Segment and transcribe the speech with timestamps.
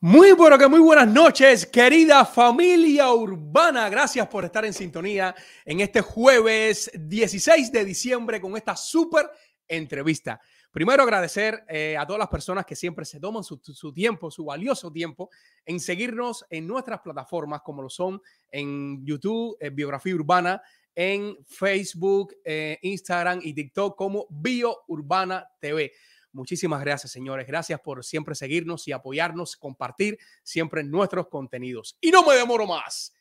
[0.00, 3.88] Muy bueno, que muy buenas noches, querida familia urbana.
[3.88, 5.34] Gracias por estar en sintonía
[5.64, 9.28] en este jueves 16 de diciembre con esta súper
[9.66, 10.40] entrevista.
[10.70, 13.58] Primero agradecer eh, a todas las personas que siempre se toman su,
[13.92, 15.30] tiempo, su valioso tiempo,
[15.66, 18.22] en seguirnos en nuestras plataformas como lo son
[18.52, 20.62] en YouTube, eh, Biografía Urbana,
[20.94, 25.90] en Facebook, eh, Instagram y TikTok como Bio Urbana TV.
[26.32, 27.46] Muchísimas gracias, señores.
[27.46, 31.96] Gracias por siempre seguirnos y apoyarnos, compartir siempre nuestros contenidos.
[32.00, 33.14] Y no me demoro más.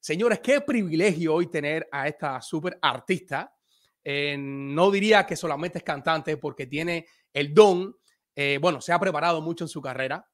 [0.00, 3.54] Señores, qué privilegio hoy tener a esta súper artista.
[4.02, 7.96] Eh, no diría que solamente es cantante porque tiene el don.
[8.34, 10.28] Eh, bueno, se ha preparado mucho en su carrera.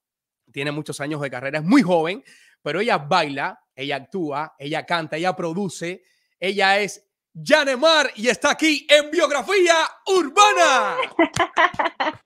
[0.53, 1.59] Tiene muchos años de carrera.
[1.59, 2.25] Es muy joven,
[2.63, 6.03] pero ella baila, ella actúa, ella canta, ella produce.
[6.39, 9.75] Ella es Janemar y está aquí en Biografía
[10.07, 10.97] Urbana.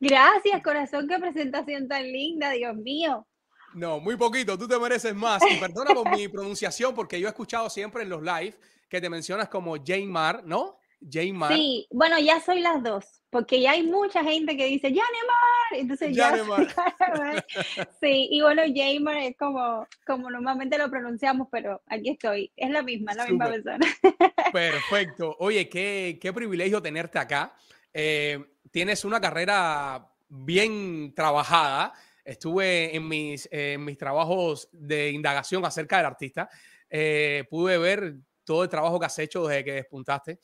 [0.00, 3.26] Gracias, corazón, qué presentación tan linda, Dios mío.
[3.74, 5.42] No, muy poquito, tú te mereces más.
[5.50, 8.54] Y perdona por mi pronunciación, porque yo he escuchado siempre en los live
[8.88, 10.78] que te mencionas como Jane Mar, ¿no?
[11.00, 11.52] Jane Mar.
[11.52, 15.80] Sí, bueno, ya soy las dos, porque ya hay mucha gente que dice Jane Mar,
[15.80, 16.34] entonces ya.
[18.00, 22.70] sí, y bueno, Jane Mar es como, como normalmente lo pronunciamos, pero aquí estoy, es
[22.70, 23.86] la misma, la misma persona.
[24.52, 25.36] Perfecto.
[25.38, 27.54] Oye, qué, qué privilegio tenerte acá.
[27.92, 28.38] Eh,
[28.70, 31.92] tienes una carrera bien trabajada.
[32.24, 33.48] Estuve en mis,
[33.78, 36.48] mis trabajos de indagación acerca del artista.
[36.90, 40.40] Eh, pude ver todo el trabajo que has hecho desde que despuntaste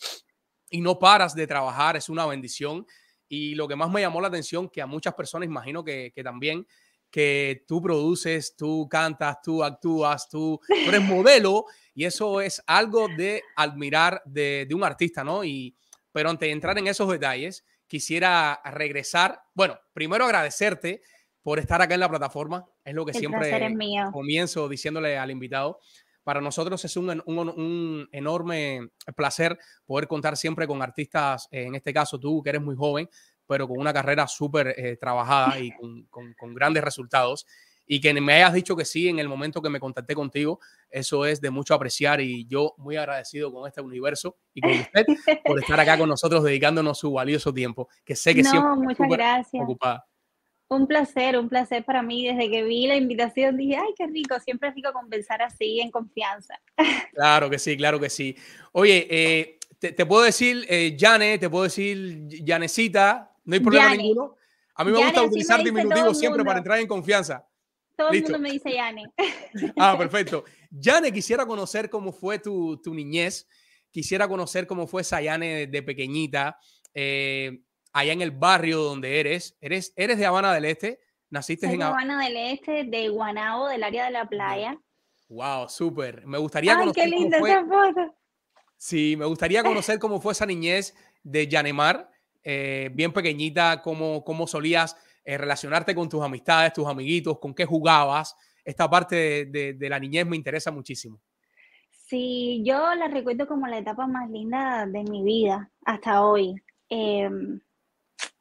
[0.75, 2.85] y no paras de trabajar, es una bendición.
[3.29, 6.25] Y lo que más me llamó la atención, que a muchas personas imagino que, que
[6.25, 6.67] también,
[7.13, 13.45] que tú produces, tú cantas, tú actúas, tú, eres modelo y eso es algo de
[13.55, 15.45] admirar de, de, un artista, ¿no?
[15.45, 15.77] Y,
[16.11, 19.43] pero antes de entrar en esos detalles, quisiera regresar.
[19.55, 21.03] Bueno, primero agradecerte
[21.41, 22.67] por estar acá en la plataforma.
[22.85, 23.77] Es lo que siempre
[24.11, 25.79] comienzo diciéndole al invitado.
[26.25, 32.19] Para nosotros es un, un, enorme placer poder contar siempre con artistas, en este caso
[32.19, 33.09] tú, que eres muy joven,
[33.47, 35.71] pero con una carrera súper eh, trabajada y
[36.11, 37.47] con, con, grandes resultados.
[37.87, 40.59] Y que me hayas dicho que sí en el momento que me contacté contigo,
[40.89, 45.05] eso es de mucho apreciar y yo muy agradecido con este universo y con usted
[45.45, 49.09] por estar acá con nosotros dedicándonos su valioso tiempo, que sé que no, siempre muchas
[49.11, 49.63] gracias.
[49.63, 50.07] ocupada.
[50.75, 52.27] Un placer, un placer para mí.
[52.27, 55.91] Desde que vi la invitación dije, ay, qué rico, siempre es rico conversar así, en
[55.91, 56.61] confianza.
[57.15, 58.37] Claro que sí, claro que sí.
[58.73, 64.35] Oye, eh, te, puedo decir eh, Jane, te puedo decir Janecita, no hay problema ninguno.
[64.75, 67.47] A mí me gusta utilizar diminutivos siempre para entrar en confianza.
[67.97, 69.05] Todo el mundo me dice Yane.
[69.79, 70.45] Ah, perfecto.
[70.71, 73.47] Yane, quisiera conocer cómo fue tu, tu niñez.
[73.91, 76.59] Quisiera conocer cómo fue esa Yane de, pequeñita,
[76.93, 77.61] eh,
[77.95, 79.57] allá en el barrio donde eres.
[79.63, 81.01] Eres, eres de Habana del Este.
[81.31, 84.79] Naciste en Habana del Este, de Guanabo, del área de la playa.
[85.29, 86.27] Wow, súper.
[86.27, 88.15] Me gustaría Ay, qué linda esa foto.
[88.77, 92.11] Sí, me gustaría conocer cómo fue esa niñez de Yanemar,
[92.43, 97.65] eh, bien pequeñita, cómo, cómo solías eh, relacionarte con tus amistades, tus amiguitos, con qué
[97.65, 98.37] jugabas.
[98.63, 101.21] Esta parte de, la niñez me interesa muchísimo.
[101.91, 106.55] Sí, yo la recuerdo como la etapa más linda de mi vida hasta hoy.
[106.89, 107.61] Em,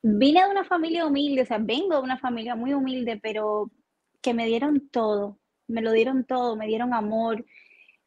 [0.02, 3.72] vine de una familia humilde, o sea, vengo de una familia muy humilde, pero
[4.22, 7.46] que me dieron todo, me lo dieron todo, me dieron amor,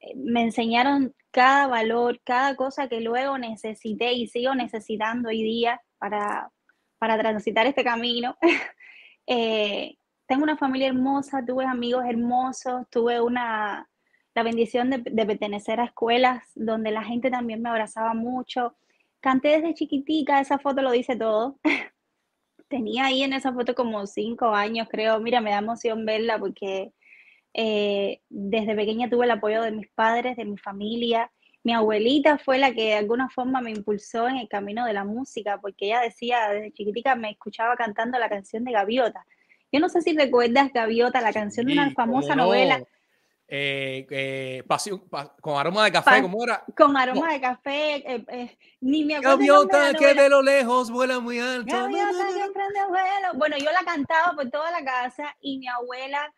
[0.00, 5.81] eh, me enseñaron cada valor, cada cosa que luego necesité y sigo necesitando hoy día
[5.99, 6.50] para,
[6.99, 8.37] para transitar este camino.
[9.29, 9.96] Eh,
[10.29, 13.88] tengo una familia hermosa, tuve amigos hermosos, tuve una,
[14.37, 18.76] la bendición de, pertenecer a escuelas donde la gente también me abrazaba mucho.
[19.21, 21.59] Canté desde chiquitica, esa foto lo dice todo.
[22.69, 25.21] Tenía ahí en esa foto como cinco años, creo.
[25.21, 26.93] Mira, me da emoción verla porque
[27.55, 31.31] eh, desde pequeña tuve el apoyo de mis padres, de mi familia
[31.67, 35.03] mi abuelita fue la que de alguna forma me impulsó en el camino de la
[35.03, 39.27] música, porque ella decía, desde chiquitica me escuchaba cantando la canción de Gaviota.
[39.73, 42.85] Yo no sé si recuerdas Gaviota, la canción de una famosa novela.
[43.48, 44.64] Eh, eh,
[45.40, 46.64] con aroma de café, ¿cómo era?
[46.76, 49.38] Con aroma de café, eh, eh, ni me acuerdo.
[49.38, 51.75] Gaviota que de lo lejos vuela muy alto.
[51.75, 53.34] Gaviota que emprende vuelo.
[53.34, 56.32] Bueno, yo la cantaba por toda la casa y mi abuela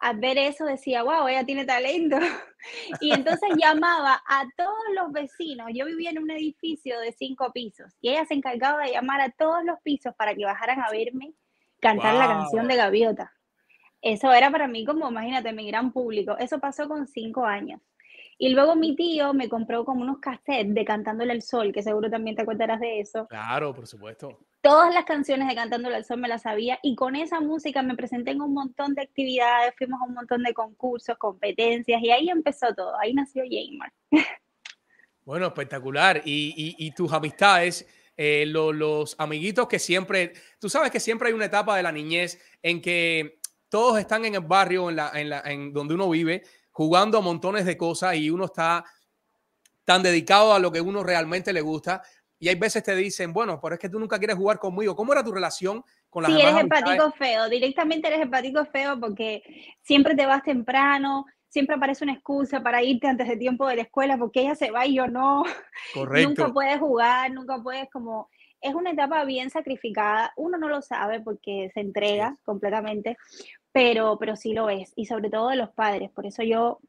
[0.00, 2.18] al ver eso decía, wow, ella tiene talento.
[3.00, 5.68] Y entonces llamaba a todos los vecinos.
[5.72, 9.30] Yo vivía en un edificio de cinco pisos y ella se encargaba de llamar a
[9.30, 11.34] todos los pisos para que bajaran a verme
[11.80, 13.37] cantar la canción de Gaviota.
[14.00, 16.36] Eso era para mí como, imagínate, mi gran público.
[16.38, 17.80] Eso pasó con cinco años.
[18.40, 22.08] Y luego mi tío me compró como unos cassettes de Cantándole al Sol, que seguro
[22.08, 23.26] también te acordarás de eso.
[23.26, 24.38] Claro, por supuesto.
[24.60, 27.96] Todas las canciones de Cantándole al Sol me las sabía y con esa música me
[27.96, 32.30] presenté en un montón de actividades, fuimos a un montón de concursos, competencias y ahí
[32.30, 33.92] empezó todo, ahí nació Jaymar.
[35.24, 36.22] Bueno, espectacular.
[36.24, 37.86] Y, tus amistades,
[38.16, 42.40] eh, los amiguitos que siempre, tú sabes que siempre hay una etapa de la niñez
[42.62, 43.37] en que
[43.68, 47.20] todos están en el barrio, en, la, en, la, en donde uno vive, jugando a
[47.20, 48.84] montones de cosas y uno está
[49.84, 52.02] tan dedicado a lo que uno realmente le gusta.
[52.38, 54.94] Y hay veces te dicen, bueno, pero es que tú nunca quieres jugar conmigo.
[54.94, 57.48] ¿Cómo era tu relación con las Sí, eres empático feo.
[57.48, 59.42] Directamente eres empático feo porque
[59.82, 63.82] siempre te vas temprano, siempre aparece una excusa para irte antes de tiempo de la
[63.82, 65.42] escuela porque ella se va y yo no.
[65.94, 66.28] Correcto.
[66.28, 68.28] nunca puedes jugar, nunca puedes como
[68.60, 70.32] es una etapa bien sacrificada.
[70.36, 73.16] Uno no lo sabe porque se entrega completamente,
[73.72, 74.92] pero, pero sí lo es.
[74.96, 76.10] Y sobre todo de los padres.
[76.10, 76.80] Por eso yo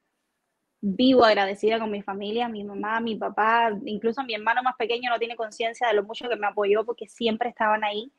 [0.82, 5.20] vivo agradecida con mi familia, mi mamá, mi papá, incluso mi hermano más pequeño no
[5.20, 8.12] tiene conciencia de lo mucho que me apoyó porque siempre estaban ahí.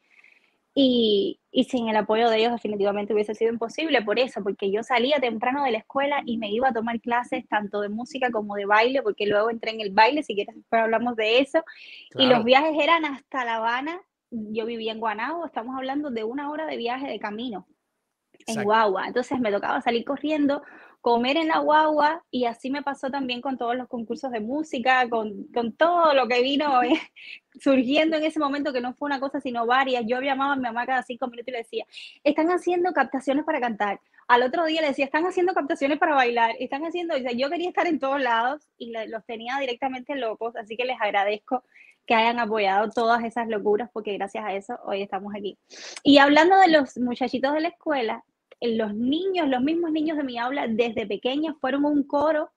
[0.73, 4.85] Y, y, sin el apoyo de ellos definitivamente hubiese sido imposible por eso, porque yo
[4.85, 8.55] salía temprano de la escuela y me iba a tomar clases tanto de música como
[8.55, 11.65] de baile, porque luego entré en el baile, si quieres después hablamos de eso,
[12.17, 16.51] y los viajes eran hasta La Habana, yo vivía en Guanabo, estamos hablando de una
[16.51, 17.67] hora de viaje de camino
[18.51, 20.63] en guagua, entonces me tocaba salir corriendo
[21.01, 25.09] comer en la guagua y así me pasó también con todos los concursos de música,
[25.09, 27.01] con, con todo lo que vino eh,
[27.61, 30.05] surgiendo en ese momento, que no fue una cosa sino varias.
[30.07, 31.87] Yo llamaba a mi mamá cada cinco minutos y le decía,
[32.23, 34.01] están haciendo captaciones para cantar.
[34.29, 37.49] Al otro día le decía, están haciendo captaciones para bailar, están haciendo, o sea, yo
[37.51, 41.65] quería estar en todos lados y los tenía directamente locos, así que les agradezco
[42.07, 45.59] que hayan apoyado todas esas locuras, porque gracias a eso hoy estamos aquí.
[46.03, 48.25] Y hablando de los muchachitos de la escuela,
[48.61, 52.51] los niños, los mismos niños de mi aula desde pequeños fueron un coro,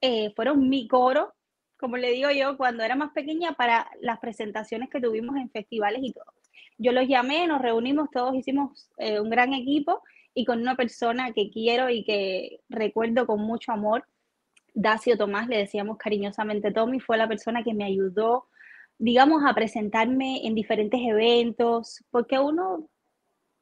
[0.00, 1.34] eh, fueron mi coro,
[1.76, 6.00] como le digo yo, cuando era más pequeña para las presentaciones que tuvimos en festivales
[6.04, 6.32] y todo.
[6.78, 10.02] Yo los llamé, nos reunimos, todos hicimos eh, un gran equipo
[10.34, 14.04] y con una persona que quiero y que recuerdo con mucho amor,
[14.74, 18.46] Dacio Tomás, le decíamos cariñosamente Tommy, fue la persona que me ayudó,
[18.98, 22.88] digamos, a presentarme en diferentes eventos, porque uno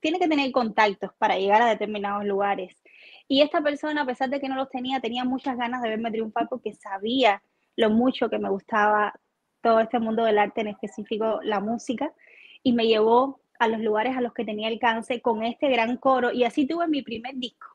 [0.00, 2.82] tiene que tener contactos para llegar a determinados lugares.
[3.29, 6.11] Y esta persona, a pesar de que no los tenía, tenía muchas ganas de verme
[6.11, 7.43] triunfar porque sabía
[7.76, 9.14] lo mucho que me gustaba
[9.62, 12.12] todo este mundo del arte, en específico la música,
[12.62, 16.32] y me llevó a los lugares a los que tenía alcance con este gran coro.
[16.32, 17.67] Y así tuve mi primer disco.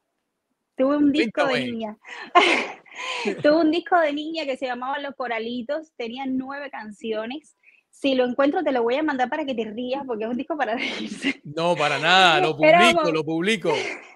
[0.76, 1.98] Tuve un disco de niña.
[3.44, 7.56] tuve un disco de niña que se llamaba Los Coralitos, tenía nueve canciones
[8.00, 10.38] si lo encuentro, te lo voy a mandar para que te rías, porque es un
[10.38, 11.42] disco para reírse.
[11.44, 13.74] No, para nada, lo publico, lo publico.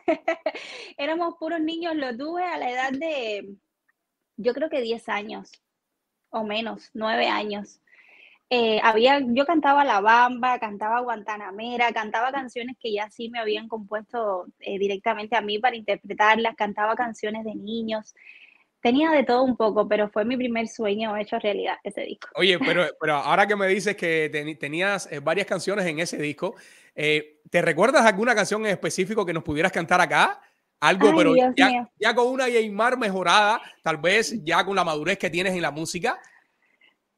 [0.97, 3.55] Éramos puros niños, lo tuve a la edad de,
[4.35, 5.51] yo creo que 10 años,
[6.29, 7.79] o menos, 9 años.
[8.51, 13.67] Eh, había, yo cantaba La Bamba, cantaba Guantanamera, cantaba canciones que ya sí me habían
[13.67, 18.15] compuesto eh, directamente a mí para interpretarlas, cantaba canciones de niños.
[18.81, 22.29] Tenía de todo un poco, pero fue mi primer sueño hecho realidad ese disco.
[22.35, 26.55] Oye, pero, pero ahora que me dices que tenías eh, varias canciones en ese disco,
[26.95, 30.41] eh, ¿te recuerdas alguna canción en específico que nos pudieras cantar acá?
[30.81, 35.29] Algo, pero ya, ya, con una Yeymar mejorada, tal vez ya con la madurez que
[35.29, 36.17] tienes en la música.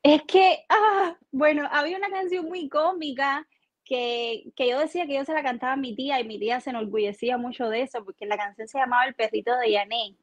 [0.01, 3.47] Es que, ah, bueno, había una canción muy cómica
[3.85, 6.59] que, que, yo decía que yo se la cantaba a mi tía y mi tía
[6.59, 10.15] se enorgullecía mucho de eso, porque la canción se llamaba El perrito de Yané.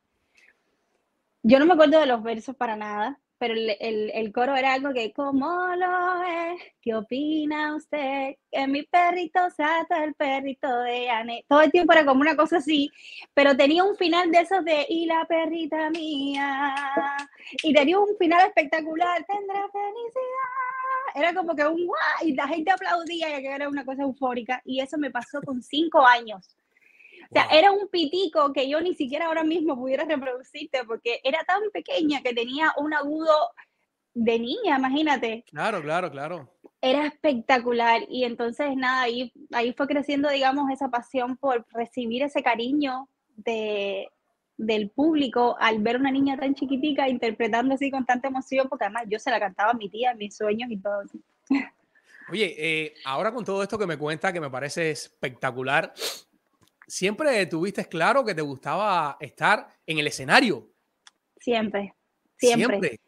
[1.43, 5.13] Yo no me acuerdo de los versos para nada, pero el, coro era algo que,
[5.13, 6.61] ¿cómo lo es?
[6.83, 8.35] ¿Qué opina usted?
[8.51, 11.45] Que mi perrito sata el perrito de Anne.
[11.49, 12.91] Todo el tiempo era como una cosa así,
[13.35, 16.75] pero tenía un final de esos de, y la perrita mía.
[17.63, 21.15] Y tenía un final espectacular, tendrá felicidad.
[21.15, 24.61] Era como que un guau, y la gente aplaudía, y era una cosa eufórica.
[24.65, 26.58] Y eso me pasó con cinco años.
[27.31, 31.41] O sea, era un pitico que yo ni siquiera ahora mismo pudiera reproducirte porque era
[31.45, 33.35] tan pequeña que tenía un agudo
[34.15, 35.45] de niña, imagínate.
[35.49, 36.59] Claro, claro, claro.
[36.81, 42.43] Era espectacular y entonces nada, ahí, ahí fue creciendo, digamos, esa pasión por recibir ese
[42.43, 44.09] cariño de,
[44.57, 49.05] del público al ver una niña tan chiquitica interpretando así con tanta emoción, porque además
[49.09, 51.03] yo se la cantaba a mi tía en mis sueños y todo.
[52.31, 55.95] Oye, eh, ahora con todo esto que me cuenta, que me parece espectacular,
[56.89, 60.73] ¿siempre tuviste claro que te gustaba estar en el escenario?
[61.39, 61.95] Siempre,
[62.37, 62.99] siempre.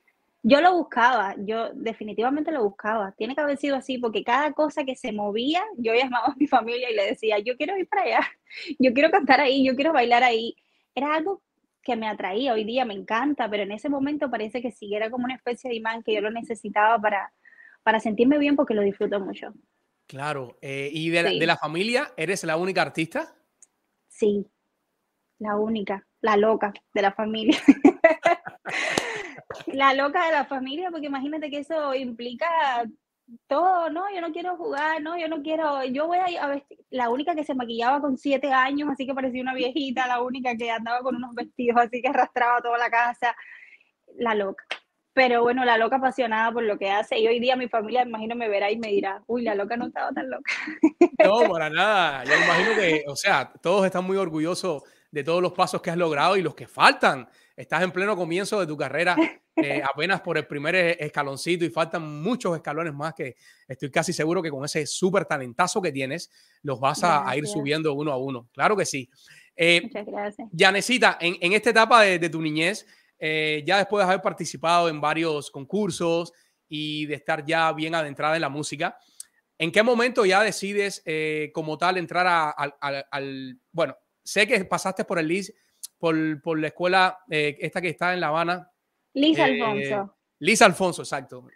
[0.42, 3.12] Yo lo buscaba, yo definitivamente lo buscaba.
[3.12, 6.46] Tiene que haber sido así, porque cada cosa que se movía, yo llamaba a mi
[6.46, 8.20] familia y le decía, yo quiero ir para allá,
[8.78, 10.56] yo quiero cantar ahí, yo quiero bailar ahí.
[10.94, 11.42] Era algo
[11.82, 15.10] que me atraía, hoy día me encanta, pero en ese momento parece que sí, era
[15.10, 17.32] como una especie de imán que yo lo necesitaba para,
[17.82, 19.52] para sentirme bien porque lo disfruto mucho.
[20.06, 23.34] Claro, eh, ¿y de, de la familia eres la única artista?
[24.20, 24.46] Sí,
[25.38, 27.58] la única, la loca de la familia.
[29.68, 32.84] la loca de la familia, porque imagínate que eso implica
[33.46, 36.80] todo, no, yo no quiero jugar, no, yo no quiero, yo voy a, a vestir,
[36.90, 40.54] la única que se maquillaba con siete años, así que parecía una viejita, la única
[40.54, 43.34] que andaba con unos vestidos así que arrastraba toda la casa,
[44.18, 44.64] la loca.
[45.12, 47.18] Pero bueno, la loca apasionada por lo que hace.
[47.18, 49.86] Y hoy día mi familia, imagino, me verá y me dirá, uy, la loca no
[49.86, 50.50] estaba tan loca.
[51.24, 52.24] No, para nada.
[52.24, 55.96] Yo imagino que, o sea, todos están muy orgullosos de todos los pasos que has
[55.96, 57.28] logrado y los que faltan.
[57.56, 59.16] Estás en pleno comienzo de tu carrera,
[59.56, 63.36] eh, apenas por el primer escaloncito y faltan muchos escalones más que
[63.68, 66.30] estoy casi seguro que con ese súper talentazo que tienes,
[66.62, 68.48] los vas a, ir subiendo uno a uno.
[68.52, 69.10] Claro que sí.
[69.56, 70.48] Eh, Muchas gracias.
[70.52, 72.86] Yanecita, en, en, esta etapa de, de tu niñez,
[73.20, 76.32] eh, ya después de haber participado en varios concursos
[76.68, 78.98] y de estar ya bien adentrada en la música,
[79.58, 85.18] ¿en qué momento ya decides eh, como tal entrar al, bueno, sé que pasaste por
[85.18, 85.52] el LIS,
[85.98, 88.70] por, por la escuela eh, esta que está en La Habana.
[89.12, 90.16] Liz Alfonso.
[90.38, 91.46] Liz Alfonso, exacto.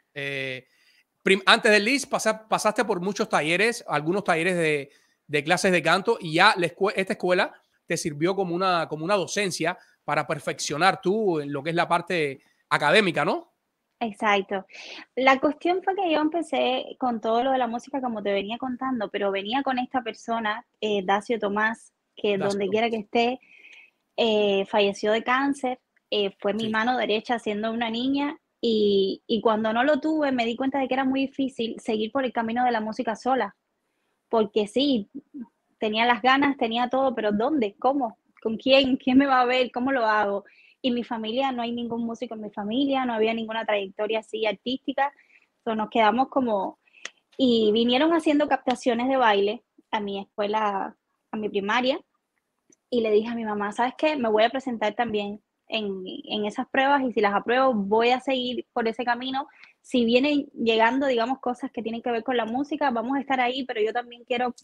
[1.46, 4.90] antes del LIS pasaste por muchos talleres, algunos talleres de,
[5.26, 6.54] de clases de canto y ya
[6.94, 7.54] esta escuela
[7.86, 11.88] te sirvió como una, como una docencia para perfeccionar tú en lo que es la
[11.88, 13.54] parte académica, ¿no?
[14.00, 14.66] Exacto.
[15.16, 18.58] La cuestión fue que yo empecé con todo lo de la música como te venía
[18.58, 23.40] contando, pero venía con esta persona, eh, Dacio Tomás, que donde quiera que esté,
[24.16, 25.80] eh, falleció de cáncer,
[26.10, 30.44] eh, fue mi mano derecha siendo una niña y, y, cuando no lo tuve me
[30.46, 33.56] di cuenta de que era muy difícil seguir por el camino de la música sola,
[34.28, 35.10] porque sí,
[35.78, 37.74] tenía las ganas, tenía todo, pero ¿dónde?
[37.78, 38.18] ¿Cómo?
[38.44, 38.98] ¿Con quién?
[38.98, 39.72] ¿Quién me va a ver?
[39.72, 40.44] ¿Cómo lo hago?
[40.82, 44.44] Y mi familia, no hay ningún músico en mi familia, no había ninguna trayectoria así
[44.44, 45.10] artística.
[45.58, 46.78] Entonces nos quedamos como...
[47.38, 50.94] Y vinieron haciendo captaciones de baile a mi escuela,
[51.30, 51.98] a mi primaria,
[52.90, 54.14] y le dije a mi mamá, ¿sabes qué?
[54.16, 58.20] Me voy a presentar también en, en, esas pruebas y si las apruebo voy a
[58.20, 59.48] seguir por ese camino.
[59.80, 63.40] Si vienen llegando, digamos, cosas que tienen que ver con la música, vamos a estar
[63.40, 64.54] ahí, pero yo también quiero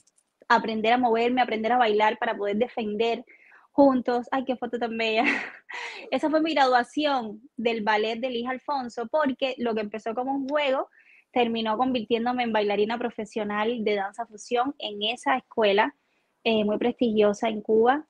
[0.49, 3.25] aprender a moverme, aprender a bailar para poder defender
[3.73, 4.27] juntos.
[4.31, 5.25] Ay, qué foto tan bella.
[6.11, 10.49] Esa fue mi graduación del ballet de Liz Alfonso, porque lo que empezó como un
[10.49, 10.89] juego
[11.33, 15.95] terminó convirtiéndome en bailarina profesional de danza fusión en esa escuela
[16.43, 18.07] eh, muy prestigiosa en Cuba.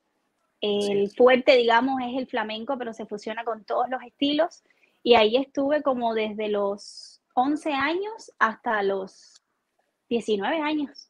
[0.61, 4.63] El fuerte, digamos, es el flamenco, pero se fusiona con todos los estilos.
[5.01, 9.43] Y ahí estuve como desde los 11 años hasta los
[10.09, 11.09] 19 años.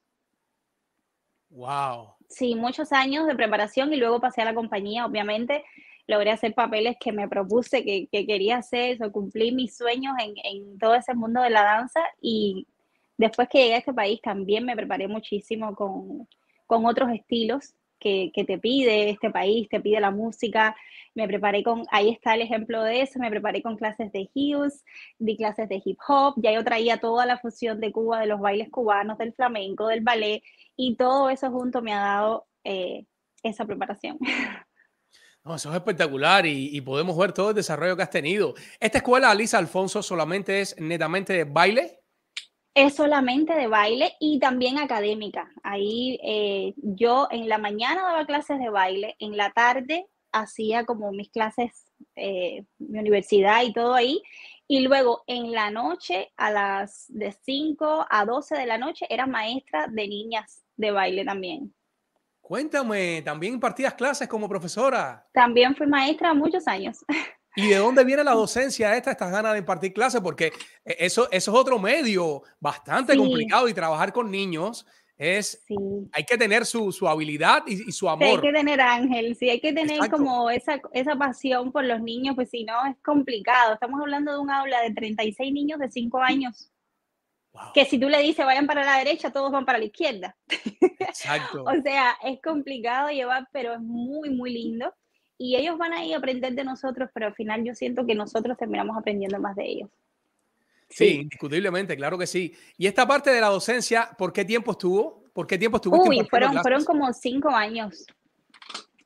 [1.49, 2.13] Wow.
[2.31, 5.65] Sí, muchos años de preparación y luego pasé a la compañía, obviamente.
[6.07, 10.79] Logré hacer papeles que me propuse, que, quería hacer, eso, cumplí mis sueños en, en,
[10.79, 12.67] todo ese mundo de la danza y
[13.17, 16.27] después que llegué a este país también me preparé muchísimo con,
[16.67, 20.75] con otros estilos que, te pide este país, te pide la música.
[21.13, 24.83] Me preparé con, ahí está el ejemplo de eso, me preparé con clases de heels,
[25.19, 28.39] di clases de hip hop, ya yo traía toda la fusión de Cuba, de los
[28.39, 30.41] bailes cubanos, del flamenco, del ballet,
[30.75, 33.05] y todo eso junto me ha dado eh,
[33.43, 34.17] esa preparación.
[35.43, 38.53] No, eso es espectacular y, y, podemos ver todo el desarrollo que has tenido.
[38.79, 42.00] ¿Esta escuela, Alisa Alfonso, solamente es netamente de baile?
[42.73, 45.51] Es solamente de baile y también académica.
[45.61, 51.11] Ahí eh, yo en la mañana daba clases de baile, en la tarde hacía como
[51.11, 51.85] mis clases,
[52.15, 54.21] eh, mi universidad y todo ahí.
[54.67, 59.27] Y luego en la noche, a las de 5 a 12 de la noche, era
[59.27, 61.73] maestra de niñas de baile también.
[62.39, 65.27] Cuéntame, ¿también impartías clases como profesora?
[65.33, 66.99] También fui maestra muchos años.
[67.55, 70.21] ¿Y de dónde viene la docencia esta, estas ganas de impartir clases?
[70.21, 70.47] Porque
[70.85, 73.19] eh, eso, eso es otro medio bastante sí.
[73.19, 74.85] complicado y trabajar con niños
[75.17, 75.75] es, sí.
[76.13, 78.27] hay que tener su, su habilidad y, y, su amor.
[78.27, 80.17] Sí, hay que tener ángel, sí, hay que tener Exacto.
[80.17, 83.73] como esa, esa pasión por los niños, pues si no es complicado.
[83.73, 86.71] Estamos hablando de un aula de 36 niños de 5 años.
[87.53, 87.73] Wow.
[87.73, 90.35] Que si tú le dices vayan para la derecha, todos van para la izquierda.
[90.99, 91.65] Exacto.
[91.67, 94.91] o sea, es complicado llevar, pero es muy, muy lindo
[95.41, 98.13] y ellos van a ir a aprender de nosotros, pero al final yo siento que
[98.13, 99.89] nosotros terminamos aprendiendo más de ellos.
[100.87, 102.53] Sí, indiscutiblemente, claro que sí.
[102.77, 105.23] Y esta parte de la docencia, ¿por qué tiempo estuvo?
[105.33, 106.07] ¿Por qué tiempo estuviste?
[106.07, 108.05] Uy, fueron, fueron como cinco años.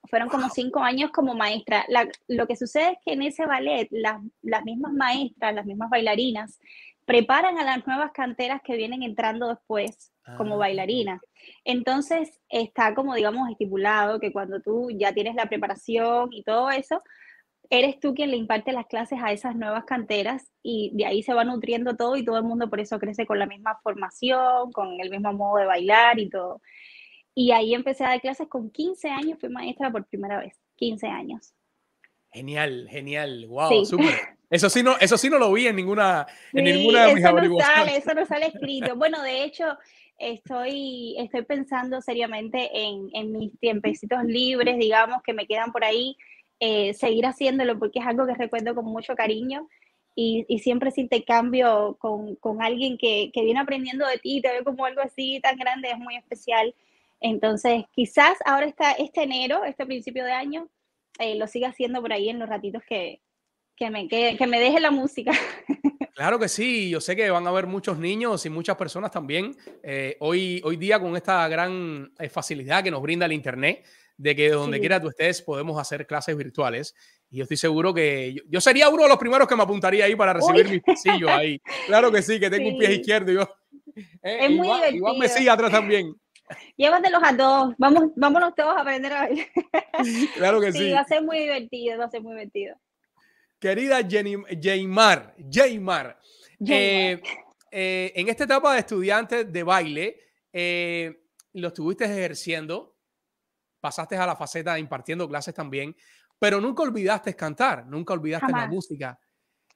[0.10, 1.86] Fueron como cinco años como maestra.
[2.28, 6.60] lo que sucede es que en ese ballet, las mismas maestras, las mismas bailarinas,
[7.06, 10.58] preparan a las nuevas canteras que vienen entrando después como ah.
[10.58, 11.22] bailarinas.
[11.64, 17.02] Entonces está como, digamos, estipulado que cuando tú ya tienes la preparación y todo eso,
[17.70, 21.34] eres tú quien le imparte las clases a esas nuevas canteras y de ahí se
[21.34, 25.00] va nutriendo todo y todo el mundo por eso crece con la misma formación, con
[25.00, 26.62] el mismo modo de bailar y todo.
[27.34, 31.08] Y ahí empecé a dar clases con 15 años, fui maestra por primera vez, 15
[31.08, 31.54] años.
[32.32, 34.36] Genial, genial, wow, súper.
[34.50, 37.34] Eso sí, no, eso sí no lo vi en ninguna, en ninguna de mis eso
[37.34, 38.96] no sale, eso no sale escrito.
[38.96, 39.66] Bueno, de hecho,
[40.18, 46.18] estoy, estoy pensando seriamente en, en mis tiempecitos libres, digamos, que me quedan por ahí,
[46.60, 49.68] eh, seguir haciéndolo porque es algo que recuerdo con mucho cariño
[50.16, 54.52] y, y siempre te intercambio con, con alguien que, que, viene aprendiendo de ti, te
[54.52, 56.74] ve como algo así tan grande, es muy especial.
[57.20, 60.70] Entonces, quizás ahora está este enero, este principio de año,
[61.20, 63.22] eh, lo siga haciendo por ahí en los ratitos que,
[63.76, 65.32] que me, que, que me deje la música.
[66.16, 69.54] Claro que sí, yo sé que van a haber muchos niños y muchas personas también
[69.84, 73.86] eh, hoy, hoy día con esta gran facilidad que nos brinda el Internet
[74.18, 76.96] de que donde quiera tú estés podemos hacer clases virtuales.
[77.30, 80.16] Y yo estoy seguro que yo, sería uno de los primeros que me apuntaría ahí
[80.16, 81.62] para recibir mis pasillos ahí.
[81.88, 83.32] Claro que sí, que tengo un pie izquierdo.
[83.32, 83.50] Y yo,
[84.24, 86.16] eh, es muy igual, igual, me sigue atrás también.
[86.78, 89.48] Llévatelos a todos, vamos, vámonos todos a aprender a bailar.
[90.36, 90.92] Claro que sí, sí.
[90.92, 92.78] va a ser muy divertido, va a ser muy divertido.
[93.66, 96.20] Querida Jenny, Jaymar, Jaymar,
[96.68, 97.20] eh,
[97.72, 100.20] eh, en esta etapa de estudiante de baile,
[101.54, 102.96] lo estuviste ejerciendo
[103.80, 105.96] pasaste a la faceta impartiendo clases también,
[106.38, 109.20] pero nunca olvidaste cantar, nunca olvidaste la música.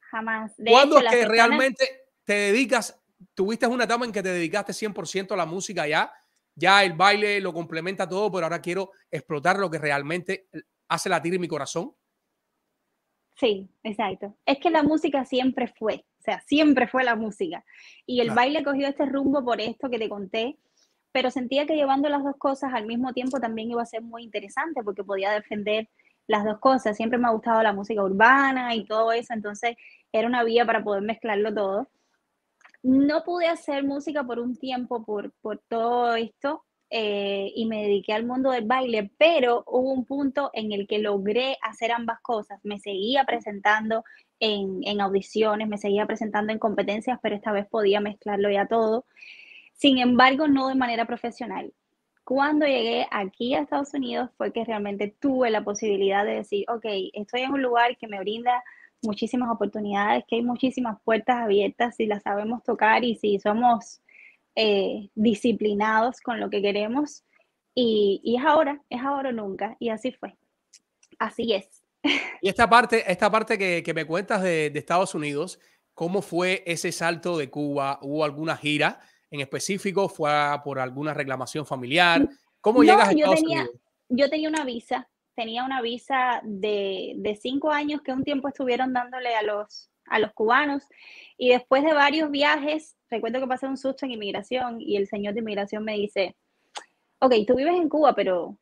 [0.02, 0.52] Jamás.
[0.64, 2.96] ¿Cuándo es que realmente te dedicas,
[3.34, 6.12] tuviste una etapa en que te dedicaste 100% a la música ya?
[6.54, 10.48] Ya el baile lo complementa todo, pero ahora quiero explotar lo que realmente
[10.86, 11.92] hace latir mi corazón.
[13.40, 14.36] Sí, exacto.
[14.44, 17.64] Es que la música siempre fue, o sea, siempre fue la música.
[18.04, 20.58] Y el baile cogió este rumbo por esto que te conté,
[21.10, 24.24] pero sentía que llevando las dos cosas al mismo tiempo también iba a ser muy
[24.24, 25.88] interesante porque podía defender
[26.26, 26.98] las dos cosas.
[26.98, 29.74] Siempre me ha gustado la música urbana y todo eso, entonces
[30.12, 31.88] era una vía para poder mezclarlo todo.
[32.82, 38.12] No pude hacer música por un tiempo por, por todo esto eh, y me dediqué
[38.12, 42.58] al mundo del baile, pero hubo un punto en el que logré hacer ambas cosas.
[42.64, 44.04] Me seguía presentando
[44.40, 49.06] en, en audiciones, me seguía presentando en competencias, pero esta vez podía mezclarlo ya todo.
[49.74, 51.72] Sin embargo, no de manera profesional.
[52.24, 56.84] Cuando llegué aquí a Estados Unidos fue que realmente tuve la posibilidad de decir, ok,
[57.12, 58.62] estoy en un lugar que me brinda
[59.02, 64.00] muchísimas oportunidades, que hay muchísimas puertas abiertas si las sabemos tocar y si somos
[64.54, 67.24] eh, disciplinados con lo que queremos.
[67.74, 69.76] Y, es ahora, es ahora o nunca.
[69.78, 70.36] Y así fue.
[71.18, 71.82] Así es.
[72.42, 75.60] Y esta parte, esta parte que, me cuentas de, de, Estados Unidos,
[75.94, 77.98] ¿cómo fue ese salto de Cuba?
[78.02, 79.00] ¿Hubo alguna gira?
[79.30, 80.08] en específico?
[80.08, 80.30] ¿Fue
[80.64, 82.28] por alguna reclamación familiar?
[82.60, 83.80] ¿Cómo llegas a Estados yo tenía, Unidos?
[84.08, 88.92] Yo tenía una visa, tenía una visa de, de, cinco años que un tiempo estuvieron
[88.92, 90.86] dándole a los, a los cubanos
[91.38, 95.32] y después de varios viajes, recuerdo que pasé un susto en inmigración y el señor
[95.32, 96.36] de inmigración me dice,
[97.20, 98.58] ok, tú vives en Cuba, pero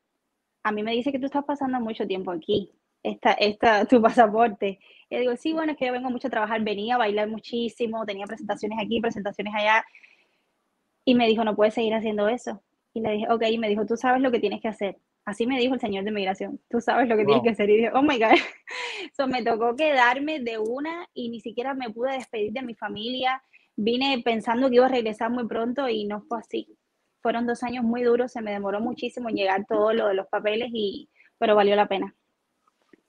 [0.63, 2.71] a mí me dice que tú estás pasando mucho tiempo aquí,
[3.03, 4.79] esta, esta, tu pasaporte.
[5.09, 8.05] Y digo, sí, bueno, es que yo vengo mucho a trabajar, venía a bailar muchísimo,
[8.05, 9.83] tenía presentaciones aquí, presentaciones allá,
[11.05, 12.61] y me dijo, no puedes seguir haciendo eso.
[12.93, 14.97] Y le dije, ok, y me dijo, tú sabes lo que tienes que hacer.
[15.25, 17.69] Así me dijo el señor de migración, tú sabes lo que tienes que hacer.
[17.69, 18.31] Y dije, oh my God.
[19.17, 23.43] so, me tocó quedarme de una y ni siquiera me pude despedir de mi familia.
[23.75, 26.67] Vine pensando que iba a regresar muy pronto y no fue así.
[27.21, 30.27] Fueron dos años muy duros, se me demoró muchísimo en llegar todo lo de los
[30.27, 32.15] papeles, y, pero valió la pena.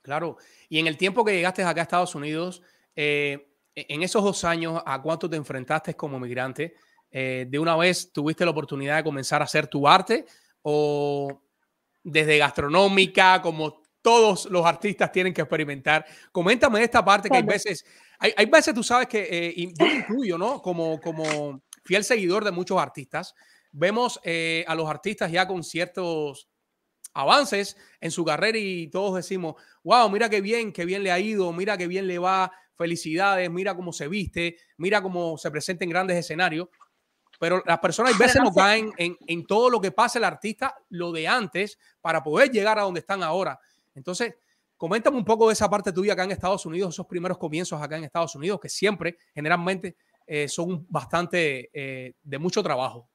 [0.02, 0.36] Claro,
[0.68, 2.62] y en el tiempo que llegaste acá a Estados Unidos,
[2.96, 6.74] eh, en esos dos años, ¿a cuánto te enfrentaste como migrante?
[7.10, 10.26] Eh, de una vez tuviste la oportunidad de comenzar a hacer tu arte
[10.62, 11.42] o
[12.02, 16.04] desde gastronómica, como todos los artistas tienen que experimentar.
[16.32, 17.84] Coméntame esta parte que hay veces,
[18.18, 20.62] hay, hay veces tú sabes que, eh, yo me incluyo, ¿no?
[20.62, 23.34] Como, como fiel seguidor de muchos artistas,
[23.72, 26.48] vemos eh, a los artistas ya con ciertos
[27.12, 31.18] avances en su carrera y todos decimos, wow, mira qué bien, qué bien le ha
[31.18, 35.84] ido, mira qué bien le va, felicidades, mira cómo se viste, mira cómo se presenta
[35.84, 36.68] en grandes escenarios.
[37.40, 40.76] Pero las personas a veces no caen en, en, todo lo que pasa el artista,
[40.90, 43.59] lo de antes, para poder llegar a donde están ahora.
[43.96, 44.35] Entonces,
[44.81, 47.98] Coméntame un poco de esa parte tuya acá en Estados Unidos, esos primeros comienzos acá
[47.98, 49.94] en Estados Unidos, que siempre, generalmente,
[50.26, 53.07] eh, son bastante eh, de mucho trabajo.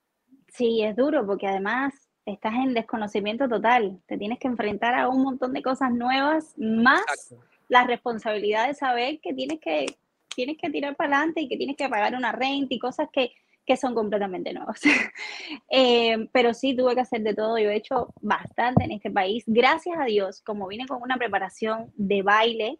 [0.54, 1.92] Sí, es duro porque además
[2.24, 4.00] estás en desconocimiento total.
[4.06, 7.34] Te tienes que enfrentar a un montón de cosas nuevas, más
[7.68, 9.88] la responsabilidad de saber que tienes que,
[10.36, 13.32] tienes que tirar para adelante y que tienes que pagar una renta y cosas que
[13.66, 14.82] que son completamente nuevos.
[15.70, 17.58] Eh, pero sí tuve que hacer de todo.
[17.58, 19.44] Yo he hecho bastante en este país.
[19.46, 22.80] Gracias a Dios, como vine con una preparación de baile,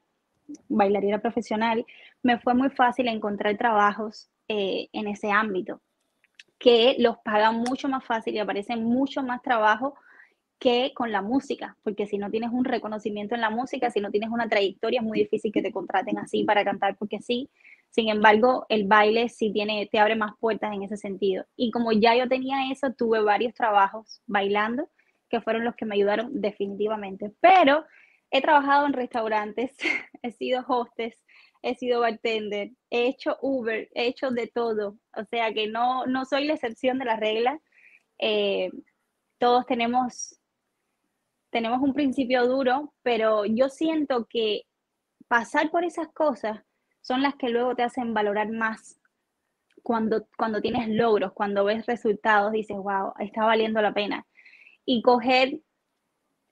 [0.70, 1.86] bailarina profesional,
[2.24, 5.82] me fue muy fácil encontrar trabajos eh, en ese ámbito,
[6.58, 9.96] que los pagan mucho más fácil y aparecen mucho más trabajo
[10.60, 14.10] que con la música, porque si no tienes un reconocimiento en la música, si no
[14.12, 17.50] tienes una trayectoria, es muy difícil que te contraten así para cantar, porque sí.
[17.96, 21.46] Sin embargo, el baile sí tiene, te abre más puertas en ese sentido.
[21.56, 24.90] Y como ya yo tenía eso, tuve varios trabajos bailando,
[25.30, 27.32] que fueron los que me ayudaron definitivamente.
[27.40, 27.86] Pero
[28.32, 29.78] he trabajado en restaurantes,
[30.22, 31.16] he sido hostess,
[31.62, 34.98] he sido bartender, he hecho Uber, he hecho de todo.
[35.16, 37.62] O sea que no, no soy la excepción de la regla.
[38.20, 38.72] Eh,
[39.38, 40.38] todos tenemos,
[41.50, 44.64] tenemos un principio duro, pero yo siento que
[45.30, 46.62] pasar por esas cosas
[47.06, 49.00] son las que luego te hacen valorar más
[49.84, 54.26] cuando, cuando tienes logros, cuando ves resultados, dices, wow, está valiendo la pena.
[54.86, 55.60] Y coger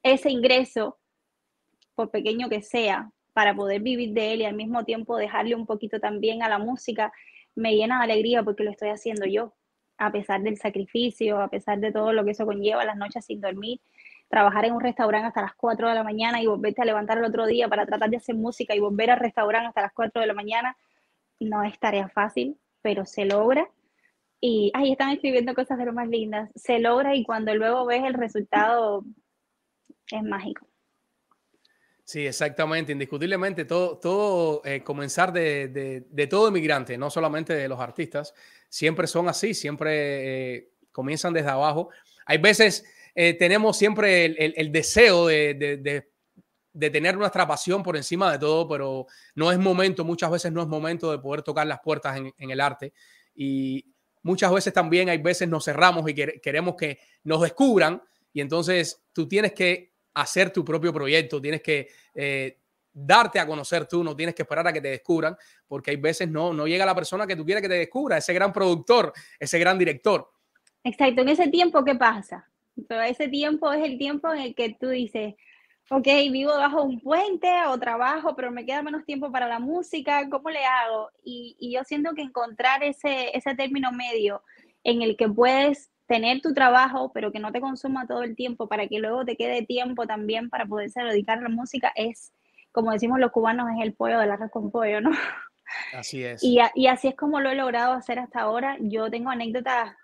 [0.03, 0.99] ese ingreso,
[1.95, 5.65] por pequeño que sea, para poder vivir de él y al mismo tiempo dejarle un
[5.65, 7.11] poquito también a la música,
[7.55, 9.55] me llena de alegría porque lo estoy haciendo yo,
[9.97, 13.41] a pesar del sacrificio, a pesar de todo lo que eso conlleva, las noches sin
[13.41, 13.81] dormir,
[14.33, 17.23] trabajar en un restaurante hasta las 4 de la mañana y volverte a levantar el
[17.23, 20.25] otro día para tratar de hacer música y volver al restaurante hasta las 4 de
[20.25, 20.75] la mañana,
[21.39, 23.69] no es tarea fácil, pero se logra.
[24.41, 26.49] Y ahí están escribiendo cosas de lo más lindas.
[26.55, 29.05] Se logra y cuando luego ves el resultado
[30.11, 30.67] es mágico.
[32.03, 35.67] Sí, exactamente, indiscutiblemente, todo, todo eh, comenzar de,
[36.09, 38.33] de, todo inmigrante, no solamente de los artistas,
[38.67, 41.91] siempre son así, siempre eh, comienzan desde abajo.
[42.25, 42.83] Hay veces
[43.15, 46.09] eh, tenemos siempre el, deseo de,
[46.73, 50.67] tener nuestra pasión por encima de todo, pero no es momento, muchas veces no es
[50.67, 52.93] momento de poder tocar las puertas en, el arte.
[53.35, 53.85] Y
[54.23, 59.27] muchas veces también hay veces nos cerramos y queremos que nos descubran y entonces tú
[59.27, 62.59] tienes que hacer tu propio proyecto, tienes que eh,
[62.91, 65.35] darte a conocer tú, no tienes que esperar a que te descubran,
[65.67, 68.33] porque hay veces no, no llega la persona que tú quieres que te descubra, ese
[68.33, 70.31] gran productor, ese gran director.
[70.83, 72.47] Exacto, en ese tiempo, ¿qué pasa?
[72.87, 75.35] Pero ese tiempo es el tiempo en el que tú dices,
[75.89, 80.29] ok, vivo bajo un puente o trabajo, pero me queda menos tiempo para la música,
[80.29, 81.09] ¿cómo le hago?
[81.23, 84.43] Y, y yo siento que encontrar ese, ese término medio
[84.83, 88.67] en el que puedes tener tu trabajo, pero que no te consuma todo el tiempo
[88.67, 92.33] para que luego te quede tiempo también para poderse dedicar a la música, es,
[92.71, 95.11] como decimos los cubanos, es el pollo del arroz con pollo, ¿no?
[95.93, 96.43] Así es.
[96.43, 98.77] Y, y así es como lo he logrado hacer hasta ahora.
[98.79, 99.95] Yo tengo anécdotas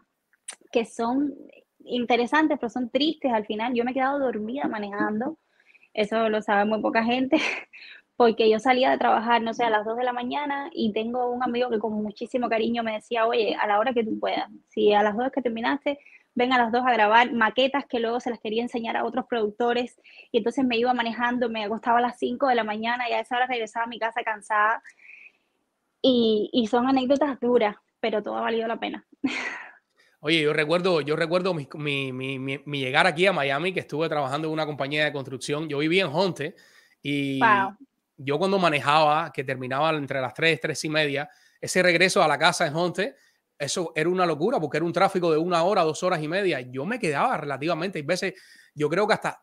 [0.72, 1.36] que son
[1.86, 3.74] interesantes, pero son tristes al final.
[3.74, 5.38] Yo me he quedado dormida manejando,
[5.94, 7.38] eso lo sabe muy poca gente,
[8.16, 11.30] porque yo salía de trabajar, no sé, a las 2 de la mañana y tengo
[11.30, 14.50] un amigo que con muchísimo cariño me decía, oye, a la hora que tú puedas,
[14.68, 16.00] si a las 2 que terminaste,
[16.36, 19.26] ven a las 2 a grabar maquetas que luego se las quería enseñar a otros
[19.26, 20.00] productores
[20.32, 23.20] y entonces me iba manejando, me acostaba a las 5 de la mañana y a
[23.20, 24.82] esa hora regresaba a mi casa cansada.
[26.02, 29.06] Y, y son anécdotas duras, pero todo ha valido la pena.
[30.22, 34.10] Oye, yo recuerdo, yo recuerdo mi, mi, mi, mi, llegar aquí a Miami, que estuve
[34.10, 35.70] trabajando en una compañía de construcción.
[35.70, 36.56] Yo vivía en Honte
[37.02, 37.40] y
[38.18, 41.30] yo cuando manejaba, que terminaba entre las 3, 3 y media,
[41.62, 43.16] ese regreso a la casa en Honte,
[43.58, 46.60] eso era una locura porque era un tráfico de una hora, dos horas y media.
[46.60, 48.34] Yo me quedaba relativamente, hay veces,
[48.76, 49.42] yo creo que hasta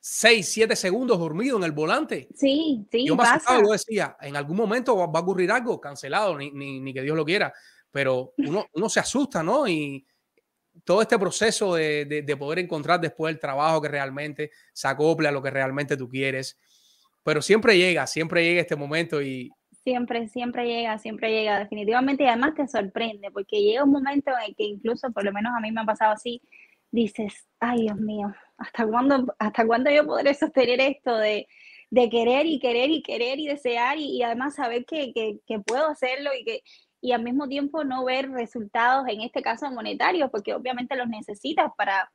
[0.00, 2.28] 6, 7 segundos dormido en el volante.
[2.34, 3.06] Sí, sí.
[3.06, 6.80] Yo me asustaba, yo decía, en algún momento va, a ocurrir algo, cancelado, ni, ni,
[6.80, 7.52] ni, que Dios lo quiera.
[7.92, 9.68] Pero uno, uno se asusta, ¿no?
[9.68, 10.04] Y,
[10.86, 15.42] todo este proceso de, poder encontrar después el trabajo que realmente se acople a lo
[15.42, 16.58] que realmente tú quieres.
[17.24, 19.50] Pero siempre llega, siempre llega este momento y...
[19.82, 22.22] Siempre, siempre llega, siempre llega, definitivamente.
[22.22, 25.52] Y además te sorprende, porque llega un momento en el que incluso, por lo menos
[25.56, 26.40] a mí me ha pasado así,
[26.92, 31.48] dices, ay Dios mío, ¿hasta cuándo, hasta cuándo yo podré sostener esto de,
[32.10, 36.44] querer y querer y querer y desear y, además saber que, que, puedo hacerlo y
[36.44, 36.62] que,
[37.06, 41.70] y al mismo tiempo no ver resultados, en este caso monetarios, porque obviamente los necesitas
[41.76, 42.10] para,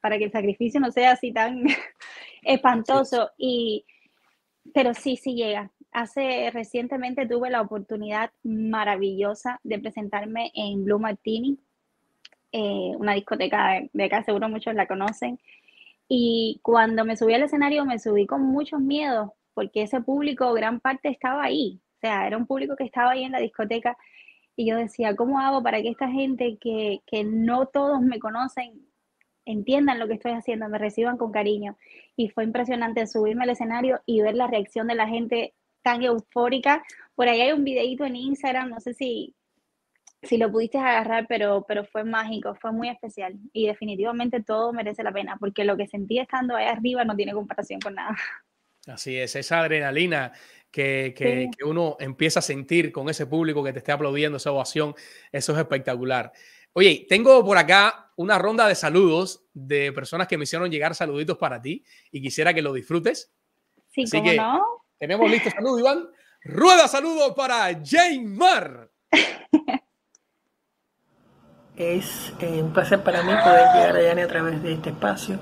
[0.00, 1.64] para que el sacrificio no sea así tan
[2.44, 3.32] espantoso.
[3.36, 3.84] Y,
[4.72, 5.72] pero sí, sí llega.
[5.90, 11.58] Hace recientemente tuve la oportunidad maravillosa de presentarme en Blue Martini,
[12.52, 15.40] eh, una discoteca de, acá, seguro muchos la conocen.
[16.06, 20.78] Y cuando me subí al escenario me subí con muchos miedos porque ese público, gran
[20.78, 23.96] parte estaba ahí, o sea, era un público que estaba ahí en la discoteca
[24.56, 28.86] y yo decía, ¿cómo hago para que esta gente que, que no todos me conocen
[29.44, 31.76] entiendan lo que estoy haciendo, me reciban con cariño?
[32.16, 36.82] Y fue impresionante subirme al escenario y ver la reacción de la gente tan eufórica.
[37.14, 39.34] Por ahí hay un videito en Instagram, no sé si,
[40.22, 43.34] si lo pudiste agarrar, pero, pero fue mágico, fue muy especial.
[43.52, 47.34] Y definitivamente todo merece la pena, porque lo que sentí estando ahí arriba no tiene
[47.34, 48.16] comparación con nada.
[48.86, 50.32] Así es, esa adrenalina
[50.70, 54.52] que, que, que, uno empieza a sentir con ese público que te esté aplaudiendo, esa
[54.52, 54.94] ovación,
[55.32, 56.32] eso es espectacular.
[56.72, 61.38] Oye, tengo por acá una ronda de saludos de personas que me hicieron llegar saluditos
[61.38, 63.32] para ti y quisiera que lo disfrutes.
[63.88, 64.62] Sí, Así que no?
[64.98, 66.08] tenemos listo saludo, Iván.
[66.44, 68.90] Rueda saludos para Jane Mar.
[71.76, 75.38] Es eh, un placer para mí poder llegar a Yane a través de este espacio.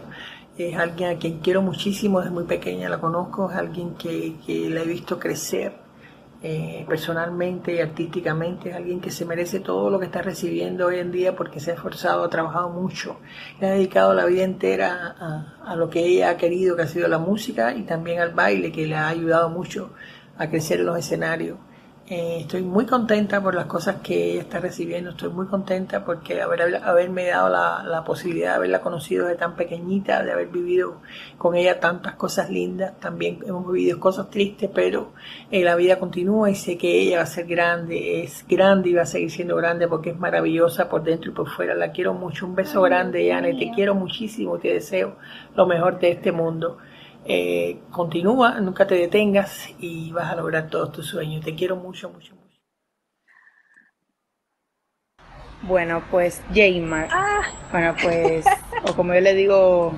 [0.56, 4.70] Es alguien a quien quiero muchísimo, desde muy pequeña la conozco, es alguien que, que
[4.70, 5.72] la he visto crecer
[6.42, 11.00] eh, personalmente y artísticamente, es alguien que se merece todo lo que está recibiendo hoy
[11.00, 13.16] en día porque se ha esforzado, ha trabajado mucho,
[13.60, 16.86] le ha dedicado la vida entera a, a lo que ella ha querido, que ha
[16.86, 19.92] sido la música y también al baile, que le ha ayudado mucho
[20.38, 21.58] a crecer en los escenarios.
[22.06, 26.42] Eh, estoy muy contenta por las cosas que ella está recibiendo, estoy muy contenta porque
[26.42, 31.00] haber, haberme dado la, la, posibilidad de haberla conocido de tan pequeñita, de haber vivido
[31.38, 35.12] con ella tantas cosas lindas, también hemos vivido cosas tristes, pero
[35.50, 38.92] eh, la vida continúa y sé que ella va a ser grande, es grande y
[38.92, 41.74] va a seguir siendo grande porque es maravillosa por dentro y por fuera.
[41.74, 45.16] La quiero mucho, un beso grande, Yane, te quiero muchísimo, te deseo
[45.56, 46.76] lo mejor de este mundo.
[47.26, 51.44] Eh, continúa, nunca te detengas y vas a lograr todos tus sueños.
[51.44, 52.60] Te quiero mucho, mucho, mucho.
[55.62, 57.08] Bueno, pues Jaymar.
[57.10, 57.42] Ah.
[57.72, 58.44] Bueno, pues,
[58.86, 59.94] o como yo le digo,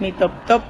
[0.00, 0.62] mi top top,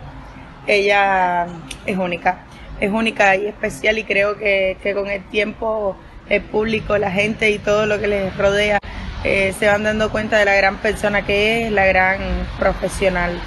[0.67, 1.47] ella
[1.87, 2.45] es única.
[2.81, 5.97] Es única y especial y creo que, que con el tiempo
[6.29, 8.79] el público, la gente y todo lo que les rodea
[9.25, 12.19] eh, se van dando cuenta de la gran persona que es, la gran
[12.59, 13.39] profesional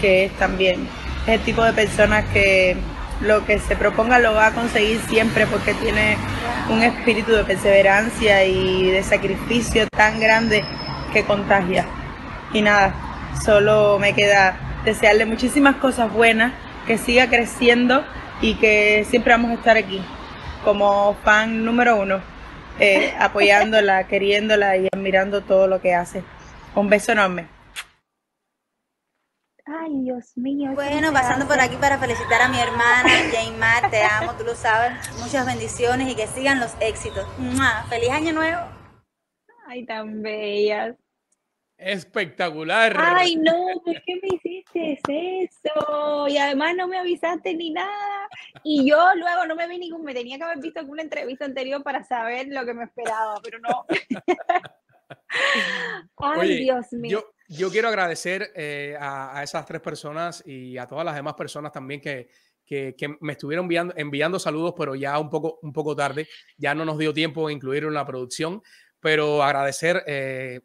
[0.00, 0.88] que es también
[1.26, 2.76] es el tipo de personas que
[3.20, 6.16] lo que se proponga lo va a conseguir siempre porque tiene
[6.68, 10.64] un espíritu de perseverancia y de sacrificio tan grande
[11.12, 11.86] que contagia.
[12.52, 12.94] Y nada,
[13.42, 16.52] solo me queda desearle muchísimas cosas buenas,
[16.86, 18.04] que siga creciendo
[18.42, 20.02] y que siempre vamos a estar aquí
[20.64, 22.20] como fan número uno,
[22.78, 26.22] eh, apoyándola, queriéndola y admirando todo lo que hace.
[26.74, 27.53] Un beso enorme.
[29.66, 30.72] Ay, Dios mío.
[30.74, 34.54] Bueno, pasando por aquí para felicitar a mi hermana, Jane Mar, te amo, tú lo
[34.54, 34.92] sabes.
[35.18, 37.26] Muchas bendiciones y que sigan los éxitos.
[37.88, 38.60] ¡Feliz año nuevo!
[39.66, 40.94] Ay, tan bellas.
[41.78, 42.94] Espectacular.
[42.98, 44.98] Ay, no, ¿por qué me hiciste
[45.42, 46.28] eso?
[46.28, 48.28] Y además no me avisaste ni nada.
[48.62, 51.82] Y yo luego no me vi ningún, me tenía que haber visto alguna entrevista anterior
[51.82, 53.86] para saber lo que me esperaba, pero no.
[56.18, 57.20] Ay, Dios mío.
[57.20, 57.33] Yo
[57.70, 62.28] quiero agradecer eh, a, esas tres personas y a todas las demás personas también que,
[62.64, 66.28] que, me estuvieron enviando, enviando, saludos, pero ya un poco, un poco tarde.
[66.56, 68.62] Ya no nos dio tiempo de incluirlo en la producción,
[69.00, 70.60] pero agradecer eh,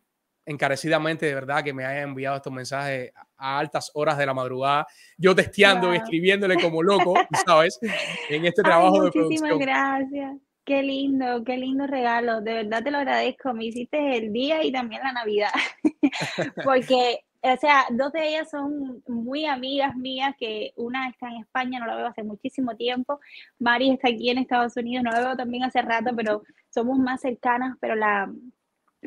[0.46, 4.88] encarecidamente, de verdad, que me hayan enviado estos mensajes a altas horas de la madrugada,
[5.18, 7.14] yo testeando y escribiéndole como loco,
[7.46, 7.80] ¿sabes?
[8.30, 9.50] En este trabajo de producción.
[9.50, 10.49] Muchísimas gracias.
[10.70, 12.42] Qué lindo, qué lindo regalo.
[12.42, 13.56] De verdad te lo agradezco.
[13.56, 15.50] Me hiciste el día y también la Navidad.
[16.64, 21.80] Porque, o sea, dos de ellas son muy amigas mías, que una está en España,
[21.80, 23.20] no la veo hace muchísimo tiempo.
[23.58, 27.22] Mari está aquí en Estados Unidos, no la veo también hace rato, pero somos más
[27.22, 27.76] cercanas.
[27.82, 28.32] Pero la,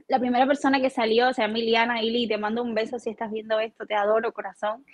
[0.08, 3.30] la primera persona que salió, o sea, Miliana Ili, te mando un beso si estás
[3.30, 4.84] viendo esto, te adoro, corazón.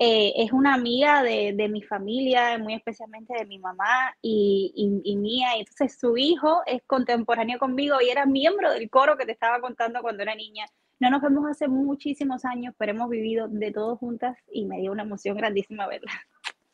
[0.00, 5.16] Eh, es una amiga de, de, mi familia, muy especialmente de mi mamá y, y,
[5.16, 5.56] mía.
[5.56, 9.60] Y entonces su hijo es contemporáneo conmigo y era miembro del coro que te estaba
[9.60, 10.66] contando cuando era niña.
[11.00, 14.92] No nos vemos hace muchísimos años, pero hemos vivido de todo juntas y me dio
[14.92, 16.12] una emoción grandísima verla.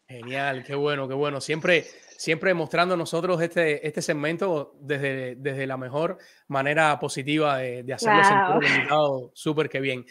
[0.06, 1.40] Genial, qué bueno, qué bueno.
[1.40, 1.84] Siempre,
[2.18, 8.60] siempre mostrando nosotros este, este segmento desde, desde la mejor manera positiva de, de hacerlo
[8.90, 9.30] wow.
[9.32, 10.04] súper que bien.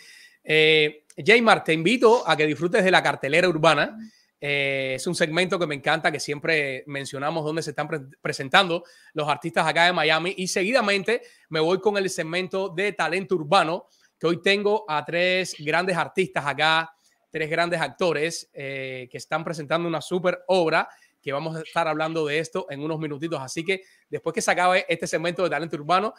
[0.43, 3.97] Eh, Jaymar, te invito a que disfrutes de la cartelera urbana.
[4.39, 8.83] Eh, es un segmento que me encanta, que siempre mencionamos dónde se están pre presentando
[9.13, 10.33] los artistas acá de Miami.
[10.37, 13.87] Y seguidamente me voy con el segmento de talento urbano,
[14.19, 16.93] que hoy tengo a tres grandes artistas acá,
[17.29, 20.89] tres grandes actores eh, que están presentando una súper obra
[21.21, 23.41] que vamos a estar hablando de esto en unos minutitos.
[23.41, 26.13] Así que después que se acabe este segmento de talento urbano,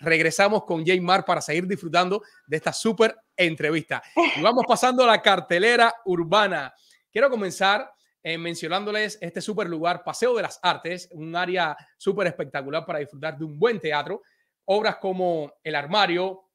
[0.00, 4.02] regresamos con Jay Mar para seguir disfrutando de esta súper entrevista.
[4.36, 6.74] Y vamos pasando a la cartelera urbana.
[7.12, 12.84] Quiero comenzar eh, mencionándoles este super lugar, Paseo de las Artes, un área súper espectacular
[12.84, 14.22] para disfrutar de un buen teatro.
[14.66, 16.50] Obras como El Armario,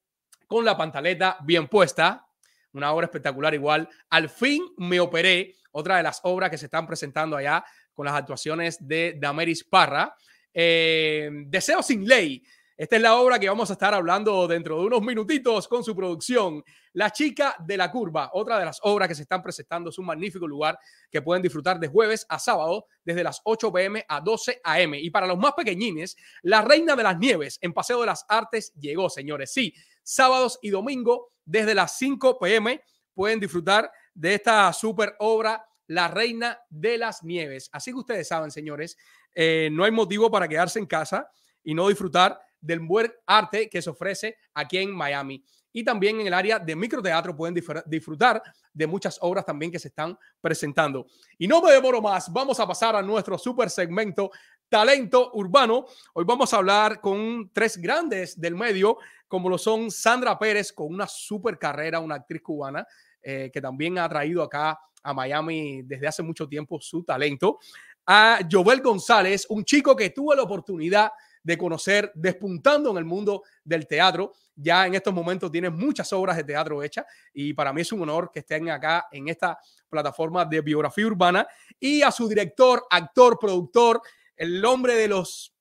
[0.47, 2.27] con la pantaleta bien puesta,
[2.73, 3.89] una obra espectacular igual.
[4.09, 8.15] Al fin me operé, otra de las obras que se están presentando allá con las
[8.15, 10.15] actuaciones de Dameris Parra.
[10.53, 12.43] Eh, Deseo sin ley,
[12.77, 15.95] esta es la obra que vamos a estar hablando dentro de unos minutitos con su
[15.95, 16.61] producción.
[16.91, 20.05] La chica de la curva, otra de las obras que se están presentando, es un
[20.05, 20.77] magnífico lugar
[21.09, 24.95] que pueden disfrutar de jueves a sábado desde las 8 pm a 12 am.
[24.95, 28.73] Y para los más pequeñines, La Reina de las Nieves en Paseo de las Artes
[28.73, 29.53] llegó, señores.
[29.53, 32.83] Sí, sábados y domingo desde las 5 pm
[33.13, 37.69] pueden disfrutar de esta super obra La Reina de las Nieves.
[37.71, 38.97] Así que ustedes saben, señores,
[39.33, 41.31] eh, no hay motivo para quedarse en casa
[41.63, 45.43] y no disfrutar del buen arte que se ofrece aquí en Miami.
[45.71, 47.53] Y también en el área de microteatro pueden
[47.85, 48.41] disfrutar
[48.73, 51.05] de muchas obras también que se están presentando.
[51.37, 54.31] Y no me demoro más, vamos a pasar a nuestro super segmento
[54.69, 55.85] Talento Urbano.
[56.13, 58.97] Hoy vamos a hablar con tres grandes del medio,
[59.27, 62.87] como lo son Sandra Pérez, con una super carrera, una actriz cubana,
[63.21, 67.59] eh, que también ha traído acá a Miami desde hace mucho tiempo su talento.
[68.07, 71.11] A Jovel González, un chico que tuvo la oportunidad
[71.45, 74.33] de conocer despuntando en el mundo del teatro.
[74.55, 78.01] Ya en estos momentos tiene muchas obras de teatro hechas y para mí es un
[78.01, 81.47] honor que estén acá en esta plataforma de biografía urbana
[81.79, 84.01] y a su director, actor, productor,
[84.35, 85.53] el hombre de los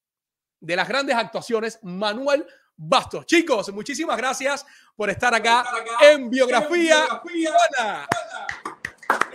[0.58, 3.26] de las grandes actuaciones, Manuel Bastos.
[3.26, 4.64] Chicos, muchísimas gracias
[4.96, 5.66] por estar acá,
[6.00, 8.08] en Biografía, Urbana.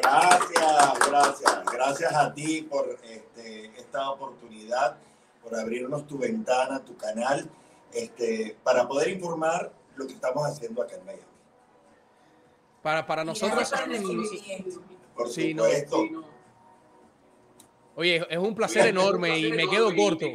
[0.01, 1.65] Gracias, gracias.
[1.71, 4.97] Gracias a ti por este, esta oportunidad
[5.43, 7.49] por abrirnos tu ventana, tu canal,
[7.93, 11.23] este, para poder informar lo que estamos haciendo acá en Miami.
[12.81, 13.71] Para, para nosotros.
[15.15, 16.05] Por supuesto.
[17.95, 20.25] Oye, es un placer enorme y me quedo corto.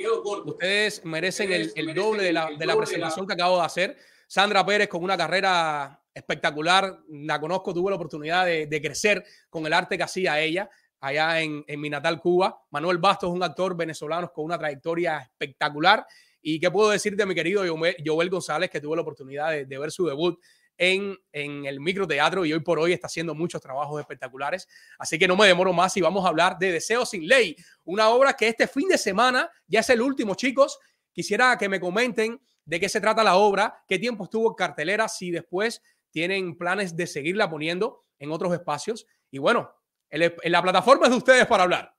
[0.44, 3.96] Ustedes merecen el, el doble de la, de la presentación que acabo de hacer.
[4.26, 9.64] Sandra Pérez con una carrera espectacular, la conozco, tuve la oportunidad de, de crecer con
[9.64, 10.68] el arte que hacía ella
[11.04, 12.62] allá en, mi natal Cuba.
[12.70, 16.06] Manuel Bastos es un actor venezolano con una trayectoria espectacular.
[16.40, 17.62] ¿Y qué puedo decir de mi querido
[18.04, 20.38] Joel González, que tuvo la oportunidad de, de ver su debut
[20.76, 24.66] en, en, el microteatro y hoy por hoy está haciendo muchos trabajos espectaculares.
[24.98, 28.08] Así que no me demoro más y vamos a hablar de Deseo sin Ley, una
[28.08, 30.78] obra que este fin de semana ya es el último, chicos.
[31.12, 35.08] Quisiera que me comenten de qué se trata la obra, qué tiempo estuvo en cartelera,
[35.08, 39.06] si después tienen planes de seguirla poniendo en otros espacios.
[39.30, 39.70] Y bueno,
[40.10, 41.94] en la plataforma es de ustedes para hablar.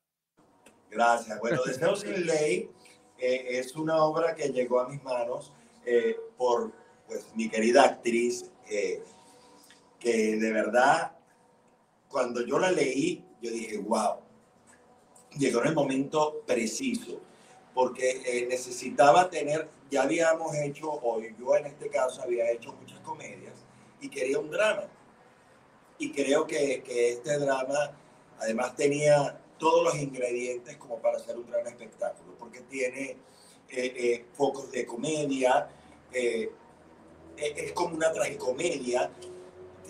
[0.89, 1.39] Gracias.
[1.39, 2.69] Bueno, Deseo sin ley
[3.17, 5.51] eh, es una obra que llegó a mis manos
[5.85, 6.71] eh, por
[7.07, 9.03] pues, mi querida actriz, eh,
[9.99, 11.11] que de verdad,
[12.07, 14.19] cuando yo la leí, yo dije, wow,
[15.37, 17.21] llegó en el momento preciso,
[17.73, 22.99] porque eh, necesitaba tener, ya habíamos hecho, o yo en este caso había hecho muchas
[23.01, 23.53] comedias,
[24.01, 24.83] y quería un drama.
[25.97, 27.91] Y creo que, que este drama
[28.39, 33.17] Además tenía todos los ingredientes como para hacer un gran espectáculo, porque tiene eh,
[33.69, 35.69] eh, focos de comedia,
[36.11, 36.51] eh,
[37.37, 39.09] es como una tragicomedia,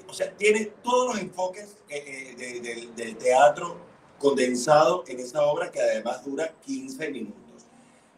[0.08, 3.78] o sea, tiene todos los enfoques del teatro
[4.20, 7.65] condensado en esa obra que además dura 15 minutos.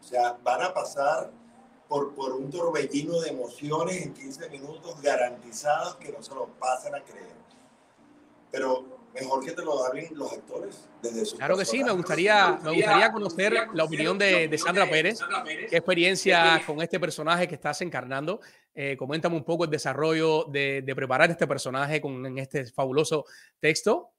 [0.00, 1.30] O sea, van a pasar
[1.88, 6.94] por, por un torbellino de emociones en 15 minutos garantizados que no se lo pasan
[6.94, 7.37] a creer.
[8.50, 12.58] Pero mejor que te lo hablen los actores desde su Claro que sí, me gustaría,
[12.62, 15.20] me gustaría conocer la opinión de, de Sandra Pérez.
[15.44, 18.40] ¿Qué experiencia con este personaje que estás encarnando?
[18.74, 23.24] Eh, coméntame un poco el desarrollo de, de, preparar este personaje con en este fabuloso
[23.58, 24.12] texto.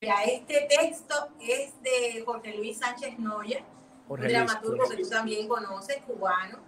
[0.00, 3.64] Mira, este texto es de Jorge Luis Sánchez Noya,
[4.08, 6.58] un dramaturgo que tú también conoces, cubano,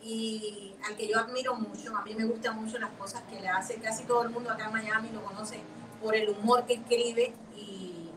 [0.00, 1.96] y al que yo admiro mucho.
[1.96, 3.76] A mí me gustan mucho las cosas que le hace.
[3.76, 5.60] Casi todo el mundo acá en Miami lo conoce
[6.00, 8.10] por el humor que escribe y,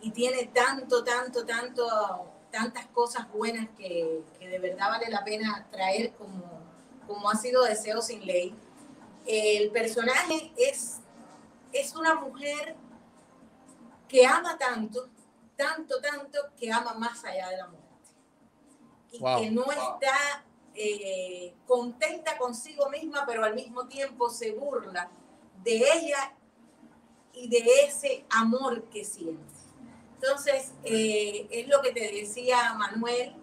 [0.00, 5.66] y tiene tanto, tanto, tanto, tantas cosas buenas que, que, de verdad vale la pena
[5.70, 6.44] traer como,
[7.06, 8.54] como ha sido Deseo sin Ley.
[9.26, 11.00] El personaje es,
[11.72, 12.74] es una mujer
[14.08, 15.08] que ama tanto,
[15.56, 17.82] tanto, tanto, que ama más allá de la muerte.
[19.12, 19.72] Y wow, que no wow.
[19.72, 20.44] está
[20.74, 25.10] eh, contenta consigo misma, pero al mismo tiempo se burla
[25.62, 26.34] de ella
[27.34, 29.52] y de ese amor que siente.
[30.14, 33.34] Entonces, eh, es lo que te decía Manuel,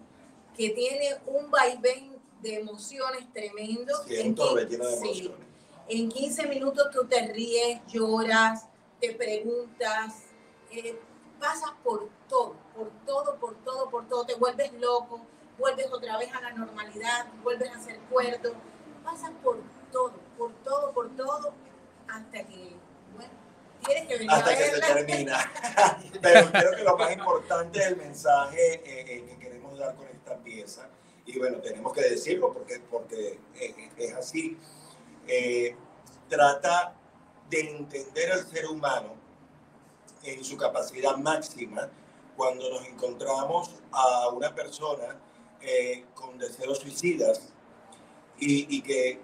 [0.56, 3.94] que tiene un vaivén de emociones tremendo.
[4.08, 5.48] Sí, en, 15, de emociones.
[5.88, 8.66] En 15 minutos tú te ríes, lloras,
[9.00, 10.24] te preguntas,
[10.72, 10.98] eh,
[11.40, 15.22] pasas por todo, por todo, por todo, por todo, te vuelves loco,
[15.60, 18.54] vuelves otra vez a la normalidad, vuelves a ser cuerdo,
[19.04, 19.58] pasas por
[19.92, 21.54] todo, por todo, por todo,
[22.08, 22.76] hasta que,
[23.16, 23.34] bueno,
[23.86, 25.52] tienes que venir hasta a que se termina.
[26.22, 30.08] Pero creo que lo más importante es el mensaje eh, eh, que queremos dar con
[30.08, 30.90] esta pieza.
[31.26, 34.58] Y bueno, tenemos que decirlo porque, porque es, es así.
[35.28, 35.76] Eh,
[36.28, 36.96] trata
[37.50, 39.14] de entender al ser humano
[40.24, 41.90] en su capacidad máxima
[42.36, 45.20] cuando nos encontramos a una persona
[45.62, 47.50] eh, con deseos suicidas
[48.40, 49.20] y, que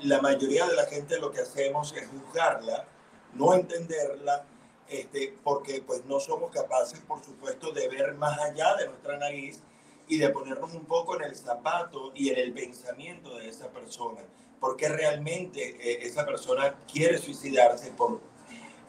[0.00, 2.86] la mayoría de la gente lo que hacemos es juzgarla,
[3.34, 4.44] no entenderla,
[4.88, 9.60] este, porque pues no somos capaces, por supuesto, de ver más allá de nuestra nariz
[10.06, 14.20] y de ponernos un poco en el zapato y en el pensamiento de esa persona.
[14.60, 18.20] Porque realmente eh, esa persona quiere suicidarse por,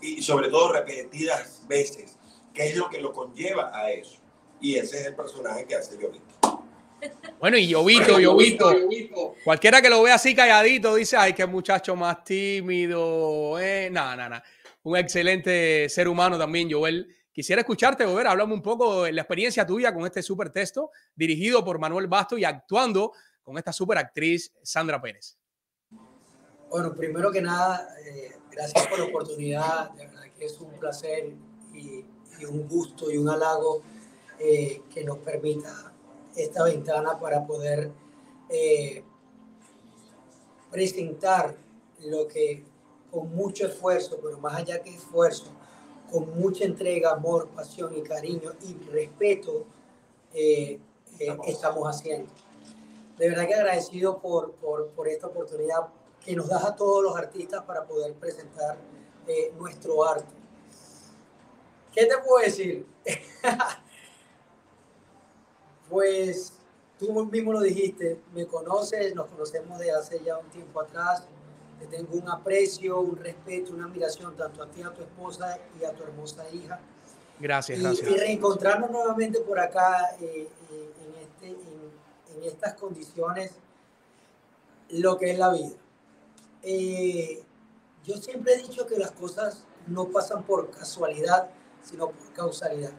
[0.01, 2.17] y sobre todo repetidas veces.
[2.53, 4.19] ¿Qué es lo que lo conlleva a eso?
[4.59, 6.32] Y ese es el personaje que hace Llovito.
[7.39, 9.35] Bueno, y Llovito, Llovito.
[9.43, 13.59] Cualquiera que lo vea así calladito dice, ay, qué muchacho más tímido.
[13.59, 13.89] Eh.
[13.91, 14.41] No, no, no.
[14.83, 17.07] Un excelente ser humano también, Joel.
[17.31, 21.65] Quisiera escucharte, Joel, háblame un poco de la experiencia tuya con este super texto dirigido
[21.65, 25.37] por Manuel Basto y actuando con esta super actriz Sandra Pérez.
[26.69, 29.91] Bueno, primero que nada, eh, gracias por la oportunidad.
[29.91, 31.33] De verdad que es un placer
[31.73, 32.05] y,
[32.39, 33.81] y un gusto y un halago
[34.39, 35.92] eh, que nos permita
[36.35, 37.91] esta ventana para poder
[38.49, 39.03] eh,
[40.71, 41.55] presentar
[41.99, 42.63] lo que
[43.11, 45.45] con mucho esfuerzo, pero más allá que esfuerzo,
[46.11, 49.65] con mucha entrega, amor, pasión y cariño y respeto
[50.33, 50.79] eh,
[51.19, 52.31] eh, estamos haciendo.
[53.17, 55.87] De verdad que agradecido por, por, por, esta oportunidad
[56.25, 58.77] que nos da a todos los artistas para poder presentar
[59.57, 60.33] nuestro arte.
[61.93, 62.85] ¿Qué te puedo decir?
[65.93, 66.53] pues
[66.97, 71.23] tú mismo lo dijiste, me conoces, nos conocemos de hace ya un tiempo atrás,
[71.79, 75.85] te tengo un aprecio, un respeto, una admiración tanto a ti, a tu esposa y
[75.85, 76.79] a tu hermosa hija.
[77.39, 78.09] Gracias, y, gracias.
[78.09, 83.51] Y reencontrarnos nuevamente por acá eh, eh, en, este, en, en, estas condiciones,
[84.89, 85.75] lo que es la vida.
[86.63, 87.43] Eh,
[88.03, 91.51] yo siempre he dicho que las cosas no pasan por casualidad,
[91.83, 92.93] sino por causalidad.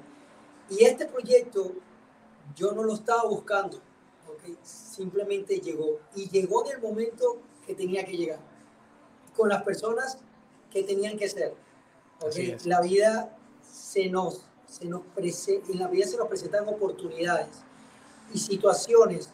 [0.70, 1.72] Y este proyecto
[2.57, 3.80] yo no lo estaba buscando,
[4.32, 4.57] ¿okay?
[4.62, 5.99] simplemente llegó.
[6.14, 8.38] Y llegó en el momento que tenía que llegar,
[9.36, 10.18] con las personas
[10.70, 11.55] que tenían que ser.
[12.20, 12.57] ¿okay?
[12.64, 17.49] La vida se nos, se nos en la vida se nos presentan oportunidades
[18.32, 19.30] y situaciones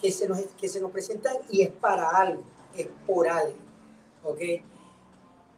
[0.00, 2.42] que se nos, que se nos presentan y es para algo,
[2.76, 3.56] es por algo.
[4.22, 4.40] ¿ok?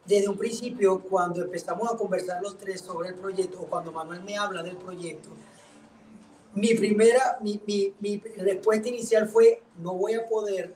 [0.04, 4.22] Desde un principio, cuando empezamos a conversar los tres sobre el proyecto, o cuando Manuel
[4.22, 5.30] me habla del proyecto,
[6.56, 10.74] mi primera, mi, mi, mi, respuesta inicial fue, no voy a poder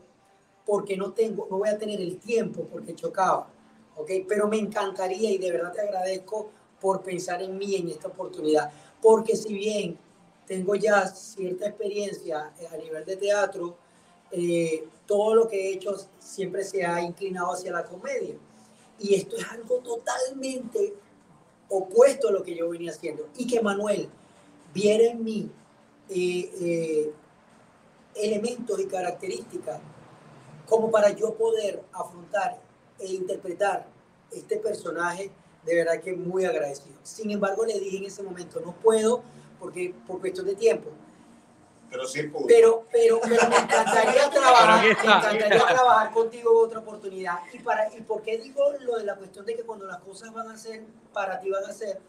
[0.67, 3.49] porque no tengo, no voy a tener el tiempo porque chocaba,
[3.97, 4.11] ¿ok?
[4.29, 8.71] Pero me encantaría y de verdad te agradezco por pensar en mí en esta oportunidad,
[9.01, 9.99] porque si bien
[10.47, 13.79] tengo ya cierta experiencia a nivel de teatro,
[14.31, 18.37] eh, todo lo que he hecho siempre se ha inclinado hacia la comedia.
[18.99, 20.93] Y esto es algo totalmente
[21.71, 23.29] opuesto a lo que yo venía haciendo.
[23.39, 24.11] Y que Manuel
[24.75, 25.51] viera en mí
[26.11, 27.13] eh, eh,
[28.17, 29.81] elementos y características
[30.67, 32.59] como para yo poder afrontar
[32.99, 33.87] e interpretar
[34.31, 35.31] este personaje,
[35.65, 36.97] de verdad que muy agradecido.
[37.03, 39.23] Sin embargo, le dije en ese momento, no puedo
[39.59, 40.91] porque por cuestión de tiempo.
[41.91, 42.47] Pero sí pudo.
[42.47, 47.39] Pero, pero, pero me encantaría trabajar, me encantaría trabajar contigo otra oportunidad.
[47.53, 50.33] ¿Y, para, ¿Y por qué digo lo de la cuestión de que cuando las cosas
[50.33, 52.01] van a ser, para ti van a ser,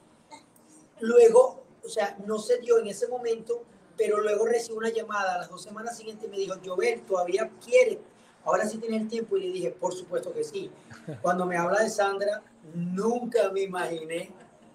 [0.99, 3.64] luego, o sea, no se dio en ese momento,
[4.02, 7.52] pero luego recibí una llamada a las dos semanas siguientes y me dijo, Jovel, ¿todavía
[7.64, 7.99] quieres?
[8.43, 10.72] Ahora sí tienes el tiempo y le dije, por supuesto que sí.
[11.22, 12.41] Cuando me habla de Sandra,
[12.74, 14.32] nunca me imaginé.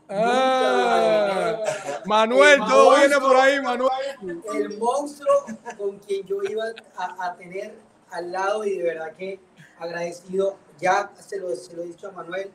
[0.09, 4.43] Ah, nunca me imaginé Manuel, todo monstruo, viene por ahí, Manuel.
[4.55, 5.45] El monstruo
[5.77, 6.63] con quien yo iba
[6.97, 7.75] a, a, tener
[8.11, 9.41] al lado y de verdad que
[9.81, 10.57] agradecido.
[10.79, 12.53] Ya se lo, se lo he dicho a Manuel,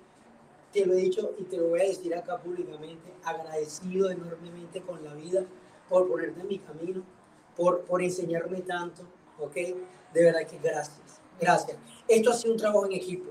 [0.72, 3.12] te lo he dicho y te lo voy a decir acá públicamente.
[3.26, 5.44] Agradecido enormemente con la vida
[5.92, 7.04] por ponerte en mi camino,
[7.56, 9.04] por, por enseñarme tanto,
[9.38, 9.54] ¿ok?
[9.54, 11.78] De verdad que gracias, gracias.
[12.08, 13.30] Esto ha sido un trabajo en equipo,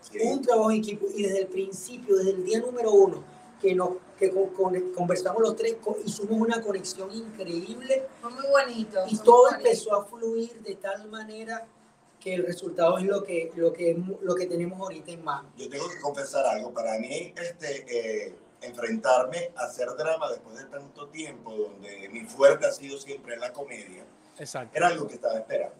[0.00, 0.18] sí.
[0.22, 3.24] un trabajo en equipo y desde el principio, desde el día número uno,
[3.60, 5.76] que, nos, que con, con, conversamos los tres,
[6.06, 8.06] hicimos una conexión increíble.
[8.20, 9.00] Fue muy bonito.
[9.08, 9.56] Y todo bonito.
[9.56, 11.66] empezó a fluir de tal manera
[12.20, 15.50] que el resultado es lo que, lo que, lo que tenemos ahorita en mano.
[15.56, 18.28] Yo tengo que confesar algo, para mí este...
[18.28, 23.36] Eh enfrentarme a hacer drama después de tanto tiempo, donde mi fuerte ha sido siempre
[23.36, 24.04] la comedia,
[24.38, 24.76] Exacto.
[24.76, 25.76] era algo que estaba esperando.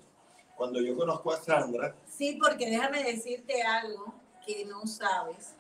[0.57, 1.95] Cuando yo conozco a Sandra...
[2.07, 4.15] Sí, porque déjame decirte algo
[4.45, 5.55] que no sabes.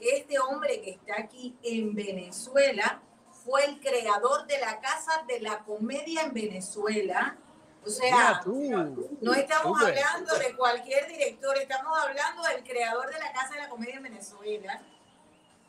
[0.00, 3.02] Este hombre que está aquí en Venezuela
[3.44, 7.36] fue el creador de la Casa de la Comedia en Venezuela.
[7.84, 13.54] O sea, no estamos hablando de cualquier director, estamos hablando del creador de la Casa
[13.54, 14.82] de la Comedia en Venezuela.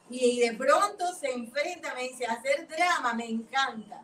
[0.10, 4.02] Y, de pronto se enfrenta, me dice, hacer drama, me encanta.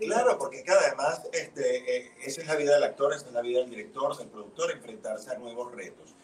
[0.00, 3.42] Claro, porque cada además este, eh, esa es la vida del actor, esa es la
[3.42, 6.14] vida del director, del productor, enfrentarse a nuevos retos.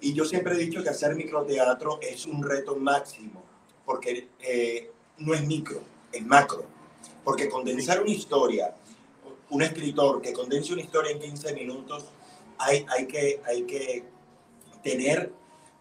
[0.00, 3.42] Y yo siempre he dicho que hacer microteatro es un reto máximo,
[3.84, 5.82] porque eh, no es micro,
[6.12, 6.64] es macro.
[7.24, 8.74] Porque condensar una historia,
[9.50, 12.06] un escritor que condense una historia en 15 minutos,
[12.58, 14.04] hay, hay, que, hay que
[14.82, 15.32] tener,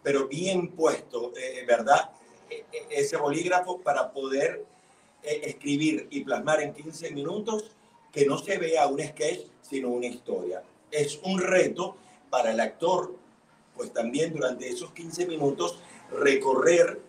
[0.04, 2.12] pero bien puesto, eh, ¿verdad?
[2.50, 4.66] E, e, ese bolígrafo para poder
[5.24, 7.72] eh, escribir y plasmar en 15 minutos
[8.12, 10.64] que no se vea un sketch, sino una historia.
[10.92, 11.96] Es un reto
[12.30, 13.14] para el actor
[13.78, 15.78] pues también durante esos 15 minutos
[16.12, 17.00] recorrer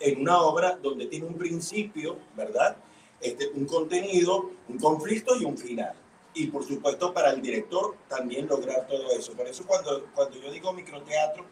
[0.00, 2.76] en una obra donde tiene un principio, ¿verdad?
[3.20, 5.94] Este, un contenido, un conflicto y un final.
[6.34, 9.32] Y por supuesto para el director también lograr todo eso.
[9.34, 11.44] Por eso cuando, cuando yo digo microteatro,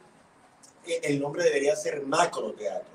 [0.87, 2.91] eh, el nombre debería ser macroteatro,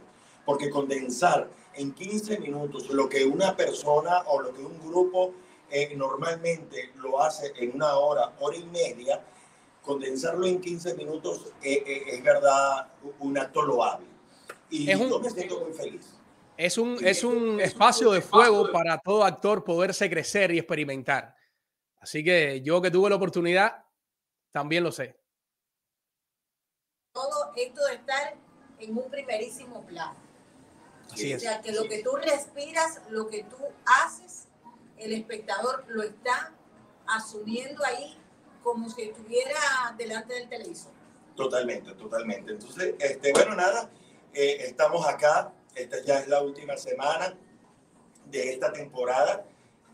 [0.46, 5.34] porque condensar en 15 minutos lo que una persona o lo que un grupo
[5.70, 9.22] eh, normalmente lo hace en una hora, hora y media,
[9.82, 12.88] condensarlo en 15 minutos eh, eh, es verdad
[13.20, 14.08] un acto loable.
[14.70, 16.14] Y es un, yo me siento muy feliz.
[16.58, 21.36] Es un, es un espacio de fuego para todo actor poderse crecer y experimentar.
[22.00, 23.84] Así que yo que tuve la oportunidad,
[24.52, 25.20] también lo sé.
[27.12, 28.36] Todo esto de estar
[28.80, 30.25] en un primerísimo plano.
[31.12, 34.48] Así o sea, que lo que tú respiras, lo que tú haces,
[34.98, 36.54] el espectador lo está
[37.08, 38.18] asumiendo ahí
[38.64, 39.60] como si estuviera
[39.98, 40.92] delante del televisor.
[41.36, 42.54] Totalmente, totalmente.
[42.54, 43.90] Entonces, este, bueno, nada,
[44.34, 47.38] eh, estamos acá, esta ya es la última semana
[48.26, 49.46] de esta temporada,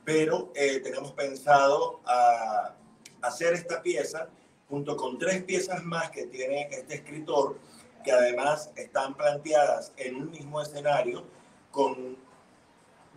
[0.05, 2.75] pero eh, tenemos pensado a
[3.21, 4.29] hacer esta pieza
[4.69, 7.57] junto con tres piezas más que tiene este escritor,
[8.03, 11.23] que además están planteadas en un mismo escenario
[11.71, 12.17] con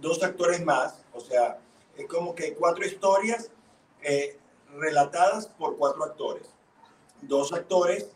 [0.01, 1.59] dos actores más, o sea,
[1.97, 3.51] es como que cuatro historias
[4.03, 4.39] eh,
[4.77, 6.49] relatadas por cuatro actores.
[7.23, 8.11] Dos actores,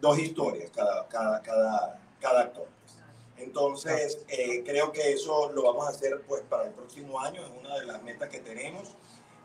[0.00, 2.68] dos historias, cada, cada, cada, cada actor.
[3.36, 7.50] Entonces, eh, creo que eso lo vamos a hacer pues para el próximo año, es
[7.58, 8.90] una de las metas que tenemos,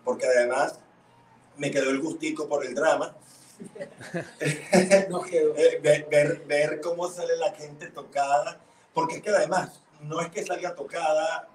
[0.03, 0.79] porque además
[1.55, 3.15] me quedó el gustico por el drama.
[5.31, 8.59] Eh, ver, ver, ver cómo sale la gente tocada,
[8.93, 11.47] porque es que además no es que salga tocada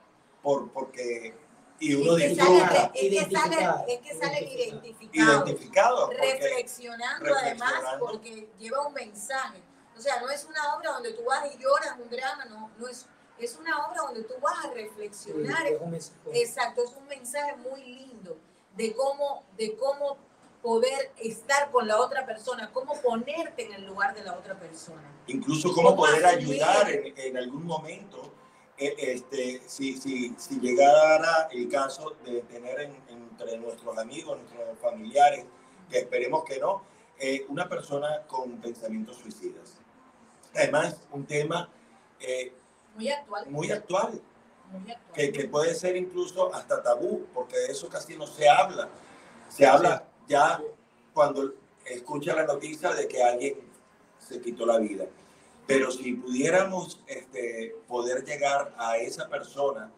[0.43, 1.35] por, porque
[1.79, 3.57] y uno es que sale, es que sale,
[3.89, 9.63] es que sale identificado, identificado reflexionando además porque lleva un mensaje.
[9.97, 12.89] O sea, no es una obra donde tú vas y lloras un drama, no, no
[12.89, 13.07] es,
[13.39, 15.67] es una obra donde tú vas a reflexionar.
[16.33, 18.37] Exacto, es un mensaje muy lindo
[18.77, 20.19] de cómo, de cómo
[20.63, 25.11] poder estar con la otra persona, cómo ponerte en el lugar de la otra persona.
[25.27, 28.33] Incluso cómo, poder ayudar en, en algún momento
[28.81, 35.45] eh, este, si, si, si, llegara el caso de tener entre nuestros amigos, nuestros familiares,
[35.91, 36.83] que esperemos que no,
[37.19, 39.77] eh, una persona con pensamientos suicidas.
[40.55, 41.69] Además, un tema
[42.21, 42.55] eh,
[42.95, 43.51] muy actual.
[43.51, 44.23] Muy actual.
[45.13, 48.89] Que, que, puede ser incluso hasta tabú, porque de eso casi no se habla.
[49.51, 50.63] Se habla ya
[51.13, 51.55] cuando
[51.85, 53.57] escucha la noticia de que alguien
[54.19, 55.05] se quitó la vida.
[55.67, 59.91] Pero si pudiéramos este, poder llegar a esa persona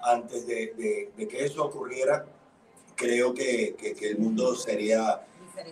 [0.00, 2.24] antes de, que eso ocurriera,
[2.94, 5.20] creo que, el mundo sería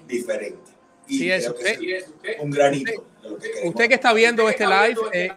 [0.06, 0.72] diferente.
[1.06, 1.78] Y sí, es, usted,
[2.40, 3.06] un granito.
[3.64, 5.30] Usted, que, está viendo este live eh,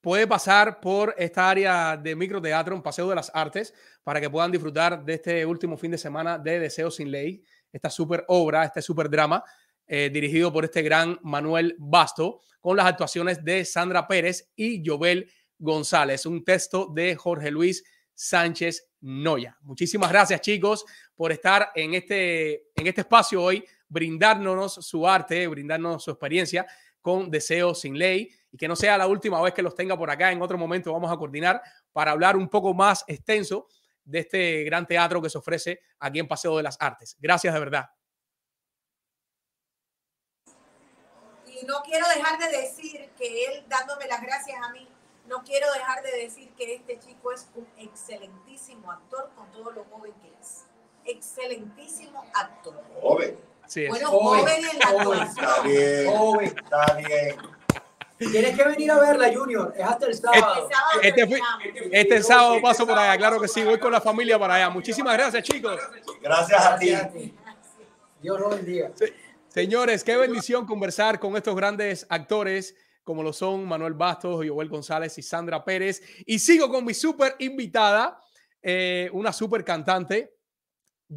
[0.00, 3.72] puede pasar por esta área de microteatro, un Paseo de las Artes,
[4.02, 7.90] para que puedan disfrutar de este último fin de semana de Deseos sin Ley, esta
[7.90, 9.42] super obra, este super drama
[9.86, 15.28] eh, dirigido por este gran Manuel Basto, con las actuaciones de Sandra Pérez y Jovel
[15.58, 17.82] González, un texto de Jorge Luis
[18.14, 19.58] Sánchez Noya.
[19.62, 26.04] Muchísimas gracias, chicos, por estar en este, en este espacio hoy, brindarnos su arte, brindarnos
[26.04, 26.66] su experiencia
[27.00, 30.10] con Deseo sin Ley y que no sea la última vez que los tenga por
[30.10, 30.30] acá.
[30.30, 31.60] En otro momento vamos a coordinar
[31.92, 33.66] para hablar un poco más extenso
[34.04, 37.16] de este gran teatro que se ofrece aquí en Paseo de las Artes.
[37.18, 37.90] Gracias de verdad.
[41.66, 44.88] no quiero dejar de decir que él dándome las gracias a mí
[45.26, 49.84] no quiero dejar de decir que este chico es un excelentísimo actor con todo lo
[49.84, 50.64] joven que es.
[51.04, 52.82] Excelentísimo actor.
[53.00, 53.38] Joven.
[53.66, 53.90] Sí, es.
[53.90, 55.46] Bueno, Joven, joven en la joven, actuación.
[55.46, 56.16] Está bien.
[56.16, 56.46] Joven.
[56.46, 57.36] Está bien.
[58.18, 59.74] Tienes que venir a verla, Junior.
[59.76, 60.68] Es hasta el sábado.
[61.02, 61.88] Este fue- terminamos.
[61.92, 64.70] Este sábado paso por allá, claro que sí, voy con la familia para allá.
[64.70, 65.76] Muchísimas gracias, chicos.
[66.20, 66.88] Gracias a ti.
[66.90, 67.34] Gracias a ti.
[68.20, 68.90] Dios lo bendiga.
[69.48, 75.18] Señores, qué bendición conversar con estos grandes actores como lo son Manuel Bastos, Joel González
[75.18, 76.00] y Sandra Pérez.
[76.24, 78.20] Y sigo con mi súper invitada,
[78.62, 80.36] eh, una súper cantante,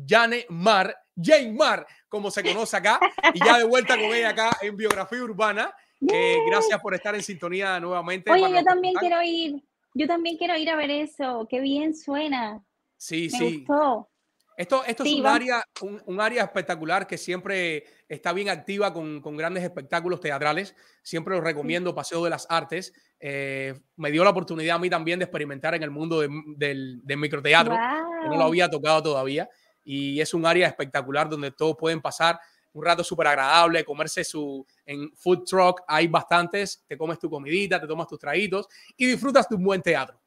[0.07, 2.99] Jane Mar, Jane Mar, como se conoce acá,
[3.35, 5.71] y ya de vuelta con ella acá en Biografía Urbana.
[6.11, 8.31] Eh, gracias por estar en sintonía nuevamente.
[8.31, 9.63] Oye, yo los también quiero ir.
[9.93, 11.47] Yo también quiero ir a ver eso.
[11.49, 12.63] Qué bien suena.
[12.97, 13.57] Sí, Me sí.
[13.65, 14.09] gustó.
[14.57, 15.35] Esto, esto es Sí, un vamos.
[15.41, 20.75] área, un, un área espectacular que siempre está bien activa con, con grandes espectáculos teatrales.
[21.03, 22.93] Siempre lo recomiendo, Paseo de las Artes.
[23.19, 27.01] Eh, me dio la oportunidad a mí también de experimentar en el mundo de- del,
[27.03, 27.73] del microteatro,
[28.21, 29.49] que no lo había tocado todavía.
[29.83, 32.39] Y es un área espectacular donde todos pueden pasar
[32.75, 37.79] un rato súper agradable, comerse su en food truck, hay bastantes, te comes tu comidita,
[37.79, 40.19] te tomas tus traguitos y disfrutas de un buen teatro.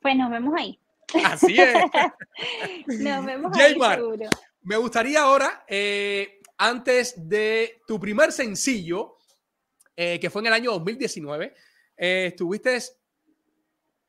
[0.00, 0.78] Pues nos vemos ahí.
[1.24, 1.74] Así es.
[3.00, 4.28] Nos vemos ahí seguro.
[4.62, 9.16] Me gustaría ahora, eh, antes de tu primer sencillo,
[9.94, 11.54] eh, que fue en el año 2019,
[11.96, 12.78] eh, estuviste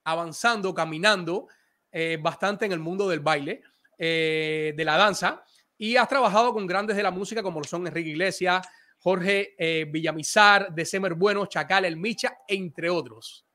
[0.03, 1.47] avanzando, caminando
[1.91, 3.61] eh, bastante en el mundo del baile,
[3.97, 5.43] eh, de la danza,
[5.77, 8.67] y has trabajado con grandes de la música como lo son Enrique Iglesias,
[8.99, 13.45] Jorge eh, Villamizar, December Bueno, Chacal, El Micha, entre otros.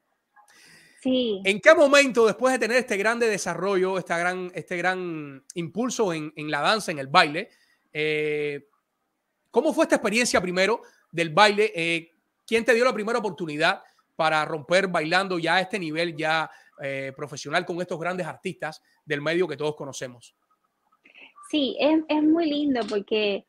[1.01, 1.41] Sí.
[1.45, 6.33] ¿En qué momento, después de tener este grande desarrollo, esta gran, este gran impulso en,
[6.37, 7.51] en la danza, en el baile,
[7.93, 8.69] eh,
[9.51, 11.73] cómo fue esta experiencia primero del baile?
[11.75, 12.13] Eh,
[12.47, 13.83] ¿Quién te dio la primera oportunidad
[14.15, 16.51] para romper bailando ya a este nivel ya
[17.17, 20.35] profesional con estos grandes artistas del medio que todos conocemos?
[21.53, 23.45] Sí, es, es muy lindo porque,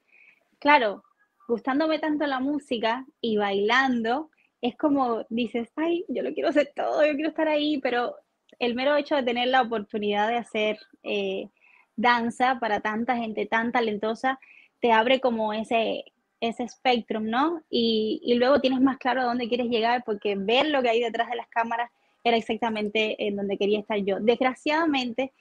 [0.60, 1.06] claro,
[1.48, 4.30] gustándome tanto la música y bailando,
[4.62, 8.18] es como dices, ay, yo lo quiero hacer todo, yo quiero estar ahí, pero
[8.60, 11.48] el mero hecho de tener la oportunidad de hacer eh,
[11.96, 14.38] danza para tanta gente tan talentosa,
[14.82, 16.04] te abre como ese,
[16.42, 17.62] ese spectrum, ¿no?
[17.70, 21.00] Y, y luego tienes más claro a dónde quieres llegar porque ver lo que hay
[21.00, 21.90] detrás de las cámaras
[22.26, 24.18] era exactamente en donde quería estar yo.
[24.20, 25.32] Desgraciadamente,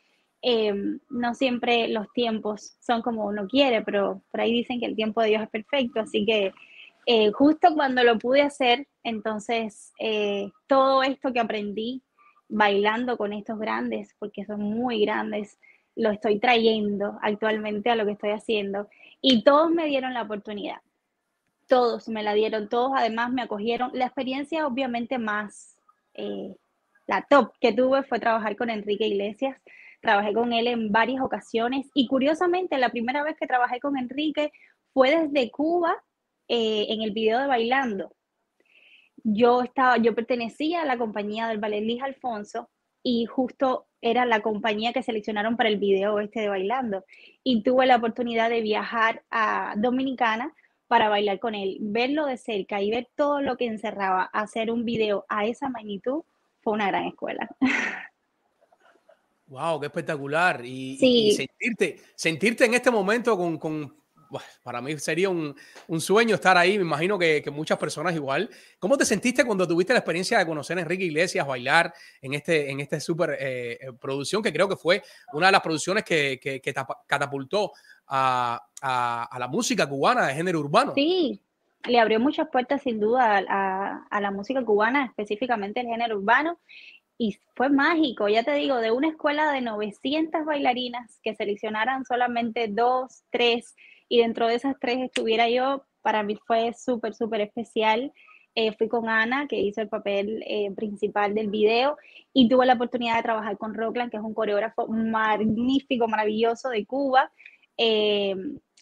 [0.42, 0.74] eh,
[1.08, 5.22] no siempre los tiempos son como uno quiere, pero por ahí dicen que el tiempo
[5.22, 6.52] de Dios es perfecto, así que
[7.06, 12.02] eh, justo cuando lo pude hacer, entonces eh, todo esto que aprendí
[12.48, 15.58] bailando con estos grandes, porque son muy grandes,
[15.96, 18.88] lo estoy trayendo actualmente a lo que estoy haciendo
[19.20, 20.80] y todos me dieron la oportunidad.
[21.68, 23.90] Todos me la dieron, todos además me acogieron.
[23.94, 25.76] La experiencia obviamente más,
[26.14, 26.54] eh,
[27.06, 29.56] la top que tuve fue trabajar con Enrique Iglesias.
[30.02, 34.50] Trabajé con él en varias ocasiones y curiosamente la primera vez que trabajé con Enrique
[34.92, 35.94] fue desde Cuba
[36.48, 38.12] eh, en el video de Bailando.
[39.22, 42.68] Yo estaba, yo pertenecía a la compañía del ballet Liz Alfonso
[43.04, 47.04] y justo era la compañía que seleccionaron para el video este de Bailando
[47.44, 50.52] y tuve la oportunidad de viajar a Dominicana
[50.88, 54.84] para bailar con él, verlo de cerca y ver todo lo que encerraba hacer un
[54.84, 56.24] video a esa magnitud
[56.60, 57.48] fue una gran escuela.
[59.52, 60.64] Wow, qué espectacular.
[60.64, 61.26] Y, Sí.
[61.28, 63.94] y sentirte, sentirte en este momento con, con-
[64.62, 65.54] para mí sería un,
[65.88, 66.78] un sueño estar ahí.
[66.78, 68.48] Me imagino que, que muchas personas igual.
[68.78, 71.92] ¿Cómo te sentiste cuando tuviste la experiencia de conocer a Enrique Iglesias, bailar
[72.22, 75.02] en este, en este super eh, eh, producción que creo que fue
[75.34, 76.72] una de las producciones que, que- que
[77.06, 77.72] catapultó
[78.06, 80.94] a, a- a la música cubana de género urbano?
[80.94, 81.42] Sí,
[81.84, 86.58] le abrió muchas puertas sin duda a- a la música cubana, específicamente el género urbano,
[87.22, 92.66] y fue mágico, ya te digo, de una escuela de 900 bailarinas que seleccionaran solamente
[92.66, 93.76] dos, tres,
[94.08, 98.12] y dentro de esas tres estuviera yo, para mí fue súper, súper especial.
[98.56, 101.96] Eh, fui con Ana, que hizo el papel eh, principal del video,
[102.32, 106.84] y tuve la oportunidad de trabajar con Rockland, que es un coreógrafo magnífico, maravilloso de
[106.86, 107.30] Cuba.
[107.76, 108.34] Eh,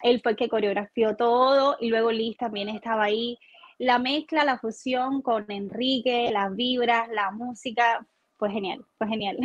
[0.03, 3.38] él fue el que coreografió todo y luego Liz también estaba ahí.
[3.76, 8.07] La mezcla, la fusión con Enrique, las vibras, la música,
[8.41, 9.36] fue genial, fue genial.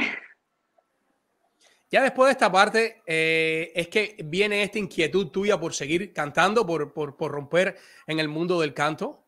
[1.92, 6.66] Ya después de esta parte, eh, es que viene esta inquietud tuya por seguir cantando,
[6.66, 7.76] por, por, por romper
[8.08, 9.28] en el mundo del canto.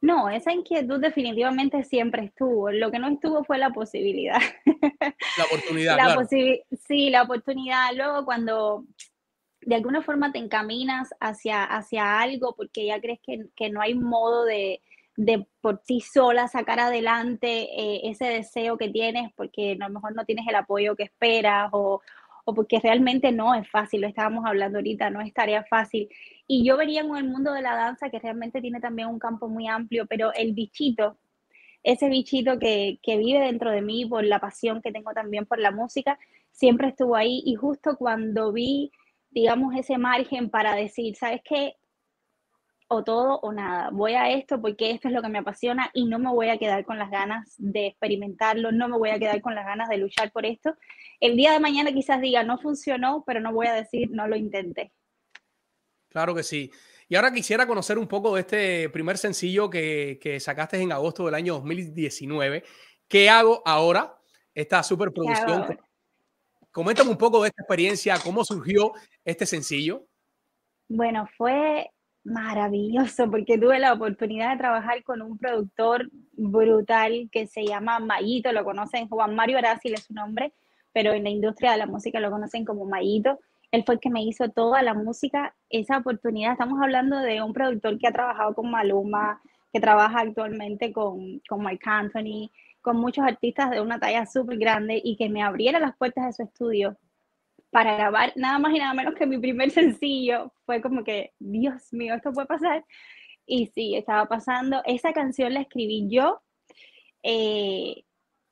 [0.00, 2.70] No, esa inquietud definitivamente siempre estuvo.
[2.70, 4.40] Lo que no estuvo fue la posibilidad.
[4.66, 6.26] La oportunidad, La claro.
[6.28, 7.94] sí, la oportunidad.
[7.94, 8.84] Luego cuando
[9.60, 13.94] de alguna forma te encaminas hacia, hacia algo porque ya crees que, que no hay
[13.94, 14.82] modo de,
[15.16, 20.14] de por ti sola sacar adelante eh, ese deseo que tienes porque a lo mejor
[20.14, 22.00] no tienes el apoyo que esperas o,
[22.44, 26.08] o porque realmente no es fácil, lo estábamos hablando ahorita, no es tarea fácil.
[26.46, 29.48] Y yo venía con el mundo de la danza que realmente tiene también un campo
[29.48, 31.16] muy amplio, pero el bichito,
[31.82, 35.58] ese bichito que, que vive dentro de mí por la pasión que tengo también por
[35.58, 36.18] la música,
[36.50, 38.90] siempre estuvo ahí y justo cuando vi,
[39.30, 41.76] digamos, ese margen para decir, ¿sabes qué?
[42.94, 43.90] O todo o nada.
[43.90, 46.58] Voy a esto porque esto es lo que me apasiona y no me voy a
[46.58, 49.98] quedar con las ganas de experimentarlo, no me voy a quedar con las ganas de
[49.98, 50.74] luchar por esto.
[51.20, 54.36] El día de mañana quizás diga, no funcionó, pero no voy a decir, no lo
[54.36, 54.92] intenté.
[56.08, 56.70] Claro que sí.
[57.08, 61.26] Y ahora quisiera conocer un poco de este primer sencillo que, que sacaste en agosto
[61.26, 62.64] del año 2019.
[63.08, 64.16] ¿Qué hago ahora?
[64.54, 65.78] Esta superproducción.
[66.70, 68.92] Coméntame un poco de esta experiencia, cómo surgió
[69.24, 70.06] este sencillo.
[70.88, 71.90] Bueno, fue
[72.24, 78.52] maravilloso porque tuve la oportunidad de trabajar con un productor brutal que se llama Mayito,
[78.52, 80.52] lo conocen, Juan Mario Aracil es su nombre,
[80.92, 83.38] pero en la industria de la música lo conocen como Mayito.
[83.70, 86.52] Él fue el que me hizo toda la música, esa oportunidad.
[86.52, 89.40] Estamos hablando de un productor que ha trabajado con Maluma,
[89.72, 92.50] que trabaja actualmente con, con Mike Anthony,
[92.80, 96.32] con muchos artistas de una talla súper grande y que me abriera las puertas de
[96.32, 96.96] su estudio
[97.74, 100.52] para grabar nada más y nada menos que mi primer sencillo.
[100.64, 102.84] Fue como que, Dios mío, esto puede pasar.
[103.46, 104.80] Y sí, estaba pasando.
[104.84, 106.40] Esa canción la escribí yo.
[107.24, 108.04] Eh,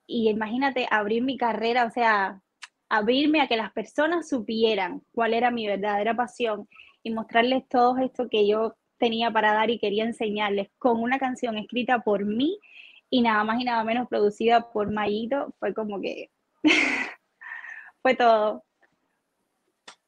[0.07, 2.41] y imagínate abrir mi carrera, o sea,
[2.89, 6.67] abrirme a que las personas supieran cuál era mi verdadera pasión
[7.01, 11.57] y mostrarles todo esto que yo tenía para dar y quería enseñarles con una canción
[11.57, 12.59] escrita por mí
[13.09, 16.29] y nada más y nada menos producida por Mayito, fue como que
[18.01, 18.65] fue todo.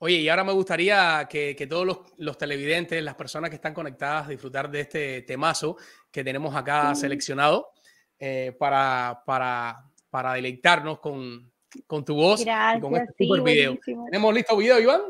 [0.06, 4.70] Oye, y ahora me gustaría que, todos los, televidentes, las personas que están conectadas, disfrutar
[4.70, 5.78] de este temazo
[6.12, 7.72] que tenemos acá seleccionado
[8.20, 11.52] eh, para, para, para, deleitarnos con,
[11.88, 13.80] con tu voz y con este super video.
[14.12, 15.02] ¿Tenemos listo video, Iván?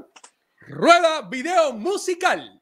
[0.62, 2.62] Rueda video musical.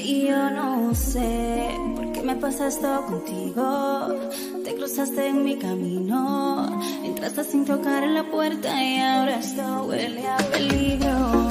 [0.00, 4.08] Y yo no sé por qué me pasa esto contigo.
[4.64, 10.26] Te cruzaste en mi camino, entraste sin tocar en la puerta y ahora esto huele
[10.26, 11.43] a peligro.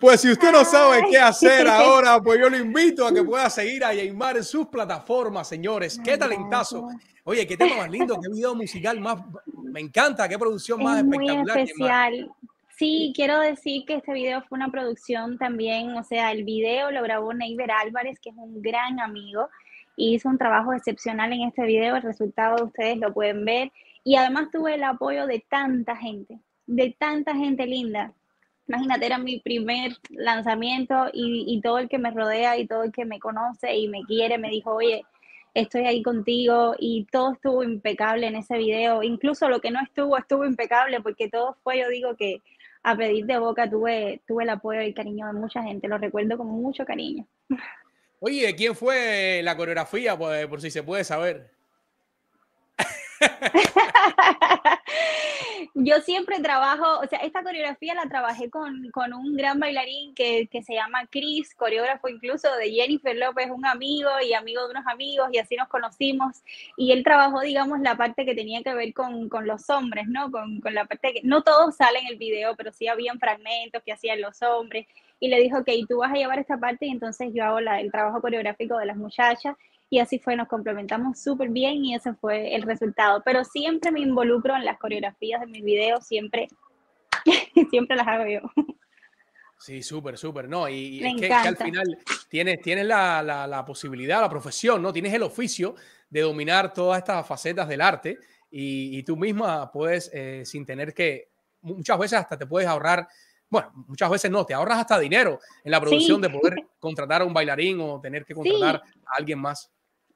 [0.00, 3.50] Pues si usted no sabe qué hacer ahora, pues yo lo invito a que pueda
[3.50, 6.00] seguir a Yaimar en sus plataformas, señores.
[6.02, 6.88] Qué talentazo.
[7.22, 9.22] Oye, qué tema más lindo, qué video musical más.
[9.62, 11.54] Me encanta, qué producción más espectacular.
[11.54, 12.30] Muy especial.
[12.78, 17.02] Sí, quiero decir que este video fue una producción también, o sea, el video lo
[17.02, 19.50] grabó Neiber Álvarez, que es un gran amigo,
[19.96, 21.96] y hizo un trabajo excepcional en este video.
[21.96, 23.70] El resultado ustedes lo pueden ver.
[24.02, 28.14] Y además tuve el apoyo de tanta gente, de tanta gente linda
[28.70, 33.04] imagínate, era mi primer lanzamiento y, todo el que me rodea y todo el que
[33.04, 35.04] me conoce y me quiere me dijo, oye,
[35.54, 40.16] estoy ahí contigo y todo estuvo impecable en ese video, incluso lo que no estuvo
[40.16, 42.42] estuvo impecable porque todo fue, yo digo que
[42.84, 45.98] a pedir de boca tuve, tuve el apoyo y el cariño de mucha gente, lo
[45.98, 47.26] recuerdo con mucho cariño.
[48.20, 51.50] Oye, ¿quién fue la coreografía, por, por si se puede saber?
[55.74, 60.74] Yo siempre trabajo, o sea, esta coreografía la trabajé con, un gran bailarín que, se
[60.74, 65.38] llama Chris, coreógrafo incluso de Jennifer López, un amigo y amigo de unos amigos, y
[65.38, 66.42] así nos conocimos.
[66.76, 70.30] Y él trabajó, digamos, la parte que tenía que ver con, los hombres, ¿no?
[70.30, 73.82] Con, con, la parte que no todos salen en el video, pero sí habían fragmentos
[73.82, 74.86] que hacían los hombres.
[75.18, 77.80] Y le dijo, ok, tú vas a llevar esta parte y entonces yo hago la,
[77.80, 79.54] el trabajo coreográfico de las muchachas
[79.92, 83.22] y así fue, nos complementamos súper bien y ese fue el resultado.
[83.24, 86.48] Pero siempre me involucro en las coreografías de mis videos, siempre,
[87.70, 88.40] siempre las hago yo.
[89.58, 90.68] Sí, súper, súper, ¿no?
[90.68, 94.92] Y, es que, al final tienes, tienes la, la, posibilidad, la profesión, ¿no?
[94.92, 95.74] Tienes el oficio
[96.08, 98.16] de dominar todas estas facetas del arte
[98.48, 101.30] y, tú misma puedes, eh, sin tener que,
[101.62, 103.08] muchas veces hasta te puedes ahorrar,
[103.50, 107.24] bueno, muchas veces no, te ahorras hasta dinero en la producción de poder contratar a
[107.24, 109.70] un bailarín o tener que contratar a alguien más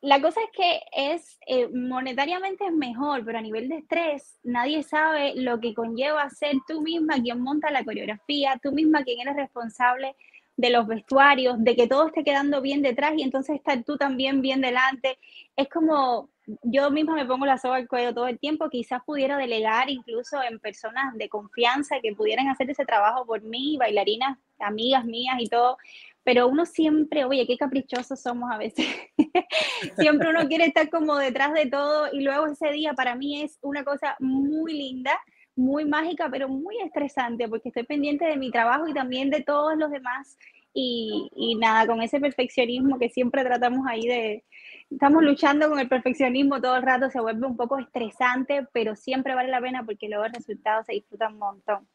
[0.05, 4.83] la cosa es que es eh, monetariamente es mejor, pero a nivel de estrés, nadie
[4.83, 9.35] sabe lo que conlleva ser tú misma quien monta la coreografía, tú misma quien eres
[9.35, 10.15] responsable
[10.59, 14.43] de los vestuarios, de que todo esté quedando bien detrás y entonces estar tú también
[14.43, 15.19] bien delante.
[15.57, 16.29] Es como
[16.63, 20.43] yo misma me pongo la soga al cuello todo el tiempo, quizás pudiera delegar incluso
[20.43, 25.49] en personas de confianza que pudieran hacer ese trabajo por mí, bailarinas, amigas mías y
[25.49, 25.79] todo,
[26.25, 28.87] pero uno siempre, oye, qué caprichosos somos a veces.
[29.99, 33.59] siempre uno quiere estar como detrás de todo y luego ese día para mí es
[33.61, 35.13] una cosa muy linda,
[35.55, 39.77] muy mágica, pero muy estresante porque estoy pendiente de mi trabajo y también de todos
[39.77, 40.37] los demás.
[40.77, 44.45] Y, y nada, con ese perfeccionismo que siempre tratamos ahí de,
[44.91, 49.35] estamos luchando con el perfeccionismo todo el rato, se vuelve un poco estresante, pero siempre
[49.35, 51.89] vale la pena porque luego el resultado se disfruta un montón.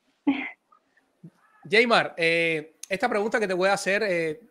[1.69, 4.41] Jaymar, eh, esta pregunta que te voy a hacer, eh,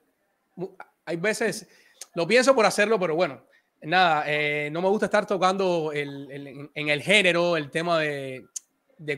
[1.05, 1.67] hay veces,
[2.15, 3.43] lo pienso por hacerlo, pero bueno,
[3.83, 8.47] nada, eh, no me gusta estar tocando en el género el tema de,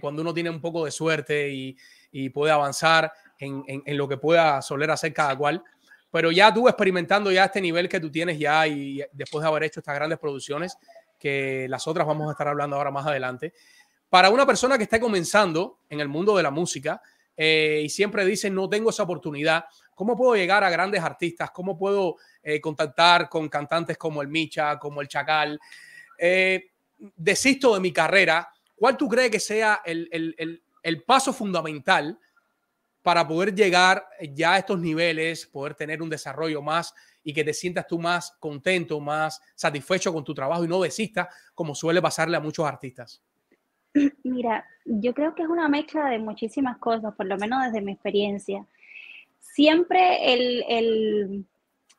[0.01, 1.77] cuando uno tiene un poco de suerte y,
[2.31, 5.63] puede avanzar en, lo que pueda soler hacer cada cual.
[6.11, 9.63] Pero ya tú experimentando ya este nivel que tú tienes ya y después de haber
[9.63, 10.77] hecho estas grandes producciones,
[11.21, 13.53] que las otras vamos a estar hablando ahora más adelante,
[14.09, 17.01] para una persona que está comenzando en el mundo de la música,
[17.43, 19.65] eh, y siempre dicen, no tengo esa oportunidad.
[19.95, 21.51] ¿Cómo puedo llegar a grandes artistas?
[21.51, 25.59] ¿Cómo puedo eh, contactar con cantantes como el Micha, como el Chacal?
[26.19, 26.69] Eh,
[27.17, 28.47] desisto de mi carrera.
[28.77, 30.63] ¿Cuál tú crees que sea el,
[31.07, 32.19] paso fundamental
[33.01, 36.93] para poder llegar ya a estos niveles, poder tener un desarrollo más
[37.25, 41.29] y que te sientas tú más contento, más satisfecho con tu trabajo y no desistas
[41.55, 43.23] como suele pasarle a muchos artistas?
[44.25, 47.93] Mira, yo creo que es una mezcla de muchísimas cosas, por lo menos desde mi
[47.93, 48.65] experiencia.
[49.41, 51.45] Siempre el,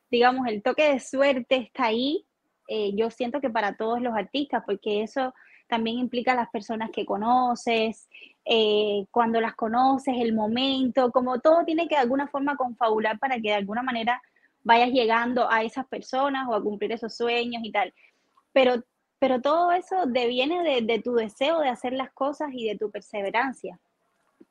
[0.10, 2.26] digamos, el toque de suerte está ahí.
[2.68, 5.34] Eh, yo siento que para todos los artistas, porque eso
[5.68, 8.10] también implica las personas que conoces,
[8.46, 13.36] eh, cuando las conoces, el momento, como todo tiene que de alguna forma confabular para
[13.36, 14.22] que de alguna manera
[14.64, 17.94] vayas llegando a esas personas o a cumplir esos sueños y tal.
[18.52, 18.84] Pero
[19.22, 23.80] pero todo eso deviene de, tu deseo de hacer las cosas y de tu perseverancia.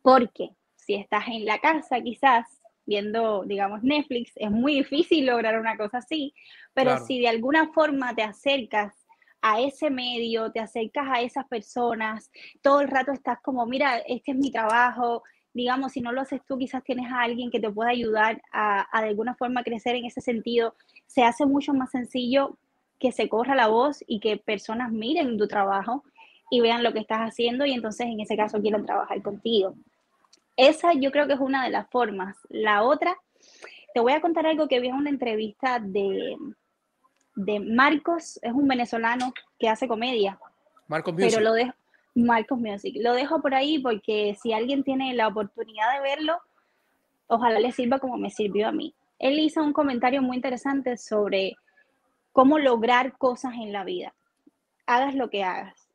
[0.00, 2.46] Porque si estás en la casa quizás
[2.86, 6.32] viendo, digamos, Netflix, es muy difícil lograr una cosa así,
[6.72, 8.94] pero si de alguna forma te acercas
[9.42, 12.30] a ese medio, te acercas a esas personas,
[12.62, 16.42] todo el rato estás como, mira, este es mi trabajo, digamos, si no lo haces
[16.46, 19.96] tú, quizás tienes a alguien que te pueda ayudar a, a de alguna forma crecer
[19.96, 20.76] en ese sentido,
[21.08, 22.56] se hace mucho más sencillo
[23.00, 26.04] que se corra la voz y que personas miren tu trabajo
[26.50, 29.74] y vean lo que estás haciendo y entonces en ese caso quieran trabajar contigo.
[30.56, 32.36] esa yo creo que es una de las formas.
[32.50, 33.16] La otra,
[33.94, 36.36] te voy a contar algo que vi en una entrevista de,
[37.34, 40.38] de Marcos, es un venezolano que hace comedia.
[40.86, 41.30] Marcos Music.
[41.30, 41.72] Pero lo dejo,
[42.14, 42.96] Marcos Music.
[43.00, 46.38] Lo dejo por ahí porque si alguien tiene la oportunidad de verlo,
[47.28, 48.94] ojalá le sirva como me sirvió a mí.
[49.18, 51.56] Él hizo un comentario muy interesante sobre
[52.32, 54.14] cómo lograr cosas en la vida.
[54.86, 55.88] Hagas lo que hagas.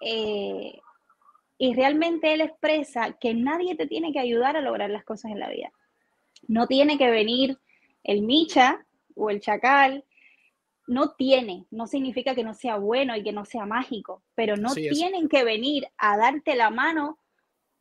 [0.00, 0.80] Eh,
[1.58, 5.40] y realmente él expresa que nadie te tiene que ayudar a lograr las cosas en
[5.40, 5.72] la vida.
[6.48, 7.58] No tiene que venir
[8.02, 10.04] el Micha o el Chacal
[10.90, 14.74] no tiene, no significa que no sea bueno y que no sea mágico, pero no
[14.74, 17.20] tienen que venir a darte la mano,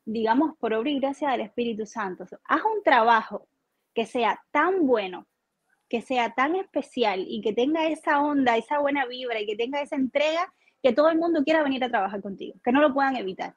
[0.05, 2.25] digamos, por obra y gracia del Espíritu Santo.
[2.43, 3.47] Haz un trabajo
[3.95, 5.25] que sea tan bueno,
[5.89, 9.81] que sea tan especial y que tenga esa onda, esa buena vibra y que tenga
[9.81, 13.15] esa entrega que todo el mundo quiera venir a trabajar contigo, que no lo puedan
[13.15, 13.55] evitar.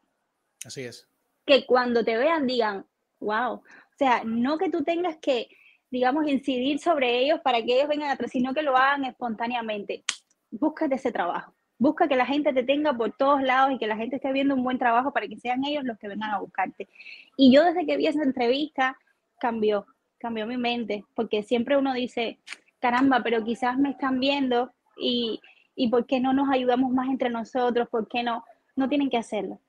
[0.65, 1.07] Así es.
[1.47, 2.87] Que cuando te vean digan,
[3.21, 3.63] wow, o
[3.97, 5.49] sea, no que tú tengas que
[5.93, 10.03] digamos, incidir sobre ellos para que ellos vengan atrás, sino que lo hagan espontáneamente.
[10.51, 11.55] Búscate ese trabajo.
[11.79, 14.55] Busca que la gente te tenga por todos lados y que la gente esté viendo
[14.55, 16.89] un buen trabajo para que sean ellos los que vengan a buscarte.
[17.37, 18.99] Y yo desde que vi esa entrevista,
[19.39, 19.85] cambió,
[20.23, 22.39] cambió mi mente, porque siempre uno dice,
[22.81, 25.41] caramba, pero quizás me están viendo y,
[25.77, 27.89] y ¿por qué no nos ayudamos más entre nosotros?
[27.91, 28.45] ¿Por qué no?
[28.77, 29.61] No tienen que hacerlo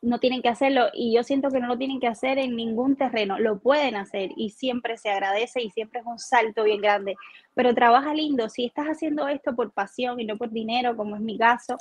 [0.00, 2.96] no tienen que hacerlo y yo siento que no lo tienen que hacer en ningún
[2.96, 7.16] terreno, lo pueden hacer y siempre se agradece y siempre es un salto bien grande,
[7.54, 11.22] pero trabaja lindo, si estás haciendo esto por pasión y no por dinero, como es
[11.22, 11.76] mi caso,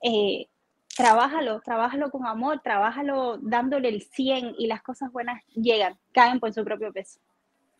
[0.00, 0.46] eh,
[0.96, 6.52] trabájalo, trabájalo con amor, trabájalo dándole el 100 y las cosas buenas llegan, caen por
[6.52, 7.20] su propio peso.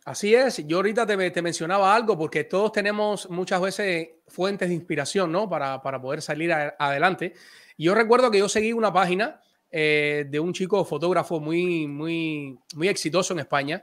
[0.05, 4.75] Así es, yo ahorita te, te mencionaba algo porque todos tenemos muchas veces fuentes de
[4.75, 5.49] inspiración, ¿no?
[5.49, 7.33] Para, para poder salir adelante.
[7.75, 12.57] Y yo recuerdo que yo seguí una página eh, de un chico fotógrafo muy, muy,
[12.75, 13.81] muy exitoso en España.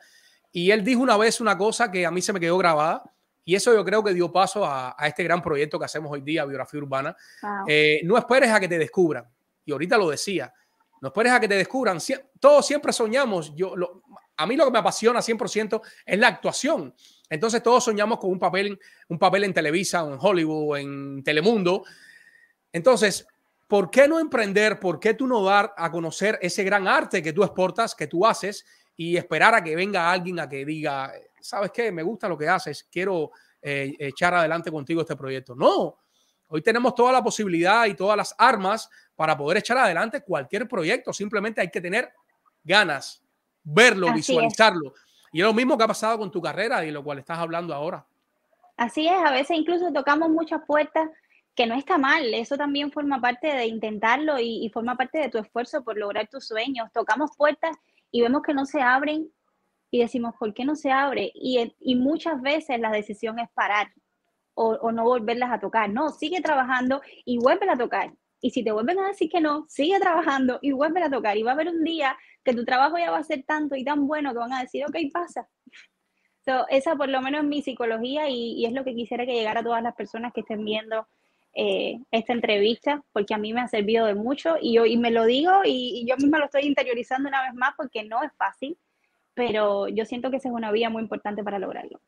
[0.50, 3.02] Y él dijo una vez una cosa que a mí se me quedó grabada.
[3.44, 6.44] Y eso yo creo que dio paso a, este gran proyecto que hacemos hoy día,
[6.44, 7.16] Biografía Urbana.
[7.66, 9.28] Eh, no esperes a que te descubran.
[9.64, 10.52] Y ahorita lo decía.
[11.00, 11.98] No esperes a que te descubran.
[12.40, 13.54] todos siempre soñamos.
[13.54, 13.74] Yo,
[14.36, 16.94] a mí lo que me apasiona 100% es la actuación.
[17.28, 18.78] Entonces todos soñamos con un papel,
[19.08, 21.84] un papel en Televisa, en Hollywood, en Telemundo.
[22.72, 23.26] Entonces,
[23.68, 24.80] ¿por qué no emprender?
[24.80, 28.24] ¿Por qué tú no dar a conocer ese gran arte que tú exportas, que tú
[28.26, 28.64] haces
[28.96, 31.12] y esperar a que venga alguien a que diga,
[31.44, 31.92] ¿sabes qué?
[31.92, 33.30] Me gusta lo que haces, quiero
[33.60, 35.54] eh, echar adelante contigo este proyecto.
[35.54, 35.98] No,
[36.48, 41.12] hoy tenemos toda la posibilidad y todas las armas para poder echar adelante cualquier proyecto.
[41.12, 42.10] Simplemente hay que tener
[42.62, 43.22] ganas,
[43.62, 44.94] verlo, visualizarlo.
[45.32, 47.74] Y es lo mismo que ha pasado con tu carrera y lo cual estás hablando
[47.74, 48.06] ahora.
[48.78, 51.10] Así es, a veces incluso tocamos muchas puertas
[51.54, 55.38] que no está mal, eso también forma parte de intentarlo y, forma parte de tu
[55.38, 56.90] esfuerzo por lograr tus sueños.
[56.92, 57.76] Tocamos puertas
[58.10, 59.30] y vemos que no se abren
[59.94, 61.30] y decimos, ¿por qué no se abre?
[61.34, 63.92] Y, muchas veces la decisión es parar
[64.54, 65.88] o, no volverlas a tocar.
[65.88, 68.12] No, sigue trabajando y vuelve a tocar.
[68.40, 71.36] Y si te vuelven a decir que no, sigue trabajando y vuelve a tocar.
[71.36, 73.84] Y va a haber un día que tu trabajo ya va a ser tanto y
[73.84, 75.48] tan bueno que van a decir, ok, pasa.
[76.70, 79.60] esa por lo menos es mi psicología y, y es lo que quisiera que llegara
[79.60, 81.06] a todas las personas que estén viendo
[81.56, 85.12] eh, esta entrevista porque a mí me ha servido de mucho y, yo, y me
[85.12, 88.76] lo digo y, yo misma lo estoy interiorizando una vez más porque no es fácil,
[89.34, 92.00] pero yo siento que esa es una vía muy importante para lograrlo.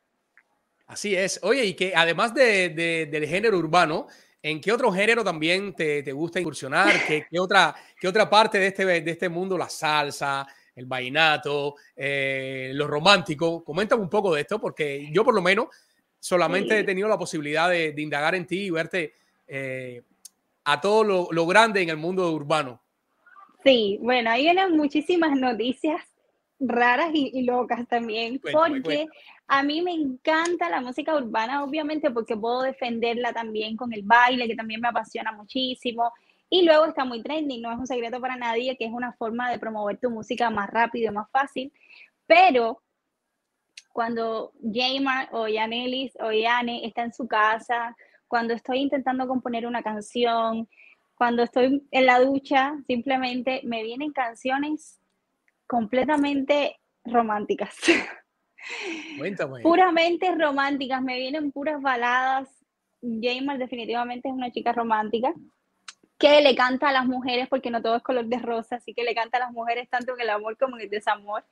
[0.87, 1.39] Así es.
[1.43, 4.07] Oye, y que además de, del género urbano,
[4.41, 6.93] ¿en qué otro género también te, te gusta incursionar?
[7.07, 11.75] ¿Qué, ¿Qué, otra, ¿Qué otra parte de este, de este mundo, la salsa, el vainato,
[11.95, 13.63] eh, lo romántico?
[13.63, 15.67] Coméntame un poco de esto, porque yo por lo menos
[16.19, 19.13] solamente he tenido la posibilidad de, de indagar en ti y verte
[19.47, 20.01] eh,
[20.65, 22.81] a todo lo, grande en el mundo urbano.
[23.63, 26.01] Sí, bueno, ahí vienen muchísimas noticias
[26.59, 29.07] raras y, locas también, porque
[29.47, 34.47] a mí me encanta la música urbana, obviamente, porque puedo defenderla también con el baile,
[34.47, 36.11] que también me apasiona muchísimo.
[36.49, 39.51] Y luego está muy trending, no es un secreto para nadie, que es una forma
[39.51, 41.71] de promover tu música más rápido y más fácil.
[42.25, 42.81] Pero
[43.91, 47.95] cuando Jaymar o Yanelis o Yane está en su casa
[48.27, 50.67] cuando estoy intentando componer una canción,
[51.15, 54.99] cuando estoy en la ducha, simplemente me vienen canciones
[55.67, 57.75] completamente románticas.
[59.17, 59.61] Cuéntame.
[59.61, 62.49] Puramente románticas, me vienen puras baladas.
[63.01, 65.33] Jamer definitivamente es una chica romántica
[66.17, 69.03] que le canta a las mujeres, porque no todo es color de rosa, así que
[69.03, 71.45] le canta a las mujeres tanto en el amor como en el desamor.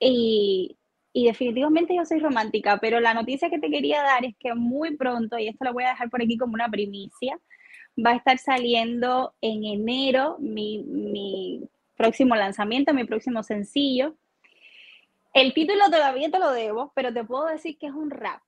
[0.00, 0.78] Y,
[1.12, 4.96] y definitivamente yo soy romántica, pero la noticia que te quería dar es que muy
[4.96, 7.38] pronto, y esto lo voy a dejar por aquí como una primicia,
[8.04, 11.62] va a estar saliendo en enero mi,
[11.98, 14.16] próximo lanzamiento, mi próximo sencillo.
[15.34, 18.40] El título todavía te lo debo, pero te puedo decir que es un rap.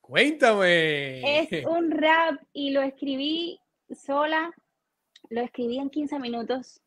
[0.00, 1.40] Cuéntame.
[1.40, 3.58] Es un rap y lo escribí
[3.90, 4.52] sola,
[5.30, 6.80] lo escribí en 15 minutos.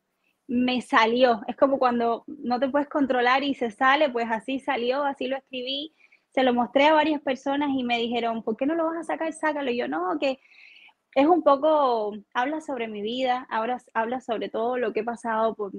[0.47, 1.41] Me salió.
[1.47, 5.35] Es como cuando no te puedes controlar y se sale, pues así salió, así lo
[5.35, 5.93] escribí.
[6.31, 9.03] Se lo mostré a varias personas y me dijeron, ¿por qué no lo vas a
[9.03, 9.33] sacar?
[9.33, 9.71] Sácalo.
[9.71, 10.39] Y yo, no, que
[11.17, 15.55] es un poco, habla sobre mi vida, habla, habla sobre todo lo que he pasado
[15.55, 15.71] por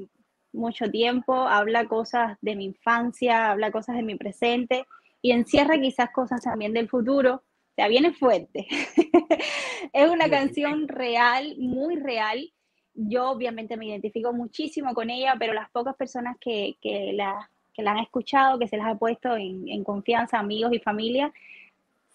[0.52, 4.84] mucho tiempo, habla cosas de mi infancia, habla cosas de mi presente
[5.22, 7.34] y encierra quizás cosas también del futuro.
[7.36, 8.66] O sea, viene fuerte.
[9.92, 12.52] es una canción real, muy real.
[12.94, 17.82] Yo obviamente me identifico muchísimo con ella, pero las pocas personas que, que, la, que
[17.82, 21.32] la han escuchado, que se las ha puesto en, en confianza, amigos y familia,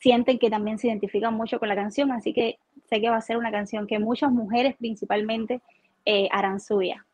[0.03, 3.21] sienten que también se identifican mucho con la canción, así que sé que va a
[3.21, 5.61] ser una canción que muchas mujeres principalmente
[6.03, 7.05] eh, harán suya.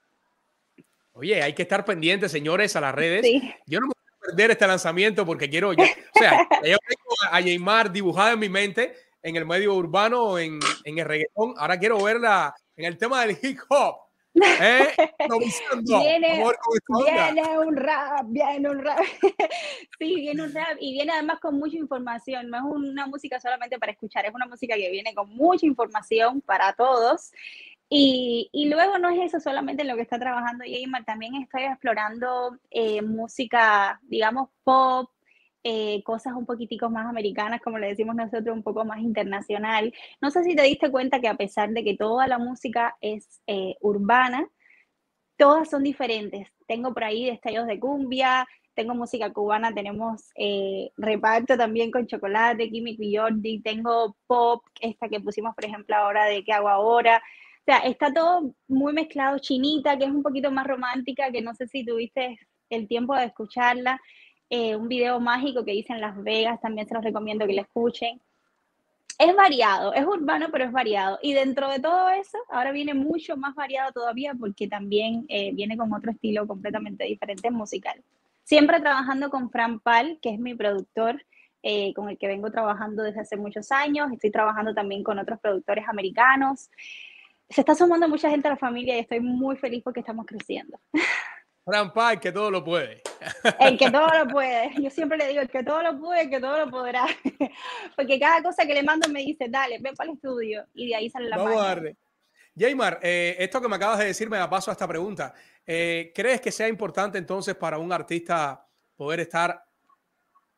[1.13, 3.23] Oye, hay que estar pendientes, señores, a las redes.
[3.67, 5.73] Yo no me voy a perder este lanzamiento porque quiero, o
[6.13, 10.97] sea, yo tengo a Neymar dibujada en mi mente en el medio urbano, en, en
[10.97, 11.53] el reggaetón.
[11.57, 13.97] Ahora quiero verla en el tema del hip hop.
[14.35, 14.87] ¿Eh?
[15.85, 16.43] viene,
[17.05, 18.99] viene un rap, viene un rap.
[19.99, 22.49] sí, viene un rap y viene además con mucha información.
[22.49, 26.41] No es una música solamente para escuchar, es una música que viene con mucha información
[26.41, 27.31] para todos.
[27.91, 31.63] Y, y, luego no es eso solamente en lo que está trabajando Jaymar, también estoy
[31.63, 35.09] explorando eh, música, digamos, pop,
[35.63, 39.93] eh, cosas un poquitico más americanas, como le decimos nosotros, un poco más internacional.
[40.21, 43.41] No sé si te diste cuenta que a pesar de que toda la música es
[43.47, 44.47] eh, urbana,
[45.37, 46.47] todas son diferentes.
[46.67, 50.29] Tengo por ahí destellos de cumbia, tengo música cubana, tenemos
[50.95, 56.25] reparto también con chocolate, Químico y Jordi, tengo pop, esta que pusimos, por ejemplo, ahora
[56.25, 57.21] de ¿Qué hago ahora?
[57.69, 59.37] sea, está todo muy mezclado.
[59.39, 62.39] Chinita, que es un poquito más romántica, que no sé si tuviste
[62.69, 64.01] el tiempo de escucharla.
[64.49, 67.61] Eh, un video mágico que hice en Las Vegas, también se los recomiendo que la
[67.61, 68.19] escuchen.
[69.17, 71.19] Es variado, es urbano, pero es variado.
[71.21, 75.77] Y dentro de todo eso, ahora viene mucho más variado todavía porque también eh, viene
[75.77, 78.01] con otro estilo completamente diferente musical.
[78.43, 81.23] Siempre trabajando con Fran Pal, que es mi productor,
[81.61, 84.11] eh, con el que vengo trabajando desde hace muchos años.
[84.11, 86.69] Estoy trabajando también con otros productores americanos
[87.49, 90.79] se está sumando mucha gente a la familia y estoy muy feliz porque estamos creciendo.
[91.69, 93.01] Fran el que todo lo puede.
[93.59, 94.71] El que todo lo puede.
[94.81, 97.05] Yo siempre le digo, el que todo lo puede, el que todo lo podrá.
[97.95, 100.65] Porque cada cosa que le mando me dice, dale, ven para el estudio.
[100.73, 101.97] Y de ahí sale la Vamos a darle.
[102.57, 105.33] Jaymar, eh, esto que me acabas de decir me da paso a esta pregunta.
[105.65, 109.63] Eh, ¿Crees que sea importante entonces para un artista poder estar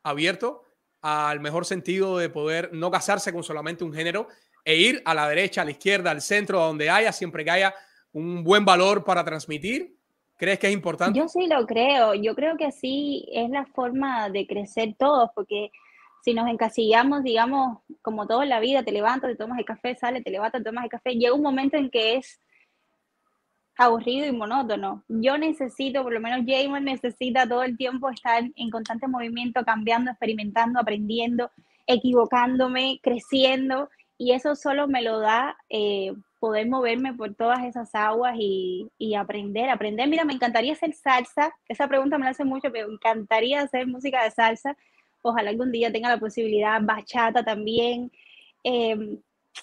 [0.02, 0.64] abierto
[1.00, 4.28] al mejor sentido de poder no casarse con solamente un género,
[4.64, 7.74] e ir a la derecha, a la izquierda, al centro, donde haya, siempre que haya
[8.12, 9.96] un buen valor para transmitir?
[10.42, 11.16] ¿Crees que es importante?
[11.16, 12.14] Yo sí lo creo.
[12.14, 15.70] Yo creo que sí es la forma de crecer todos, porque
[16.24, 19.94] si nos encasillamos, digamos, como todo en la vida, te levantas, te tomas el café,
[19.94, 22.40] sale, te levantas, te tomas el café, llega un momento en que es
[23.78, 25.04] aburrido y monótono.
[25.06, 30.10] Yo necesito, por lo menos Jamer necesita todo el tiempo estar en constante movimiento, cambiando,
[30.10, 31.52] experimentando, aprendiendo,
[31.86, 36.12] equivocándome, creciendo y eso solo me lo da eh,
[36.42, 40.08] poder moverme por todas esas aguas y, aprender, aprender.
[40.08, 43.86] Mira, me encantaría hacer salsa, esa pregunta me la hace mucho, pero me encantaría hacer
[43.86, 44.76] música de salsa.
[45.22, 48.10] Ojalá algún día tenga la posibilidad, bachata también.
[48.64, 49.20] Em,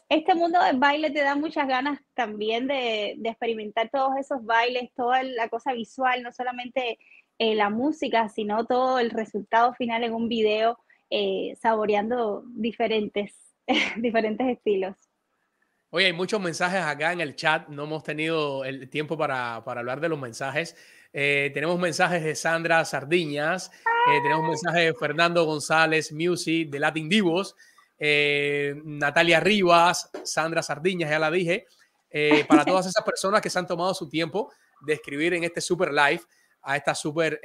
[0.07, 5.22] este mundo del baile te da muchas ganas también de, experimentar todos esos bailes, toda
[5.23, 6.97] la cosa visual, no solamente
[7.39, 10.80] eh, la música, sino todo el resultado final en un video,
[11.10, 13.34] eh, saboreando diferentes
[13.97, 15.09] diferentes estilos.
[15.91, 17.67] Oye, hay muchos mensajes acá en el chat.
[17.69, 20.75] No hemos tenido el tiempo para, hablar de los mensajes.
[21.11, 27.09] Eh, tenemos mensajes de Sandra Sardiñas, eh, tenemos mensajes de Fernando González Music, de Latin
[27.09, 27.55] Divos,
[27.97, 31.65] eh, Natalia Rivas, Sandra Sardiñas, ya la dije,
[32.47, 34.51] para todas esas personas que se han tomado su tiempo
[34.81, 36.21] de escribir en este super live
[36.61, 37.41] a esta super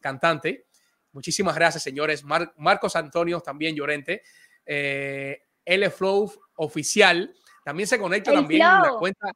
[0.00, 0.66] cantante.
[1.12, 2.24] Muchísimas gracias, señores.
[2.24, 4.22] Marcos Antonio, también Llorente
[4.66, 5.40] eh,
[5.94, 7.34] Flow oficial.
[7.64, 9.32] También se conecta también la cuenta.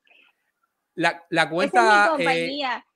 [0.95, 1.81] La, cuenta.
[1.81, 2.87] es mi eh, compañía.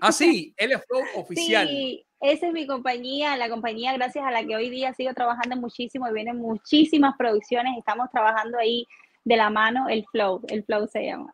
[0.00, 0.54] ah, sí,
[0.88, 1.68] Flow oficial.
[1.68, 5.56] Sí, esa es mi compañía, la compañía gracias a la que hoy día sigo trabajando
[5.56, 7.78] muchísimo y vienen muchísimas producciones.
[7.78, 8.86] Estamos trabajando ahí
[9.24, 11.32] de la mano, el Flow, el Flow se llama.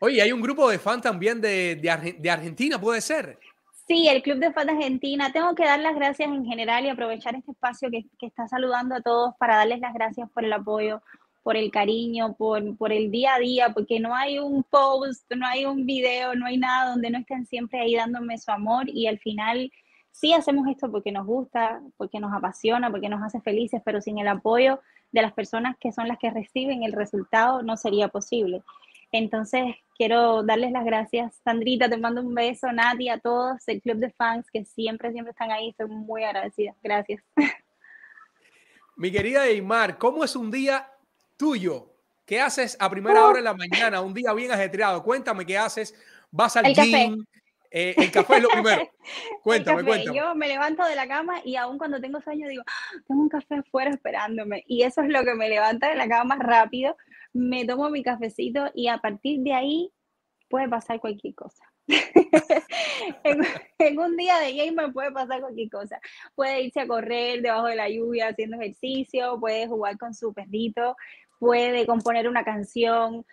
[0.00, 3.38] Oye, hay un grupo de fans también de, de Argentina, ¿puede ser?
[3.88, 5.32] Sí, el Club de Fans Argentina.
[5.32, 9.00] Tengo que dar las gracias en general y aprovechar este espacio que, está saludando a
[9.00, 11.00] todos para darles las gracias por el apoyo,
[11.48, 15.46] por el cariño, por, por el día a día, porque no hay un post, no
[15.46, 19.06] hay un video, no hay nada donde no estén siempre ahí dándome su amor y
[19.06, 19.72] al final
[20.10, 24.18] sí hacemos esto porque nos gusta, porque nos apasiona, porque nos hace felices, pero sin
[24.18, 24.80] el apoyo
[25.10, 28.62] de las personas que son las que reciben el resultado no sería posible.
[29.10, 31.34] Entonces, quiero darles las gracias.
[31.42, 35.30] Sandrita, te mando un beso, Nati, a todos, el club de fans que siempre, siempre
[35.30, 35.70] están ahí.
[35.70, 36.74] Estoy muy agradecida.
[36.82, 37.22] Gracias.
[38.96, 40.86] Mi querida Eymar, ¿cómo es un día
[41.38, 41.94] tuyo?
[42.26, 44.02] ¿Qué haces a primera hora de la mañana?
[44.02, 45.02] Un día bien ajetreado.
[45.02, 45.94] Cuéntame qué haces.
[46.30, 47.24] ¿Vas al gym?
[47.70, 48.82] Eh, el café es lo primero.
[49.42, 50.16] Cuéntame, cuéntame.
[50.18, 53.28] Yo me levanto de la cama y aún cuando tengo sueño digo, ah, tengo un
[53.28, 54.62] café afuera esperándome.
[54.66, 56.96] Y eso es lo que me levanta de la cama más rápido.
[57.32, 59.92] Me tomo mi cafecito y a partir de ahí
[60.48, 61.64] puede pasar cualquier cosa.
[63.78, 66.00] en, un día de gamer puede pasar cualquier cosa.
[66.34, 70.96] Puede irse a correr debajo de la lluvia haciendo ejercicio, puede jugar con su perrito,
[71.38, 73.24] puede componer una canción,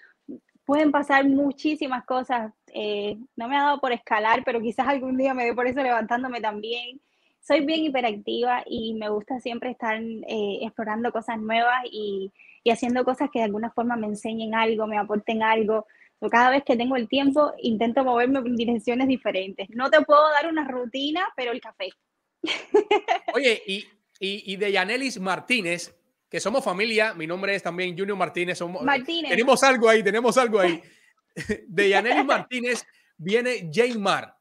[0.66, 2.52] pueden pasar muchísimas cosas.
[2.74, 5.82] Eh, no me ha dado por escalar, pero quizás algún día me dé por eso
[5.82, 7.00] levantándome también.
[7.40, 12.32] Soy bien hiperactiva y me gusta siempre estar eh, explorando cosas nuevas y,
[12.64, 15.86] y, haciendo cosas que de alguna forma me enseñen algo, me aporten algo.
[16.32, 19.70] cada vez que tengo el tiempo, intento moverme en direcciones diferentes.
[19.70, 21.90] No te puedo dar una rutina, pero el café.
[23.36, 23.86] Oye, y,
[24.20, 25.96] y, y de Yanelis Martínez,
[26.30, 27.14] que somos familia.
[27.14, 28.58] Mi nombre es también Junior Martínez.
[28.58, 29.30] Somos, Martínez.
[29.30, 30.82] Tenemos algo ahí, tenemos algo ahí.
[31.68, 32.86] De Yaneli Martínez
[33.18, 34.36] viene Jaymar.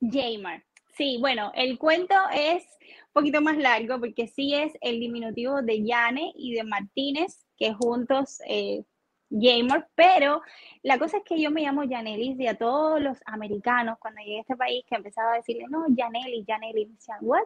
[0.00, 0.64] Jaymar.
[0.96, 2.64] Sí, bueno, el cuento es
[3.08, 7.72] un poquito más largo porque sí es el diminutivo de Yane y de Martínez, que
[7.72, 8.84] juntos eh,
[9.30, 10.42] Jaymar, pero
[10.82, 14.38] la cosa es que yo me llamo Yanelis y a todos los americanos cuando llegué
[14.38, 17.44] a este país que empezaba a decirle, no, Yanelis, Yanelis, decían, ¿what?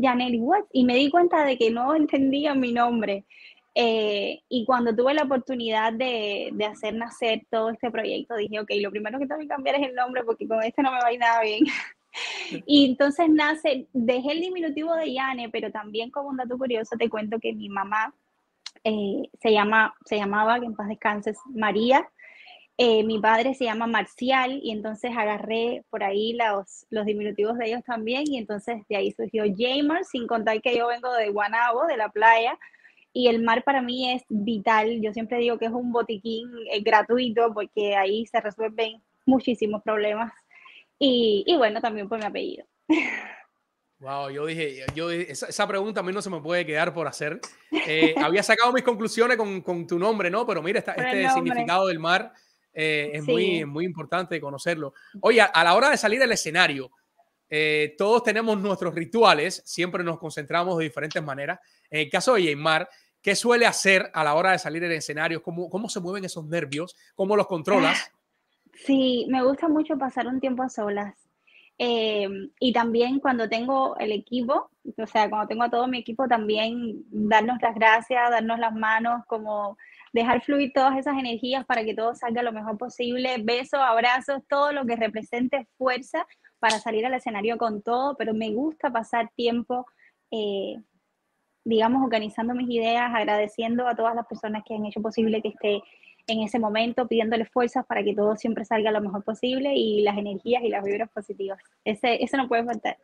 [0.00, 3.24] Janely Watts y me di cuenta de que no entendía mi nombre.
[3.74, 8.70] Eh, y cuando tuve la oportunidad de, de, hacer nacer todo este proyecto, dije, ok,
[8.80, 11.06] lo primero que tengo que cambiar es el nombre porque con este no me va
[11.06, 11.64] a ir nada bien.
[12.66, 17.08] y entonces nace, dejé el diminutivo de Yane, pero también como un dato curioso te
[17.08, 18.12] cuento que mi mamá
[18.84, 22.08] eh, se, llama, se llamaba, en paz descanses, María,
[22.82, 27.66] eh, mi padre se llama Marcial y entonces agarré por ahí los, los diminutivos de
[27.66, 31.84] ellos también y entonces de ahí surgió Jamer, sin contar que yo vengo de Guanabo,
[31.84, 32.58] de la playa,
[33.12, 35.02] y el mar para mí es vital.
[35.02, 40.32] Yo siempre digo que es un botiquín eh, gratuito porque ahí se resuelven muchísimos problemas.
[40.98, 42.64] Y, y, bueno, también por mi apellido.
[43.98, 47.38] Wow, yo dije, yo, esa, pregunta a mí no se me puede quedar por hacer.
[47.86, 50.46] Eh, había sacado mis conclusiones con, con, tu nombre, ¿no?
[50.46, 52.32] Pero mira, este significado del mar
[52.72, 54.94] eh, es muy, muy importante conocerlo.
[55.20, 56.90] Oye, a la hora de salir al escenario,
[57.48, 61.58] eh, todos tenemos nuestros rituales, siempre nos concentramos de diferentes maneras.
[61.90, 62.88] En el caso de Yeymar,
[63.20, 65.42] ¿qué suele hacer a la hora de salir al escenario?
[65.42, 66.96] ¿Cómo, cómo se mueven esos nervios?
[67.14, 68.10] ¿Cómo los controlas?
[68.86, 71.14] Sí, me gusta mucho pasar un tiempo a solas.
[71.76, 72.28] Eh,
[72.58, 77.04] y también cuando tengo el equipo, o sea, cuando tengo a todo mi equipo, también
[77.10, 79.76] darnos las gracias, darnos las manos, como
[80.12, 83.36] dejar fluir todas esas energías para que todo salga lo mejor posible.
[83.42, 86.26] Besos, abrazos, todo lo que represente fuerza
[86.58, 89.86] para salir al escenario con todo, pero me gusta pasar tiempo,
[90.30, 90.76] eh,
[91.64, 95.82] digamos, organizando mis ideas, agradeciendo a todas las personas que han hecho posible que esté
[96.26, 100.16] en ese momento, pidiéndole fuerzas para que todo siempre salga lo mejor posible y las
[100.18, 101.60] energías y las vibras positivas.
[101.84, 102.98] Ese, eso no puede faltar.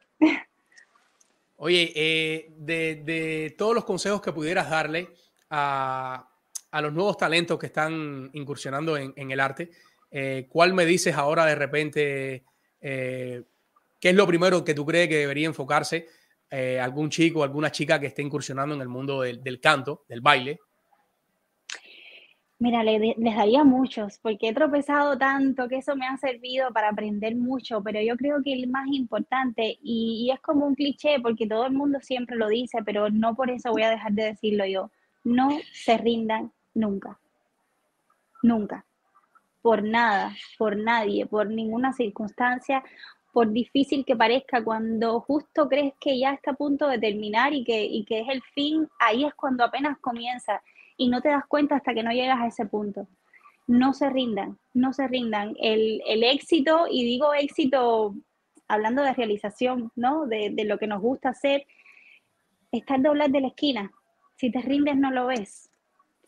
[1.57, 5.09] Oye, eh, de, de todos los consejos que pudieras darle
[5.49, 6.29] a,
[6.77, 9.71] a los nuevos talentos que están incursionando en, el arte,
[10.11, 12.45] eh, ¿cuál me dices ahora de repente?
[12.83, 13.43] Eh,
[13.99, 16.07] ¿Qué es lo primero que tú crees que debería enfocarse
[16.51, 20.21] eh, algún chico o alguna chica que esté incursionando en el mundo del, canto, del
[20.21, 20.59] baile?
[22.59, 27.37] Mira, les, daría muchos, porque he tropezado tanto que eso me ha servido para aprender
[27.37, 31.47] mucho, pero yo creo que el más importante, y, y, es como un cliché, porque
[31.47, 34.67] todo el mundo siempre lo dice, pero no por eso voy a dejar de decirlo
[34.67, 34.91] yo,
[35.25, 37.19] no se rindan Nunca.
[38.43, 38.85] Nunca.
[39.63, 42.85] Por nada, por nadie, por ninguna circunstancia,
[43.33, 47.65] por difícil que parezca, cuando justo crees que ya está a punto de terminar y
[47.65, 50.63] que, y que es el fin, ahí es cuando apenas comienza
[50.99, 53.09] y no te das cuenta hasta que no llegas a ese punto.
[53.67, 55.57] No se rindan, no se rindan.
[55.59, 58.15] El, el éxito, y digo éxito
[58.69, 60.27] hablando de realización, ¿no?
[60.27, 61.67] De, de lo que nos gusta hacer,
[62.71, 63.93] está en doblar de la esquina.
[64.37, 65.66] Si te rindes, no lo ves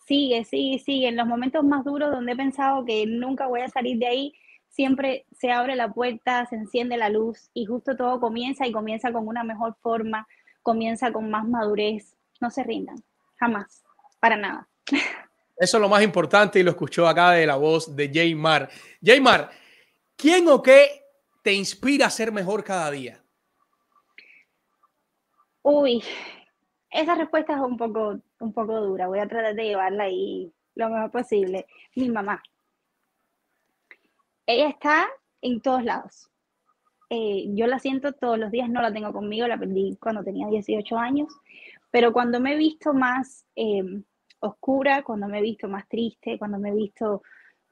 [0.08, 1.08] sigue, sigue, sigue.
[1.08, 4.34] En los momentos más duros donde he pensado que nunca voy a salir de ahí,
[4.70, 9.12] siempre se abre la puerta, se enciende la luz y justo todo comienza y comienza
[9.12, 10.26] con una mejor forma,
[10.62, 12.16] comienza con más madurez.
[12.40, 12.96] No se rindan,
[13.36, 13.84] jamás,
[14.18, 14.68] para nada.
[15.58, 18.70] Eso es lo más importante y lo escuchó acá de la voz de Jaymar.
[19.02, 19.50] Jaymar,
[20.16, 21.02] ¿quién o qué
[21.42, 23.22] te inspira a ser mejor cada día?
[25.62, 26.02] Uy,
[26.90, 29.06] esa respuesta es un poco, un poco dura.
[29.06, 31.66] Voy a tratar de llevarla ahí lo mejor posible.
[31.96, 32.42] Mi mamá.
[34.46, 35.08] Ella está
[35.42, 36.30] en todos lados.
[37.10, 40.46] Eh, yo la siento todos los días, no la tengo conmigo, la perdí cuando tenía
[40.46, 41.28] 18 años,
[41.90, 43.82] pero cuando me he visto más eh,
[44.40, 47.22] oscura, cuando me he visto más triste, cuando me he visto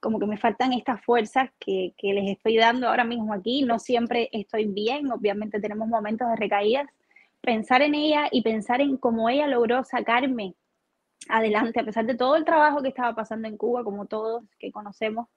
[0.01, 3.79] como que me faltan estas fuerzas que, que les estoy dando ahora mismo aquí, no
[3.79, 6.87] siempre estoy bien, obviamente tenemos momentos de recaídas,
[7.47, 10.55] pensar en ella y pensar en cómo ella logró sacarme
[11.29, 14.73] adelante, a pesar de todo el trabajo que estaba pasando en Cuba, como todos que
[14.73, 15.29] conocemos,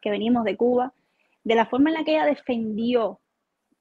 [0.00, 0.94] que venimos de Cuba,
[1.42, 3.20] de la forma en la que ella defendió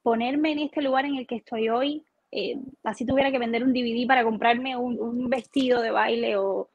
[0.02, 3.72] ponerme en este lugar en el que estoy hoy, eh, así tuviera que vender un
[3.72, 6.70] DVD para comprarme un, vestido de baile o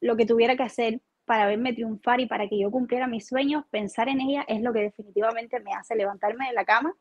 [0.00, 3.64] lo que tuviera que hacer para verme triunfar y para que yo cumpliera mis sueños,
[3.70, 6.94] pensar en ella es lo que definitivamente me hace levantarme de la cama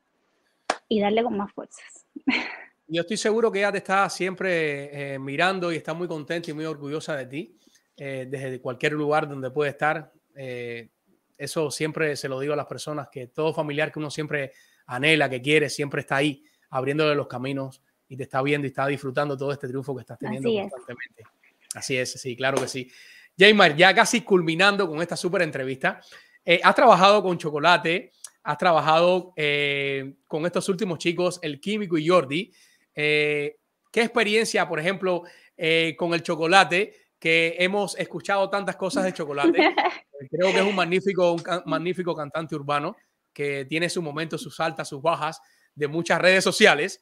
[0.87, 2.07] y darle con más fuerzas.
[2.87, 6.53] Yo estoy seguro que ella te está siempre eh, mirando y está muy contenta y
[6.53, 7.57] muy orgullosa de ti,
[7.95, 10.11] eh, desde cualquier lugar donde puede estar.
[10.35, 10.89] Eh,
[11.37, 14.51] eso siempre se lo digo a las personas, que todo familiar que uno siempre
[14.85, 18.85] anhela, que quiere, siempre está ahí, abriéndole los caminos y te está viendo y está
[18.87, 21.21] disfrutando todo este triunfo que estás teniendo Así constantemente.
[21.21, 21.75] Es.
[21.75, 22.91] Así es, sí, claro que sí.
[23.37, 26.01] Jaymar, ya casi culminando con esta súper entrevista,
[26.61, 28.11] has trabajado con Chocolate,
[28.43, 29.33] has trabajado
[30.27, 32.53] con estos últimos chicos, el Químico y Jordi.
[32.95, 33.55] Eh,
[33.91, 35.23] ¿Qué experiencia, por ejemplo,
[35.55, 36.93] eh, con el chocolate?
[37.19, 39.51] Que hemos escuchado tantas cosas de chocolate.
[40.31, 42.95] Creo que es un magnífico, un magnífico cantante urbano
[43.31, 45.39] que tiene sus momentos, sus altas, sus bajas
[45.75, 47.01] de muchas redes sociales.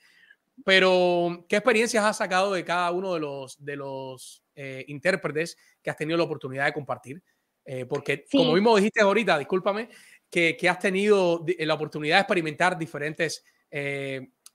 [0.64, 5.90] Pero, ¿qué experiencias has sacado de cada uno de los, de los eh, intérpretes que
[5.90, 7.24] has tenido la oportunidad de compartir?
[7.88, 9.88] porque, como mismo dijiste ahorita, discúlpame,
[10.30, 13.46] que, que, has tenido la oportunidad de experimentar diferentes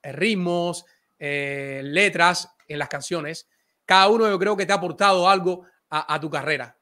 [0.03, 0.85] ritmos,
[1.19, 3.49] eh, letras en las canciones,
[3.85, 6.77] cada uno yo creo que te ha aportado algo a, tu carrera.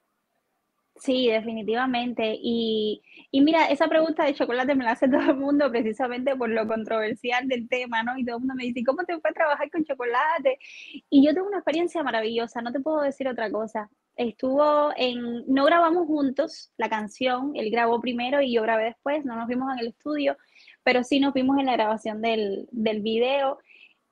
[0.96, 2.36] Sí, definitivamente.
[2.40, 6.48] Y, y, mira, esa pregunta de chocolate me la hace todo el mundo precisamente por
[6.48, 8.16] lo controversial del tema, ¿no?
[8.16, 10.58] Y todo el mundo me dice, ¿cómo te fue a trabajar con chocolate?
[11.10, 13.90] Y yo tengo una experiencia maravillosa, no te puedo decir otra cosa.
[14.16, 19.36] Estuvo en, no grabamos juntos la canción, él grabó primero y yo grabé después, no
[19.36, 20.36] nos vimos en el estudio,
[20.84, 23.58] pero sí nos vimos en la grabación del, del video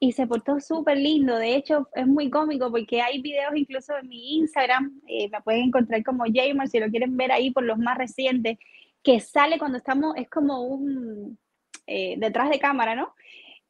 [0.02, 1.36] y se portó súper lindo.
[1.36, 5.66] De hecho, es muy cómico porque hay videos incluso en mi Instagram, eh, me pueden
[5.66, 8.58] encontrar como Jamer si lo quieren ver ahí por los más recientes,
[9.04, 11.38] que sale cuando estamos, es como un
[11.86, 13.14] eh, detrás de cámara, ¿no?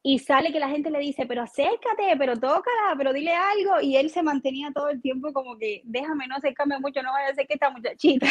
[0.05, 3.95] Y sale que la gente le dice, pero acércate, pero tócala, pero dile algo, y
[3.95, 7.35] él se mantenía todo el tiempo como que, déjame, no acercarme mucho, no vaya a
[7.35, 8.27] ser que esta muchachita.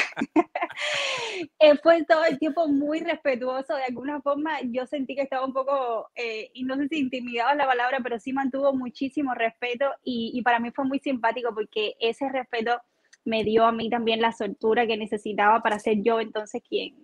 [1.59, 5.55] él fue todo el tiempo muy respetuoso, de alguna forma yo sentí que estaba un
[5.55, 10.33] poco, eh, y no sé si intimidaba la palabra, pero sí mantuvo muchísimo respeto, y,
[10.35, 12.83] y para mí fue muy simpático porque ese respeto
[13.25, 16.95] me dio a mí también la soltura que necesitaba para ser yo entonces quien,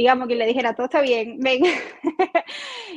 [0.00, 1.62] digamos, que le dijera, todo está bien, ven.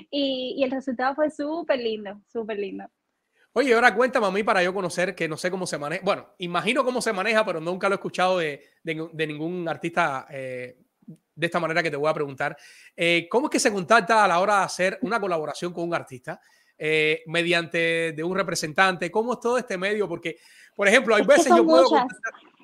[0.09, 2.85] y, y, el resultado fue súper lindo, súper lindo.
[3.51, 6.01] Oye, ahora cuéntame a mí para yo conocer, que no sé cómo se maneja.
[6.03, 10.25] Bueno, imagino cómo se maneja, pero nunca lo he escuchado de, de, de ningún artista
[10.30, 10.77] eh,
[11.35, 12.55] de esta manera que te voy a preguntar.
[12.95, 15.93] Eh, ¿Cómo es que se contacta a la hora de hacer una colaboración con un
[15.93, 16.39] artista?
[16.77, 20.07] Eh, mediante de un representante, ¿cómo es todo este medio?
[20.07, 20.38] Porque,
[20.73, 21.89] por ejemplo, hay veces yo puedo...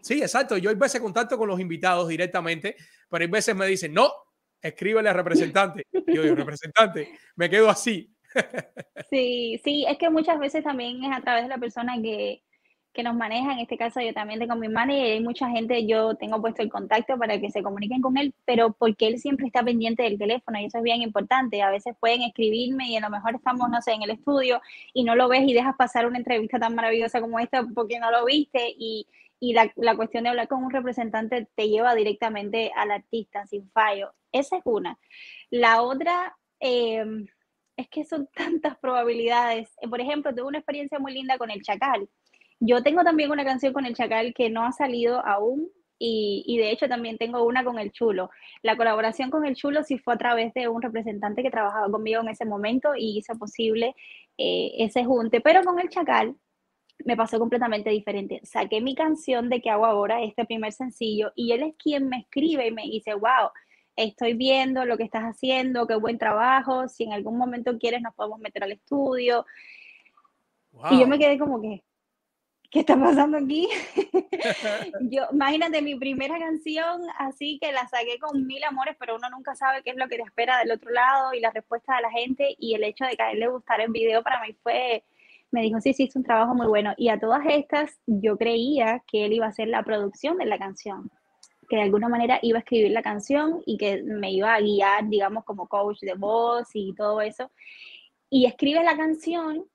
[0.01, 0.57] Sí, exacto.
[0.57, 2.75] Yo hay veces contacto con los invitados directamente,
[3.09, 4.11] pero hay veces me dicen, no,
[4.61, 5.85] escríbele al representante.
[5.91, 8.13] yo digo, representante, me quedo así.
[9.09, 12.43] sí, sí, es que muchas veces también es a través de la persona que,
[12.93, 15.85] que nos maneja, en este caso yo también tengo mi manager y hay mucha gente,
[15.85, 19.47] yo tengo puesto el contacto para que se comuniquen con él, pero porque él siempre
[19.47, 21.61] está pendiente del teléfono y eso es bien importante.
[21.61, 24.61] A veces pueden escribirme y a lo mejor estamos, no sé, en el estudio
[24.93, 28.11] y no lo ves y dejas pasar una entrevista tan maravillosa como esta porque no
[28.11, 29.07] lo viste y,
[29.39, 34.13] y la, cuestión de hablar con un representante te lleva directamente al artista sin fallo.
[34.31, 34.99] Esa es una.
[35.49, 37.05] La otra eh,
[37.77, 39.69] es que son tantas probabilidades.
[39.89, 42.09] Por ejemplo, tuve una experiencia muy linda con el Chacal.
[42.59, 46.57] Yo tengo también una canción con el Chacal que no ha salido aún y, y,
[46.57, 48.29] de hecho también tengo una con el Chulo.
[48.61, 52.21] La colaboración con el Chulo sí fue a través de un representante que trabajaba conmigo
[52.21, 53.95] en ese momento y hizo posible
[54.37, 56.35] eh, ese junte, pero con el Chacal
[57.05, 58.41] me pasó completamente diferente.
[58.43, 62.19] Saqué mi canción de qué hago ahora, este primer sencillo, y él es quien me
[62.19, 63.49] escribe y me dice, wow,
[63.95, 68.13] estoy viendo lo que estás haciendo, qué buen trabajo, si en algún momento quieres nos
[68.15, 69.45] podemos meter al estudio.
[70.91, 71.83] Y yo me quedé como que,
[72.69, 73.67] ¿qué está pasando aquí?
[75.01, 79.55] yo, imagínate mi primera canción, así que la saqué con mil amores, pero uno nunca
[79.55, 82.11] sabe qué es lo que te espera del otro lado y la respuesta de la
[82.11, 85.03] gente y el hecho de que a él le gustara el video para mí fue,
[85.51, 86.93] me dijo, sí, sí, es un trabajo muy bueno.
[86.97, 90.57] Y a todas estas, yo creía que él iba a hacer la producción de la
[90.57, 91.09] canción,
[91.67, 95.07] que de alguna manera iba a escribir la canción y que me iba a guiar,
[95.09, 97.51] digamos, como coach de voz y todo eso.
[98.29, 99.65] Y escribe la canción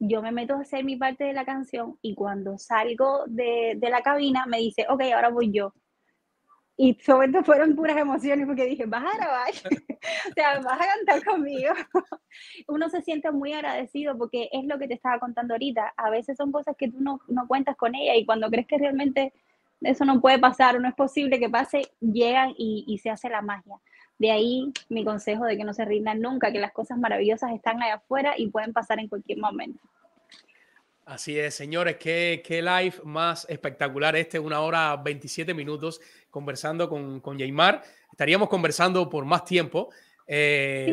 [0.00, 3.90] yo me meto a hacer mi parte de la canción y cuando salgo de, de
[3.90, 5.72] la cabina me dice, ok, ahora voy yo.
[6.80, 9.48] Y sobre todo fueron puras emociones porque dije, vas a grabar,
[10.30, 11.74] o sea, vas a cantar conmigo.
[12.68, 15.92] Uno se siente muy agradecido porque es lo que te estaba contando ahorita.
[15.96, 18.78] A veces son cosas que tú no, no cuentas con ella y cuando crees que
[18.78, 19.32] realmente
[19.80, 23.28] eso no puede pasar o no es posible que pase, llegan y, y se hace
[23.28, 23.74] la magia.
[24.16, 27.82] De ahí mi consejo de que no se rindan nunca, que las cosas maravillosas están
[27.82, 29.80] allá afuera y pueden pasar en cualquier momento.
[31.08, 37.20] Así es, señores, qué, qué live más espectacular este, una hora 27 minutos conversando con,
[37.20, 37.82] con Jaymar.
[38.12, 39.88] Estaríamos conversando por más tiempo.
[40.26, 40.92] Eh,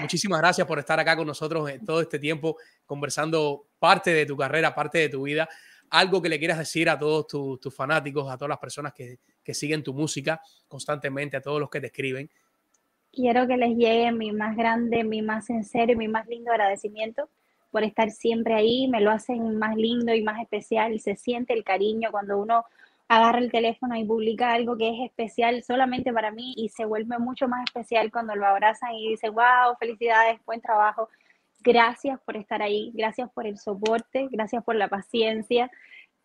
[0.00, 4.74] muchísimas gracias por estar acá con nosotros todo este tiempo conversando parte de tu carrera,
[4.74, 5.48] parte de tu vida.
[5.90, 9.54] Algo que le quieras decir a todos tus fanáticos, a todas las personas que, que
[9.54, 12.28] siguen tu música constantemente, a todos los que te escriben
[13.12, 17.30] quiero que les llegue mi más grande, mi más sincero y mi más lindo agradecimiento
[17.76, 18.88] por estar siempre ahí.
[18.88, 22.64] Me lo hacen más lindo y más especial se siente el cariño cuando uno
[23.06, 27.18] agarra el teléfono y publica algo que es especial solamente para mí y se vuelve
[27.18, 31.10] mucho más especial cuando lo abrazan y dicen, wow, felicidades, buen trabajo.
[31.60, 35.70] Gracias por estar ahí, gracias por el soporte, gracias por la paciencia.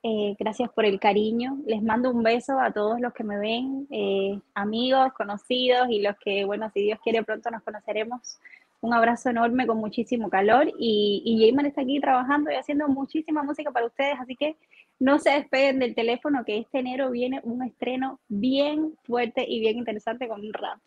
[0.04, 1.58] Eh, gracias por el cariño.
[1.66, 6.16] Les mando un beso a todos los que me ven, eh, amigos, conocidos y los
[6.18, 8.40] que, bueno, si Dios quiere pronto nos conoceremos.
[8.82, 13.72] Un abrazo enorme con muchísimo calor y, y está aquí trabajando y haciendo muchísima música
[13.72, 14.58] para ustedes, así que
[15.00, 19.78] no se despeguen del teléfono que este enero viene un estreno bien fuerte y bien
[19.78, 20.80] interesante con un rap.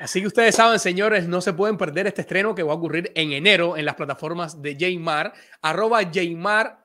[0.00, 3.12] Así que ustedes saben, señores, no se pueden perder este estreno que va a ocurrir
[3.14, 5.32] en enero en las plataformas de Jaymar,
[5.62, 6.84] arroba Jaymar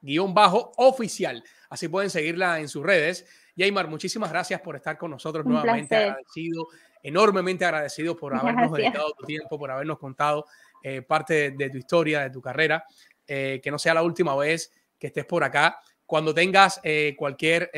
[0.00, 1.42] guion bajo oficial.
[1.70, 3.26] Así pueden seguirla en sus redes.
[3.56, 5.96] Yaymar, muchísimas gracias por estar con nosotros nuevamente.
[5.96, 6.68] Agradecido,
[7.02, 10.46] enormemente agradecido por habernos dedicado tu tiempo, por habernos contado
[10.82, 12.84] eh, parte de, tu historia, de tu carrera.
[13.26, 15.78] Eh, que no sea la última vez que estés por acá.
[16.06, 17.70] Cuando tengas eh, cualquier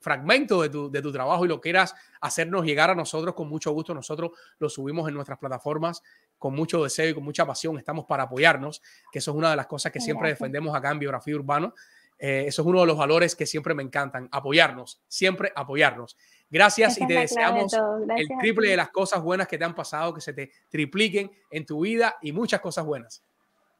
[0.00, 3.70] fragmento de tu, de tu trabajo y lo quieras hacernos llegar a nosotros, con mucho
[3.72, 6.02] gusto nosotros lo subimos en nuestras plataformas
[6.38, 7.78] con mucho deseo y con mucha pasión.
[7.78, 8.80] Estamos para apoyarnos,
[9.12, 11.74] que eso es una de las cosas que siempre defendemos acá en Biografía Urbano.
[12.18, 16.16] Eh, eso es uno de los valores que siempre me encantan, apoyarnos, siempre apoyarnos.
[16.50, 17.72] Gracias y te deseamos
[18.16, 21.66] el triple de las cosas buenas que te han pasado, que se te tripliquen en
[21.66, 23.22] tu vida y muchas cosas buenas.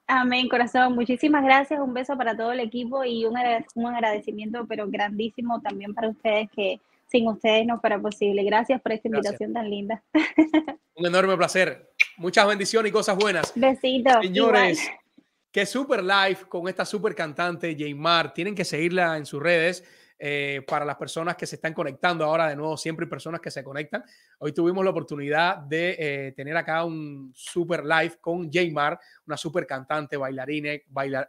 [0.07, 0.95] Amén, corazón.
[0.95, 1.79] Muchísimas gracias.
[1.81, 6.81] Un beso para todo el equipo y un, agradecimiento, pero grandísimo también para ustedes, que
[7.07, 8.43] sin ustedes no fuera posible.
[8.45, 10.03] Gracias por esta invitación tan linda.
[10.95, 11.91] Un enorme placer.
[12.17, 13.53] Muchas bendiciones y cosas buenas.
[13.55, 14.17] Besitos.
[14.23, 14.91] Señores,
[15.53, 18.33] qué super live con esta super cantante, Jaymar.
[18.33, 19.85] Tienen que seguirla en sus redes.
[20.21, 23.53] Eh, para las personas que se están conectando ahora de nuevo, siempre hay personas que
[23.53, 24.05] se conectan.
[24.39, 29.65] Hoy tuvimos la oportunidad de eh, tener acá un super live con Jaymar, una super
[29.65, 30.73] cantante, bailarina,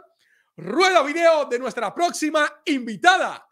[0.56, 3.44] Rueda video de nuestra próxima invitada.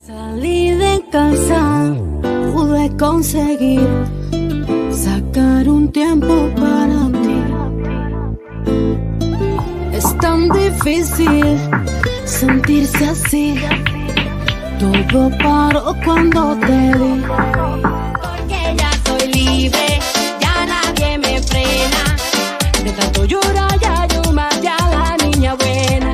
[0.00, 3.86] Salí de casa, pude conseguir
[4.90, 7.44] sacar un tiempo para ti.
[10.18, 11.58] tan difícil
[12.24, 13.60] sentirse así.
[14.84, 17.24] Todo paró cuando te vi.
[18.20, 19.98] Porque ya soy libre,
[20.38, 22.16] ya nadie me frena.
[22.84, 26.12] De tanto llorar ya yo más ya la niña buena.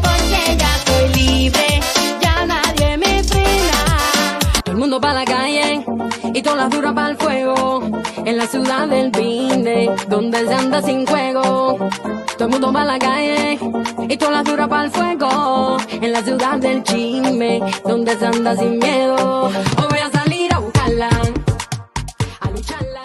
[0.00, 1.80] Porque ya soy libre,
[2.22, 3.78] ya nadie me frena.
[4.64, 5.84] Todo el mundo para la calle
[6.32, 7.91] y todas las duras para el fuego.
[8.32, 11.76] En la ciudad del vine, donde se anda sin juego.
[12.38, 13.58] Todo el mundo va a la calle
[14.08, 15.76] y todas las duras para el fuego.
[15.90, 19.50] En la ciudad del chisme, donde se anda sin miedo.
[19.76, 21.10] Voy a salir a buscarla,
[22.40, 23.02] a lucharla.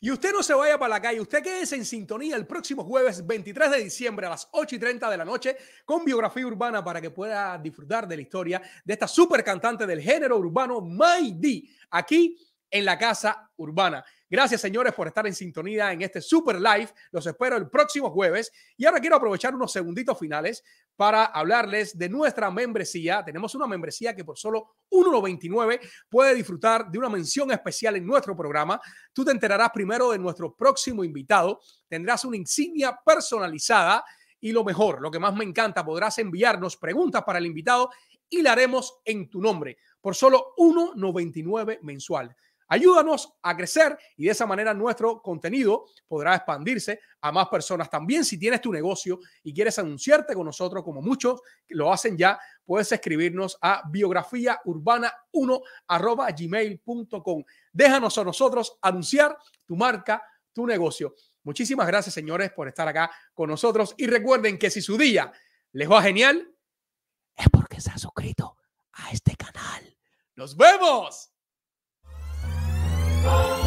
[0.00, 3.24] Y usted no se vaya para la calle, usted quédese en sintonía el próximo jueves
[3.24, 7.00] 23 de diciembre a las 8 y 30 de la noche con biografía urbana para
[7.00, 12.36] que pueda disfrutar de la historia de esta super cantante del género urbano, Maidi, aquí
[12.70, 14.04] en la Casa Urbana.
[14.28, 16.88] Gracias, señores, por estar en sintonía en este super live.
[17.12, 18.50] Los espero el próximo jueves.
[18.76, 20.64] Y ahora quiero aprovechar unos segunditos finales
[20.96, 23.24] para hablarles de nuestra membresía.
[23.24, 28.36] Tenemos una membresía que por solo 1,99 puede disfrutar de una mención especial en nuestro
[28.36, 28.80] programa.
[29.12, 31.60] Tú te enterarás primero de nuestro próximo invitado.
[31.88, 34.04] Tendrás una insignia personalizada.
[34.40, 37.90] Y lo mejor, lo que más me encanta, podrás enviarnos preguntas para el invitado
[38.28, 42.34] y la haremos en tu nombre por solo 1,99 mensual.
[42.68, 47.88] Ayúdanos a crecer y de esa manera nuestro contenido podrá expandirse a más personas.
[47.88, 52.38] También si tienes tu negocio y quieres anunciarte con nosotros, como muchos lo hacen ya,
[52.64, 55.62] puedes escribirnos a biografiaurbana1
[56.38, 57.44] gmail.com.
[57.72, 60.22] Déjanos a nosotros anunciar tu marca,
[60.52, 61.14] tu negocio.
[61.44, 63.94] Muchísimas gracias, señores, por estar acá con nosotros.
[63.96, 65.32] Y recuerden que si su día
[65.72, 66.52] les va genial,
[67.36, 68.56] es porque se ha suscrito
[68.94, 69.96] a este canal.
[70.34, 71.35] ¡Nos vemos!
[73.26, 73.65] Bye.